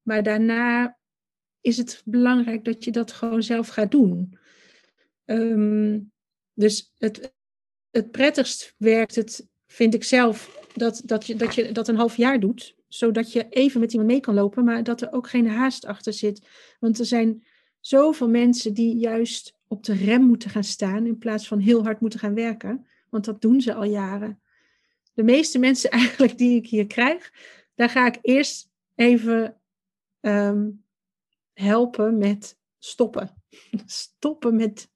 Maar 0.03 0.23
daarna 0.23 0.99
is 1.61 1.77
het 1.77 2.03
belangrijk 2.05 2.65
dat 2.65 2.85
je 2.85 2.91
dat 2.91 3.13
gewoon 3.13 3.43
zelf 3.43 3.69
gaat 3.69 3.91
doen. 3.91 4.39
Ehm, 5.25 6.01
dus 6.55 6.93
het, 6.99 7.35
het 7.91 8.11
prettigst 8.11 8.75
werkt 8.77 9.15
het, 9.15 9.49
vind 9.67 9.95
ik 9.95 10.05
zelf, 10.05 10.67
dat, 10.75 11.03
dat, 11.05 11.27
je, 11.27 11.37
dat 11.37 11.55
je 11.55 11.73
dat 11.73 11.89
een 11.89 11.97
half 11.97 12.17
jaar 12.17 12.41
doet 12.41 12.77
zodat 12.89 13.33
je 13.33 13.49
even 13.49 13.81
met 13.81 13.93
iemand 13.93 14.11
mee 14.11 14.21
kan 14.21 14.35
lopen, 14.35 14.65
maar 14.65 14.83
dat 14.83 15.01
er 15.01 15.13
ook 15.13 15.29
geen 15.29 15.49
haast 15.49 15.87
achter 15.87 16.13
zit. 16.13 16.47
Want 16.81 16.99
er 16.99 17.05
zijn 17.05 17.45
zoveel 17.89 18.29
mensen 18.29 18.75
die 18.75 18.97
juist 18.97 19.55
op 19.69 19.85
de 19.85 19.95
rem 19.95 20.23
moeten 20.23 20.51
gaan 20.51 20.65
staan 20.65 21.07
in 21.07 21.19
plaats 21.19 21.49
van 21.49 21.59
heel 21.59 21.83
hard 21.83 22.01
moeten 22.01 22.21
gaan 22.21 22.35
werken. 22.35 22.87
Want 23.09 23.25
dat 23.25 23.41
doen 23.41 23.61
ze 23.61 23.75
al 23.75 23.85
jaren. 23.85 24.41
De 25.15 25.23
meeste 25.23 25.59
mensen 25.59 25.91
eigenlijk 26.01 26.39
die 26.39 26.57
ik 26.57 26.67
hier 26.67 26.87
krijg, 26.87 27.33
daar 27.75 27.89
ga 27.89 28.07
ik 28.07 28.19
eerst 28.23 28.71
even 28.95 29.61
ehm, 30.21 30.71
helpen 31.53 32.19
met 32.19 32.59
stoppen. 32.79 33.43
Stoppen 33.87 34.57
met 34.57 34.91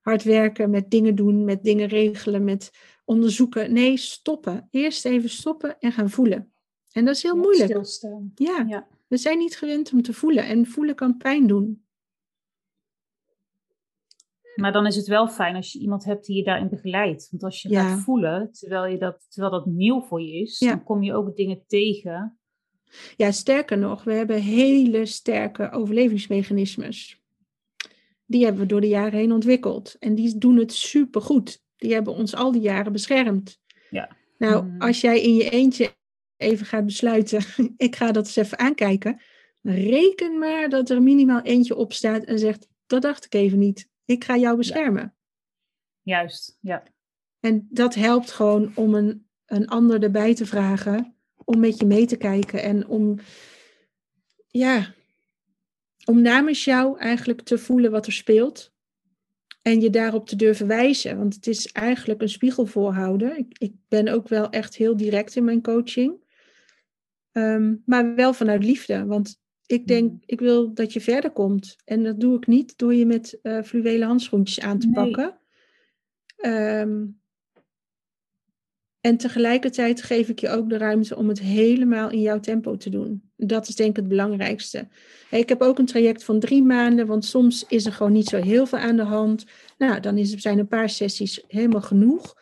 hard 0.00 0.22
werken, 0.22 0.70
met 0.70 0.90
dingen 0.90 1.14
doen, 1.14 1.44
met 1.44 1.64
dingen 1.64 1.88
regelen, 1.88 2.44
met 2.44 2.70
onderzoeken. 3.04 3.72
Nee, 3.72 3.96
stoppen. 3.96 4.68
Eerst 4.70 5.04
even 5.04 5.30
stoppen 5.30 5.78
en 5.78 5.92
gaan 5.92 6.10
voelen. 6.10 6.52
En 6.92 7.04
dat 7.04 7.16
is 7.16 7.22
heel 7.22 7.36
moeilijk. 7.36 7.70
Stilstaan. 7.70 8.32
Ja. 8.34 8.64
ja, 8.68 8.88
we 9.06 9.16
zijn 9.16 9.38
niet 9.38 9.56
gewend 9.56 9.92
om 9.92 10.02
te 10.02 10.12
voelen. 10.12 10.46
En 10.46 10.66
voelen 10.66 10.94
kan 10.94 11.16
pijn 11.16 11.46
doen. 11.46 11.83
Maar 14.54 14.72
dan 14.72 14.86
is 14.86 14.96
het 14.96 15.06
wel 15.06 15.28
fijn 15.28 15.56
als 15.56 15.72
je 15.72 15.78
iemand 15.78 16.04
hebt 16.04 16.26
die 16.26 16.36
je 16.36 16.44
daarin 16.44 16.68
begeleidt. 16.68 17.28
Want 17.30 17.42
als 17.42 17.62
je 17.62 17.68
gaat 17.68 18.00
voelen, 18.00 18.52
terwijl, 18.52 18.86
je 18.86 18.98
dat, 18.98 19.26
terwijl 19.28 19.52
dat 19.52 19.66
nieuw 19.66 20.00
voor 20.00 20.22
je 20.22 20.32
is, 20.32 20.58
dan 20.58 20.84
kom 20.84 21.02
je 21.02 21.14
ook 21.14 21.36
dingen 21.36 21.64
tegen. 21.66 22.38
Ja, 23.16 23.30
sterker 23.30 23.78
nog, 23.78 24.04
we 24.04 24.12
hebben 24.12 24.40
hele 24.40 25.06
sterke 25.06 25.70
overlevingsmechanismes. 25.70 27.22
Die 28.26 28.44
hebben 28.44 28.62
we 28.62 28.68
door 28.68 28.80
de 28.80 28.88
jaren 28.88 29.18
heen 29.18 29.32
ontwikkeld. 29.32 29.96
En 29.98 30.14
die 30.14 30.38
doen 30.38 30.56
het 30.56 30.72
supergoed. 30.72 31.62
Die 31.76 31.92
hebben 31.92 32.14
ons 32.14 32.34
al 32.34 32.52
die 32.52 32.60
jaren 32.60 32.92
beschermd. 32.92 33.60
Ja. 33.90 34.16
Nou, 34.38 34.64
mm. 34.64 34.80
als 34.80 35.00
jij 35.00 35.20
in 35.20 35.34
je 35.34 35.50
eentje 35.50 35.94
even 36.36 36.66
gaat 36.66 36.84
besluiten, 36.84 37.42
ik 37.76 37.96
ga 37.96 38.12
dat 38.12 38.26
eens 38.26 38.36
even 38.36 38.58
aankijken, 38.58 39.20
reken 39.62 40.38
maar 40.38 40.68
dat 40.68 40.90
er 40.90 41.02
minimaal 41.02 41.40
eentje 41.40 41.76
op 41.76 41.92
staat 41.92 42.24
en 42.24 42.38
zegt, 42.38 42.68
dat 42.86 43.02
dacht 43.02 43.24
ik 43.24 43.34
even 43.34 43.58
niet. 43.58 43.92
Ik 44.04 44.24
ga 44.24 44.36
jou 44.36 44.56
beschermen. 44.56 45.14
Juist, 46.02 46.58
ja. 46.60 46.82
En 47.40 47.68
dat 47.70 47.94
helpt 47.94 48.30
gewoon 48.30 48.72
om 48.74 48.94
een, 48.94 49.26
een 49.46 49.68
ander 49.68 50.02
erbij 50.02 50.34
te 50.34 50.46
vragen, 50.46 51.16
om 51.44 51.60
met 51.60 51.78
je 51.78 51.86
mee 51.86 52.06
te 52.06 52.16
kijken 52.16 52.62
en 52.62 52.86
om, 52.86 53.18
ja, 54.48 54.94
om 56.04 56.22
namens 56.22 56.64
jou 56.64 56.98
eigenlijk 56.98 57.40
te 57.40 57.58
voelen 57.58 57.90
wat 57.90 58.06
er 58.06 58.12
speelt. 58.12 58.72
En 59.62 59.80
je 59.80 59.90
daarop 59.90 60.26
te 60.26 60.36
durven 60.36 60.66
wijzen. 60.66 61.18
Want 61.18 61.34
het 61.34 61.46
is 61.46 61.72
eigenlijk 61.72 62.22
een 62.22 62.28
spiegel 62.28 62.66
voorhouden. 62.66 63.38
Ik, 63.38 63.58
ik 63.58 63.74
ben 63.88 64.08
ook 64.08 64.28
wel 64.28 64.50
echt 64.50 64.76
heel 64.76 64.96
direct 64.96 65.36
in 65.36 65.44
mijn 65.44 65.62
coaching. 65.62 66.22
Ehm, 67.32 67.74
maar 67.84 68.14
wel 68.14 68.32
vanuit 68.32 68.64
liefde. 68.64 69.04
Want 69.04 69.42
ik 69.66 69.86
denk, 69.86 70.10
mm. 70.10 70.22
ik 70.26 70.40
wil 70.40 70.74
dat 70.74 70.92
je 70.92 71.00
verder 71.00 71.30
komt. 71.30 71.76
En 71.84 72.02
dat 72.02 72.20
doe 72.20 72.36
ik 72.36 72.46
niet 72.46 72.78
door 72.78 72.94
je 72.94 73.06
met 73.06 73.38
uh, 73.42 73.62
fluwelen 73.62 74.06
handschoentjes 74.06 74.60
aan 74.60 74.78
te 74.78 74.90
pakken. 74.90 75.38
Ehm, 76.36 77.04
en 79.00 79.16
tegelijkertijd 79.16 80.02
geef 80.02 80.28
ik 80.28 80.38
je 80.38 80.48
ook 80.48 80.68
de 80.68 80.76
ruimte 80.76 81.16
om 81.16 81.28
het 81.28 81.40
helemaal 81.40 82.10
in 82.10 82.20
jouw 82.20 82.40
tempo 82.40 82.76
te 82.76 82.90
doen. 82.90 83.30
Dat 83.36 83.68
is 83.68 83.74
denk 83.74 83.90
ik 83.90 83.96
het 83.96 84.08
belangrijkste. 84.08 84.88
ik 85.30 85.48
heb 85.48 85.60
ook 85.60 85.78
een 85.78 85.86
traject 85.86 86.24
van 86.24 86.40
drie 86.40 86.62
maanden, 86.62 87.06
want 87.06 87.24
soms 87.24 87.64
is 87.68 87.86
er 87.86 87.92
gewoon 87.92 88.12
niet 88.12 88.28
zo 88.28 88.42
heel 88.42 88.66
veel 88.66 88.78
aan 88.78 88.96
de 88.96 89.02
hand. 89.02 89.44
Nou, 89.78 90.00
dan 90.00 90.18
is, 90.18 90.34
zijn 90.34 90.58
een 90.58 90.68
paar 90.68 90.88
sessies 90.88 91.44
helemaal 91.46 91.82
genoeg. 91.82 92.34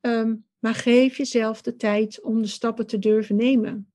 Ehm, 0.00 0.34
maar 0.58 0.74
geef 0.74 1.16
jezelf 1.16 1.62
de 1.62 1.76
tijd 1.76 2.20
om 2.22 2.42
de 2.42 2.48
stappen 2.48 2.86
te 2.86 2.98
durven 2.98 3.36
nemen. 3.36 3.90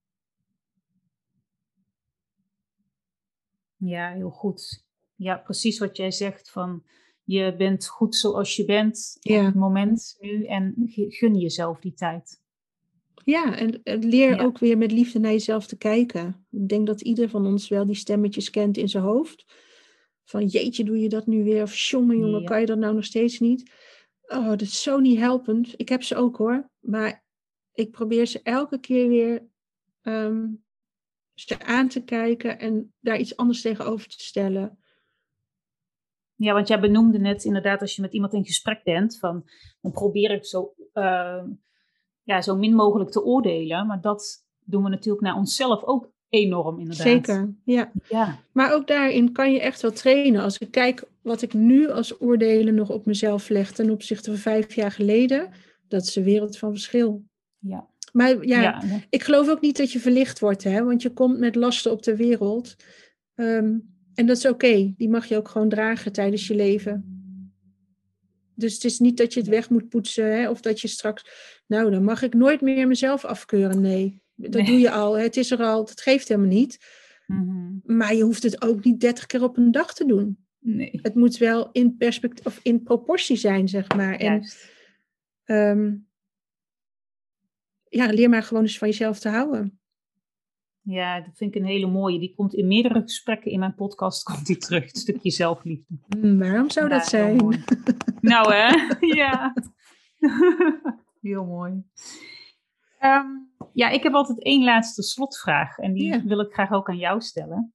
Ja, 3.85 4.13
heel 4.13 4.29
goed. 4.29 4.85
Ja, 5.15 5.37
precies 5.37 5.79
wat 5.79 5.97
jij 5.97 6.11
zegt 6.11 6.49
van 6.49 6.83
je 7.23 7.55
bent 7.57 7.87
goed 7.87 8.15
zoals 8.15 8.55
je 8.55 8.65
bent 8.65 9.17
ja. 9.19 9.39
op 9.39 9.45
het 9.45 9.55
moment 9.55 10.17
nu 10.19 10.45
en 10.45 10.73
gun 11.07 11.35
jezelf 11.35 11.79
die 11.79 11.93
tijd. 11.93 12.39
Ja, 13.23 13.57
en 13.57 13.81
leer 13.83 14.39
ook 14.39 14.57
weer 14.57 14.77
met 14.77 14.91
liefde 14.91 15.19
naar 15.19 15.31
jezelf 15.31 15.67
te 15.67 15.77
kijken. 15.77 16.45
Ik 16.51 16.67
denk 16.67 16.87
dat 16.87 17.01
ieder 17.01 17.29
van 17.29 17.45
ons 17.45 17.67
wel 17.67 17.85
die 17.85 17.95
stemmetjes 17.95 18.49
kent 18.49 18.77
in 18.77 18.89
zijn 18.89 19.03
hoofd. 19.03 19.45
Van 20.23 20.45
jeetje, 20.45 20.83
doe 20.83 20.99
je 20.99 21.09
dat 21.09 21.27
nu 21.27 21.43
weer? 21.43 21.61
Of 21.61 21.75
jongen, 21.75 22.17
jongen, 22.17 22.45
kan 22.45 22.59
je 22.59 22.65
dat 22.65 22.77
nou 22.77 22.93
nog 22.93 23.05
steeds 23.05 23.39
niet? 23.39 23.71
Oh, 24.21 24.47
dat 24.47 24.61
is 24.61 24.81
zo 24.81 24.99
niet 24.99 25.17
helpend. 25.17 25.73
Ik 25.75 25.89
heb 25.89 26.03
ze 26.03 26.15
ook 26.15 26.37
hoor. 26.37 26.69
Maar 26.79 27.23
ik 27.73 27.91
probeer 27.91 28.25
ze 28.25 28.39
elke 28.43 28.79
keer 28.79 29.07
weer 29.07 29.47
ehm, 30.01 30.47
ze 31.47 31.65
aan 31.65 31.87
te 31.87 32.03
kijken 32.03 32.59
en 32.59 32.93
daar 32.99 33.19
iets 33.19 33.37
anders 33.37 33.61
tegenover 33.61 34.07
te 34.07 34.23
stellen. 34.23 34.77
Ja, 36.35 36.53
want 36.53 36.67
jij 36.67 36.79
benoemde 36.79 37.19
net 37.19 37.43
inderdaad 37.43 37.81
als 37.81 37.95
je 37.95 38.01
met 38.01 38.13
iemand 38.13 38.33
in 38.33 38.45
gesprek 38.45 38.83
bent, 38.83 39.19
van 39.19 39.49
dan 39.81 39.91
probeer 39.91 40.31
ik 40.31 40.45
zo, 40.45 40.73
uh, 40.93 41.43
ja, 42.23 42.41
zo 42.41 42.55
min 42.55 42.75
mogelijk 42.75 43.11
te 43.11 43.23
oordelen. 43.23 43.87
Maar 43.87 44.01
dat 44.01 44.45
doen 44.59 44.83
we 44.83 44.89
natuurlijk 44.89 45.23
naar 45.23 45.35
onszelf 45.35 45.83
ook 45.83 46.11
enorm 46.29 46.79
inderdaad. 46.79 47.07
Zeker, 47.07 47.55
ja. 47.63 47.91
ja. 48.09 48.39
Maar 48.53 48.73
ook 48.73 48.87
daarin 48.87 49.31
kan 49.31 49.53
je 49.53 49.59
echt 49.59 49.81
wel 49.81 49.91
trainen. 49.91 50.41
Als 50.41 50.57
ik 50.57 50.71
kijk 50.71 51.03
wat 51.21 51.41
ik 51.41 51.53
nu 51.53 51.89
als 51.89 52.21
oordelen 52.21 52.75
nog 52.75 52.89
op 52.89 53.05
mezelf 53.05 53.49
leg 53.49 53.71
ten 53.71 53.89
opzichte 53.89 54.29
van 54.31 54.39
vijf 54.39 54.73
jaar 54.73 54.91
geleden, 54.91 55.49
dat 55.87 56.01
is 56.01 56.15
een 56.15 56.23
wereld 56.23 56.57
van 56.57 56.71
verschil. 56.71 57.23
Ja. 57.59 57.89
Maar 58.11 58.45
ja, 58.45 58.83
ik 59.09 59.23
geloof 59.23 59.49
ook 59.49 59.61
niet 59.61 59.77
dat 59.77 59.91
je 59.91 59.99
verlicht 59.99 60.39
wordt, 60.39 60.63
hè? 60.63 60.83
want 60.83 61.01
je 61.01 61.09
komt 61.09 61.39
met 61.39 61.55
lasten 61.55 61.91
op 61.91 62.03
de 62.03 62.15
wereld. 62.15 62.75
Um, 63.35 63.89
En 64.13 64.25
dat 64.25 64.37
is 64.37 64.45
oké. 64.45 64.93
Die 64.97 65.09
mag 65.09 65.25
je 65.25 65.37
ook 65.37 65.47
gewoon 65.47 65.69
dragen 65.69 66.11
tijdens 66.11 66.47
je 66.47 66.55
leven. 66.55 67.05
Dus 68.55 68.73
het 68.73 68.83
is 68.83 68.99
niet 68.99 69.17
dat 69.17 69.33
je 69.33 69.39
het 69.39 69.49
weg 69.49 69.69
moet 69.69 69.89
poetsen 69.89 70.25
hè, 70.25 70.49
of 70.49 70.61
dat 70.61 70.81
je 70.81 70.87
straks, 70.87 71.25
nou 71.67 71.91
dan 71.91 72.03
mag 72.03 72.21
ik 72.21 72.33
nooit 72.33 72.61
meer 72.61 72.87
mezelf 72.87 73.25
afkeuren. 73.25 73.81
Nee, 73.81 74.21
dat 74.35 74.65
doe 74.65 74.79
je 74.79 74.91
al. 74.91 75.17
Het 75.17 75.37
is 75.37 75.51
er 75.51 75.63
al, 75.63 75.85
dat 75.85 76.01
geeft 76.01 76.27
helemaal 76.27 76.49
niet. 76.49 76.77
Mhm. 77.27 77.97
Maar 77.97 78.15
je 78.15 78.23
hoeft 78.23 78.43
het 78.43 78.61
ook 78.61 78.83
niet 78.83 78.99
30 78.99 79.25
keer 79.25 79.43
op 79.43 79.57
een 79.57 79.71
dag 79.71 79.93
te 79.93 80.05
doen. 80.05 80.37
Nee. 80.59 80.99
Het 81.01 81.15
moet 81.15 81.37
wel 81.37 81.69
in 81.71 81.97
perspectief 81.97 82.45
of 82.45 82.59
in 82.61 82.83
proportie 82.83 83.35
zijn, 83.35 83.67
zeg 83.67 83.95
maar. 83.95 84.15
En, 84.15 84.43
um, 85.45 86.07
ja, 87.91 88.05
leer 88.05 88.29
maar 88.29 88.43
gewoon 88.43 88.63
eens 88.63 88.77
van 88.77 88.87
jezelf 88.87 89.19
te 89.19 89.29
houden. 89.29 89.79
Ja, 90.81 91.21
dat 91.21 91.37
vind 91.37 91.55
ik 91.55 91.61
een 91.61 91.67
hele 91.67 91.87
mooie. 91.87 92.19
Die 92.19 92.33
komt 92.35 92.53
in 92.53 92.67
meerdere 92.67 93.01
gesprekken 93.01 93.51
in 93.51 93.59
mijn 93.59 93.75
podcast 93.75 94.23
komt 94.31 94.45
die 94.45 94.57
terug. 94.57 94.83
Het 94.85 94.97
stukje 94.97 95.31
zelfliefde. 95.31 95.97
Hmm, 96.07 96.39
waarom 96.39 96.69
zou 96.69 96.89
dat 96.89 97.05
zijn? 97.05 97.37
nou 98.21 98.53
hè, 98.53 98.95
ja. 99.21 99.53
heel 101.21 101.45
mooi. 101.45 101.83
Ehm, 102.99 103.27
ja, 103.73 103.89
ik 103.89 104.03
heb 104.03 104.13
altijd 104.13 104.43
één 104.43 104.63
laatste 104.63 105.03
slotvraag. 105.03 105.77
En 105.77 105.93
die 105.93 106.21
wil 106.21 106.39
ik 106.39 106.53
graag 106.53 106.71
ook 106.71 106.89
aan 106.89 106.97
jou 106.97 107.21
stellen. 107.21 107.73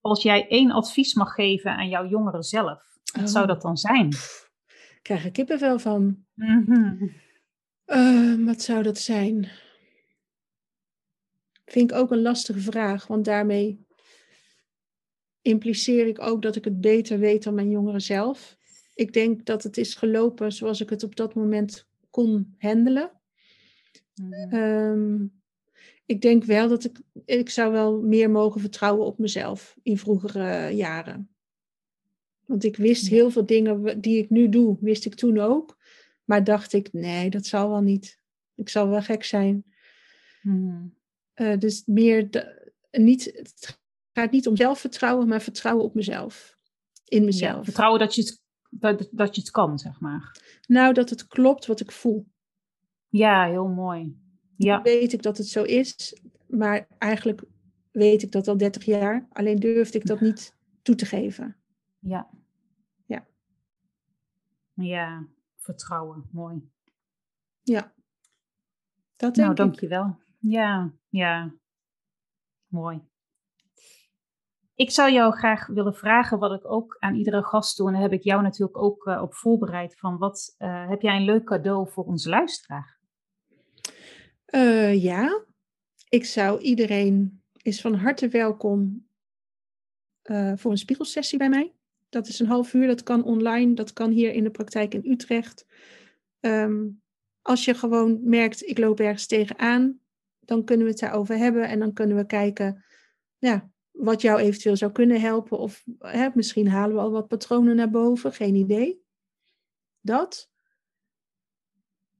Als 0.00 0.22
jij 0.22 0.48
één 0.48 0.70
advies 0.70 1.14
mag 1.14 1.34
geven 1.34 1.76
aan 1.76 1.88
jouw 1.88 2.08
jongeren 2.08 2.42
zelf, 2.42 2.82
wat 3.18 3.30
zou 3.30 3.44
oh. 3.44 3.50
dat 3.50 3.62
dan 3.62 3.76
zijn? 3.76 4.06
Ik 4.06 5.00
krijg 5.02 5.24
er 5.24 5.30
kippenvel 5.30 5.78
van. 5.78 6.24
Mm 6.34 7.22
wat 8.44 8.62
zou 8.62 8.82
dat 8.82 8.98
zijn? 8.98 9.48
Vind 11.64 11.90
ik 11.90 11.96
ook 11.96 12.10
een 12.10 12.22
lastige 12.22 12.60
vraag, 12.60 13.06
want 13.06 13.24
daarmee 13.24 13.86
impliceer 15.42 16.06
ik 16.06 16.20
ook 16.20 16.42
dat 16.42 16.56
ik 16.56 16.64
het 16.64 16.80
beter 16.80 17.18
weet 17.18 17.42
dan 17.42 17.54
mijn 17.54 17.70
jongeren 17.70 18.00
zelf. 18.00 18.56
Ik 18.94 19.12
denk 19.12 19.44
dat 19.46 19.62
het 19.62 19.76
is 19.76 19.94
gelopen 19.94 20.52
zoals 20.52 20.80
ik 20.80 20.90
het 20.90 21.02
op 21.02 21.16
dat 21.16 21.34
moment 21.34 21.86
kon 22.10 22.54
handelen. 22.58 23.10
Mm. 24.14 25.32
ik 26.06 26.20
denk 26.20 26.44
wel 26.44 26.68
dat 26.68 26.84
ik, 26.84 27.00
ik 27.24 27.50
zou 27.50 27.72
wel 27.72 28.00
meer 28.00 28.30
mogen 28.30 28.60
vertrouwen 28.60 29.06
op 29.06 29.18
mezelf 29.18 29.76
in 29.82 29.98
vroegere 29.98 30.74
jaren. 30.74 31.28
Want 32.44 32.64
ik 32.64 32.76
wist 32.76 33.08
heel 33.08 33.30
veel 33.30 33.46
dingen 33.46 34.00
die 34.00 34.18
ik 34.18 34.30
nu 34.30 34.48
doe, 34.48 34.76
wist 34.80 35.04
ik 35.04 35.14
toen 35.14 35.38
ook. 35.38 35.76
Maar 36.24 36.44
dacht 36.44 36.72
ik, 36.72 36.92
nee, 36.92 37.30
dat 37.30 37.46
zal 37.46 37.68
wel 37.68 37.80
niet. 37.80 38.18
Ik 38.54 38.68
zal 38.68 38.88
wel 38.88 39.02
gek 39.02 39.24
zijn. 39.24 39.64
Mm. 40.42 40.94
Uh, 41.34 41.58
dus 41.58 41.82
meer, 41.86 42.30
de, 42.30 42.72
niet, 42.90 43.24
het 43.24 43.80
gaat 44.12 44.30
niet 44.30 44.46
om 44.46 44.56
zelfvertrouwen, 44.56 45.28
maar 45.28 45.42
vertrouwen 45.42 45.84
op 45.84 45.94
mezelf. 45.94 46.56
In 47.04 47.24
mezelf. 47.24 47.64
vertrouwen 47.64 48.00
dat 48.00 48.14
je, 48.14 48.22
het, 48.22 48.42
dat, 48.70 49.08
dat 49.10 49.34
je 49.34 49.40
het 49.40 49.50
kan, 49.50 49.78
zeg 49.78 50.00
maar. 50.00 50.36
Nou, 50.66 50.92
dat 50.92 51.10
het 51.10 51.26
klopt 51.26 51.66
wat 51.66 51.80
ik 51.80 51.92
voel. 51.92 52.26
Ja, 53.08 53.46
heel 53.46 53.68
mooi. 53.68 54.16
Ja. 54.56 54.82
Weet 54.82 55.12
ik 55.12 55.22
dat 55.22 55.38
het 55.38 55.46
zo 55.46 55.62
is, 55.62 56.20
maar 56.46 56.86
eigenlijk 56.98 57.42
weet 57.90 58.22
ik 58.22 58.32
dat 58.32 58.48
al 58.48 58.56
30 58.56 58.84
jaar. 58.84 59.26
Alleen 59.32 59.58
durfde 59.58 59.98
ik 59.98 60.06
dat 60.06 60.20
niet 60.20 60.56
toe 60.82 60.94
te 60.94 61.06
geven. 61.06 61.56
Ja. 61.98 62.30
Ja. 63.06 63.26
Ja, 64.74 65.26
vertrouwen. 65.64 66.28
Mooi. 66.32 66.70
Ja. 67.62 67.92
Dat 69.16 69.34
denk 69.34 69.46
nou, 69.46 69.54
dankjewel. 69.54 70.18
Ja, 70.38 70.92
ja. 71.08 71.54
Mooi. 72.66 73.12
Ik 74.74 74.90
zou 74.90 75.12
jou 75.12 75.32
graag 75.32 75.66
willen 75.66 75.94
vragen 75.94 76.38
wat 76.38 76.52
ik 76.52 76.70
ook 76.70 76.96
aan 76.98 77.14
iedere 77.14 77.42
gast 77.42 77.76
doe. 77.76 77.86
En 77.86 77.92
daar 77.92 78.02
heb 78.02 78.12
ik 78.12 78.22
jou 78.22 78.42
natuurlijk 78.42 78.78
ook 78.78 79.06
uh, 79.06 79.22
op 79.22 79.34
voorbereid. 79.34 79.98
Van 79.98 80.18
wat 80.18 80.54
uh, 80.58 80.88
heb 80.88 81.00
jij 81.00 81.16
een 81.16 81.24
leuk 81.24 81.44
cadeau 81.44 81.90
voor 81.90 82.04
onze 82.04 82.28
luisteraar? 82.28 82.98
Uh, 84.46 85.02
ja, 85.02 85.44
ik 86.08 86.24
zou 86.24 86.60
iedereen 86.60 87.42
is 87.62 87.80
van 87.80 87.94
harte 87.94 88.28
welkom 88.28 89.08
voor 90.54 90.70
een 90.70 90.78
spiegelsessie 90.78 91.38
bij 91.38 91.48
mij. 91.48 91.74
Dat 92.14 92.26
is 92.26 92.38
een 92.38 92.46
half 92.46 92.74
uur, 92.74 92.86
dat 92.86 93.02
kan 93.02 93.24
online, 93.24 93.74
dat 93.74 93.92
kan 93.92 94.10
hier 94.10 94.32
in 94.32 94.44
de 94.44 94.50
praktijk 94.50 94.94
in 94.94 95.10
Utrecht. 95.10 95.66
Um, 96.40 97.02
als 97.42 97.64
je 97.64 97.74
gewoon 97.74 98.20
merkt, 98.22 98.66
ik 98.66 98.78
loop 98.78 99.00
ergens 99.00 99.26
tegenaan, 99.26 99.98
dan 100.40 100.64
kunnen 100.64 100.86
we 100.86 100.92
het 100.92 101.00
daarover 101.00 101.36
hebben 101.36 101.68
en 101.68 101.78
dan 101.78 101.92
kunnen 101.92 102.16
we 102.16 102.26
kijken 102.26 102.84
ja, 103.38 103.70
wat 103.90 104.20
jou 104.20 104.40
eventueel 104.40 104.76
zou 104.76 104.92
kunnen 104.92 105.20
helpen. 105.20 105.58
Of 105.58 105.84
hè, 105.98 106.28
misschien 106.34 106.68
halen 106.68 106.96
we 106.96 107.02
al 107.02 107.10
wat 107.10 107.28
patronen 107.28 107.76
naar 107.76 107.90
boven, 107.90 108.32
geen 108.32 108.54
idee. 108.54 109.02
Dat. 110.00 110.50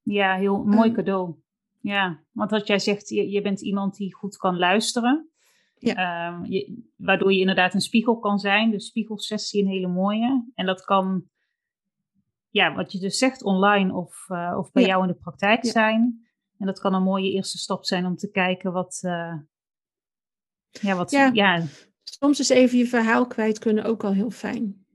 Ja, 0.02 0.36
heel 0.36 0.64
mooi 0.64 0.88
ehm. 0.88 0.94
cadeau. 0.94 1.34
Ja, 1.80 2.24
want 2.30 2.50
wat 2.50 2.66
jij 2.66 2.78
zegt, 2.78 3.08
je, 3.08 3.30
je 3.30 3.42
bent 3.42 3.60
iemand 3.60 3.96
die 3.96 4.14
goed 4.14 4.36
kan 4.36 4.58
luisteren. 4.58 5.28
Ja. 5.86 5.94
Ehm, 5.94 6.44
je, 6.44 6.82
waardoor 6.96 7.32
je 7.32 7.40
inderdaad 7.40 7.74
een 7.74 7.80
spiegel 7.80 8.18
kan 8.18 8.38
zijn. 8.38 8.70
De 8.70 8.80
spiegelsessie 8.80 9.62
een 9.62 9.68
hele 9.68 9.88
mooie. 9.88 10.50
En 10.54 10.66
dat 10.66 10.84
kan, 10.84 11.28
ja, 12.48 12.74
wat 12.74 12.92
je 12.92 12.98
dus 12.98 13.18
zegt, 13.18 13.42
online 13.42 13.94
of, 13.94 14.26
uh, 14.28 14.54
of 14.58 14.72
bij 14.72 14.86
jou 14.86 15.02
in 15.02 15.08
de 15.08 15.18
praktijk 15.18 15.64
zijn. 15.64 16.28
En 16.58 16.66
dat 16.66 16.80
kan 16.80 16.94
een 16.94 17.02
mooie 17.02 17.30
eerste 17.30 17.58
stap 17.58 17.84
zijn 17.84 18.06
om 18.06 18.16
te 18.16 18.30
kijken 18.30 18.72
wat. 18.72 19.00
Uh, 19.04 19.38
ja, 20.70 20.96
wat. 20.96 21.10
Ja. 21.10 21.62
Soms 22.02 22.40
is 22.40 22.48
even 22.48 22.78
je 22.78 22.86
verhaal 22.86 23.26
kwijt 23.26 23.58
kunnen 23.58 23.84
ook 23.84 24.04
al 24.04 24.12
heel 24.12 24.30
fijn. 24.30 24.86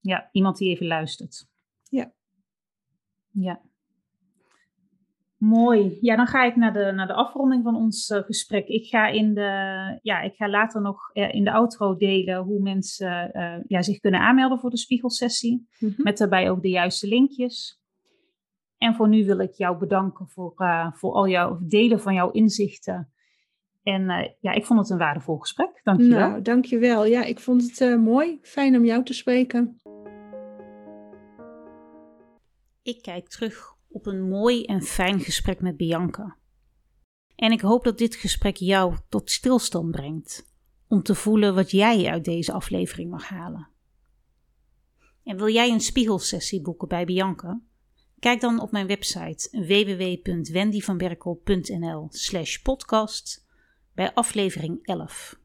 Ja, 0.00 0.28
iemand 0.32 0.56
die 0.56 0.70
even 0.70 0.86
luistert. 0.86 1.48
Ja. 1.82 2.12
Ja. 3.30 3.60
Mooi. 5.40 5.98
Ja, 6.00 6.16
dan 6.16 6.26
ga 6.26 6.44
ik 6.44 6.56
naar 6.56 6.72
de, 6.72 6.92
naar 6.94 7.06
de 7.06 7.14
afronding 7.14 7.62
van 7.62 7.76
ons 7.76 8.10
uh, 8.10 8.18
gesprek. 8.22 8.66
Ik 8.66 8.86
ga, 8.86 9.06
in 9.06 9.34
de, 9.34 9.98
ja, 10.02 10.20
ik 10.20 10.34
ga 10.34 10.48
later 10.48 10.80
nog 10.80 11.10
uh, 11.14 11.34
in 11.34 11.44
de 11.44 11.52
outro 11.52 11.96
delen 11.96 12.42
hoe 12.42 12.62
mensen 12.62 13.30
uh, 13.32 13.54
ja, 13.66 13.82
zich 13.82 14.00
kunnen 14.00 14.20
aanmelden 14.20 14.58
voor 14.58 14.70
de 14.70 14.76
spiegelsessie. 14.76 15.68
Mm 15.78 15.88
-hmm. 15.88 16.04
Met 16.04 16.18
daarbij 16.18 16.50
ook 16.50 16.62
de 16.62 16.68
juiste 16.68 17.08
linkjes. 17.08 17.80
En 18.78 18.94
voor 18.94 19.08
nu 19.08 19.24
wil 19.24 19.38
ik 19.38 19.52
jou 19.52 19.78
bedanken 19.78 20.28
voor, 20.28 20.54
uh, 20.56 20.92
voor 20.92 21.12
al 21.12 21.28
jouw 21.28 21.58
delen 21.62 22.00
van 22.00 22.14
jouw 22.14 22.30
inzichten. 22.30 23.12
En 23.82 24.02
uh, 24.02 24.28
ja, 24.40 24.52
ik 24.52 24.66
vond 24.66 24.80
het 24.80 24.90
een 24.90 24.98
waardevol 24.98 25.38
gesprek. 25.38 25.80
Dank 25.82 26.00
je 26.00 26.08
wel. 26.08 26.28
Nou, 26.28 26.42
dank 26.42 26.64
je 26.64 26.78
wel. 26.78 27.04
Ja, 27.04 27.24
ik 27.24 27.40
vond 27.40 27.62
het 27.62 27.80
uh, 27.80 27.96
mooi. 27.96 28.38
Fijn 28.42 28.76
om 28.76 28.84
jou 28.84 29.04
te 29.04 29.14
spreken. 29.14 29.80
Ik 32.82 33.02
kijk 33.02 33.28
terug 33.28 33.78
op 33.90 34.06
een 34.06 34.28
mooi 34.28 34.64
en 34.64 34.82
fijn 34.82 35.20
gesprek 35.20 35.60
met 35.60 35.76
Bianca. 35.76 36.36
En 37.36 37.52
ik 37.52 37.60
hoop 37.60 37.84
dat 37.84 37.98
dit 37.98 38.14
gesprek 38.14 38.56
jou 38.56 38.96
tot 39.08 39.30
stilstand 39.30 39.90
brengt. 39.90 40.48
Om 40.88 41.02
te 41.02 41.14
voelen 41.14 41.54
wat 41.54 41.70
jij 41.70 42.06
uit 42.06 42.24
deze 42.24 42.52
aflevering 42.52 43.10
mag 43.10 43.28
halen. 43.28 43.68
En 45.24 45.36
wil 45.36 45.48
jij 45.48 45.70
een 45.70 45.80
spiegelsessie 45.80 46.60
boeken 46.60 46.88
bij 46.88 47.04
Bianca? 47.04 47.60
Kijk 48.18 48.40
dan 48.40 48.60
op 48.60 48.70
mijn 48.70 48.86
website 48.86 49.48
www.wendyvanberkel.nl 49.50 52.06
slash 52.10 52.56
podcast 52.56 53.46
bij 53.94 54.14
aflevering 54.14 54.78
11. 54.82 55.38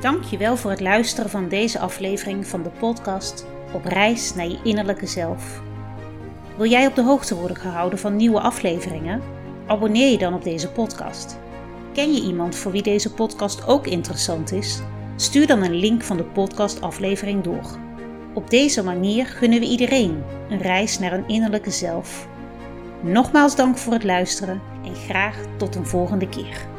Dankjewel 0.00 0.56
voor 0.56 0.70
het 0.70 0.80
luisteren 0.80 1.30
van 1.30 1.48
deze 1.48 1.78
aflevering 1.78 2.46
van 2.46 2.62
de 2.62 2.70
podcast 2.70 3.46
Op 3.72 3.84
reis 3.84 4.34
naar 4.34 4.48
je 4.48 4.58
innerlijke 4.62 5.06
zelf. 5.06 5.62
Wil 6.56 6.70
jij 6.70 6.86
op 6.86 6.94
de 6.94 7.02
hoogte 7.02 7.34
worden 7.34 7.56
gehouden 7.56 7.98
van 7.98 8.16
nieuwe 8.16 8.40
afleveringen? 8.40 9.22
Abonneer 9.66 10.10
je 10.10 10.18
dan 10.18 10.34
op 10.34 10.44
deze 10.44 10.70
podcast. 10.70 11.38
Ken 11.92 12.14
je 12.14 12.22
iemand 12.22 12.56
voor 12.56 12.72
wie 12.72 12.82
deze 12.82 13.12
podcast 13.12 13.66
ook 13.66 13.86
interessant 13.86 14.52
is? 14.52 14.82
Stuur 15.16 15.46
dan 15.46 15.62
een 15.62 15.74
link 15.74 16.02
van 16.02 16.16
de 16.16 16.24
podcastaflevering 16.24 17.42
door. 17.42 17.78
Op 18.34 18.50
deze 18.50 18.84
manier 18.84 19.26
gunnen 19.26 19.60
we 19.60 19.66
iedereen 19.66 20.22
een 20.48 20.60
reis 20.60 20.98
naar 20.98 21.12
een 21.12 21.28
innerlijke 21.28 21.70
zelf. 21.70 22.28
Nogmaals 23.02 23.56
dank 23.56 23.76
voor 23.78 23.92
het 23.92 24.04
luisteren 24.04 24.60
en 24.84 24.94
graag 24.94 25.36
tot 25.56 25.74
een 25.74 25.86
volgende 25.86 26.28
keer. 26.28 26.71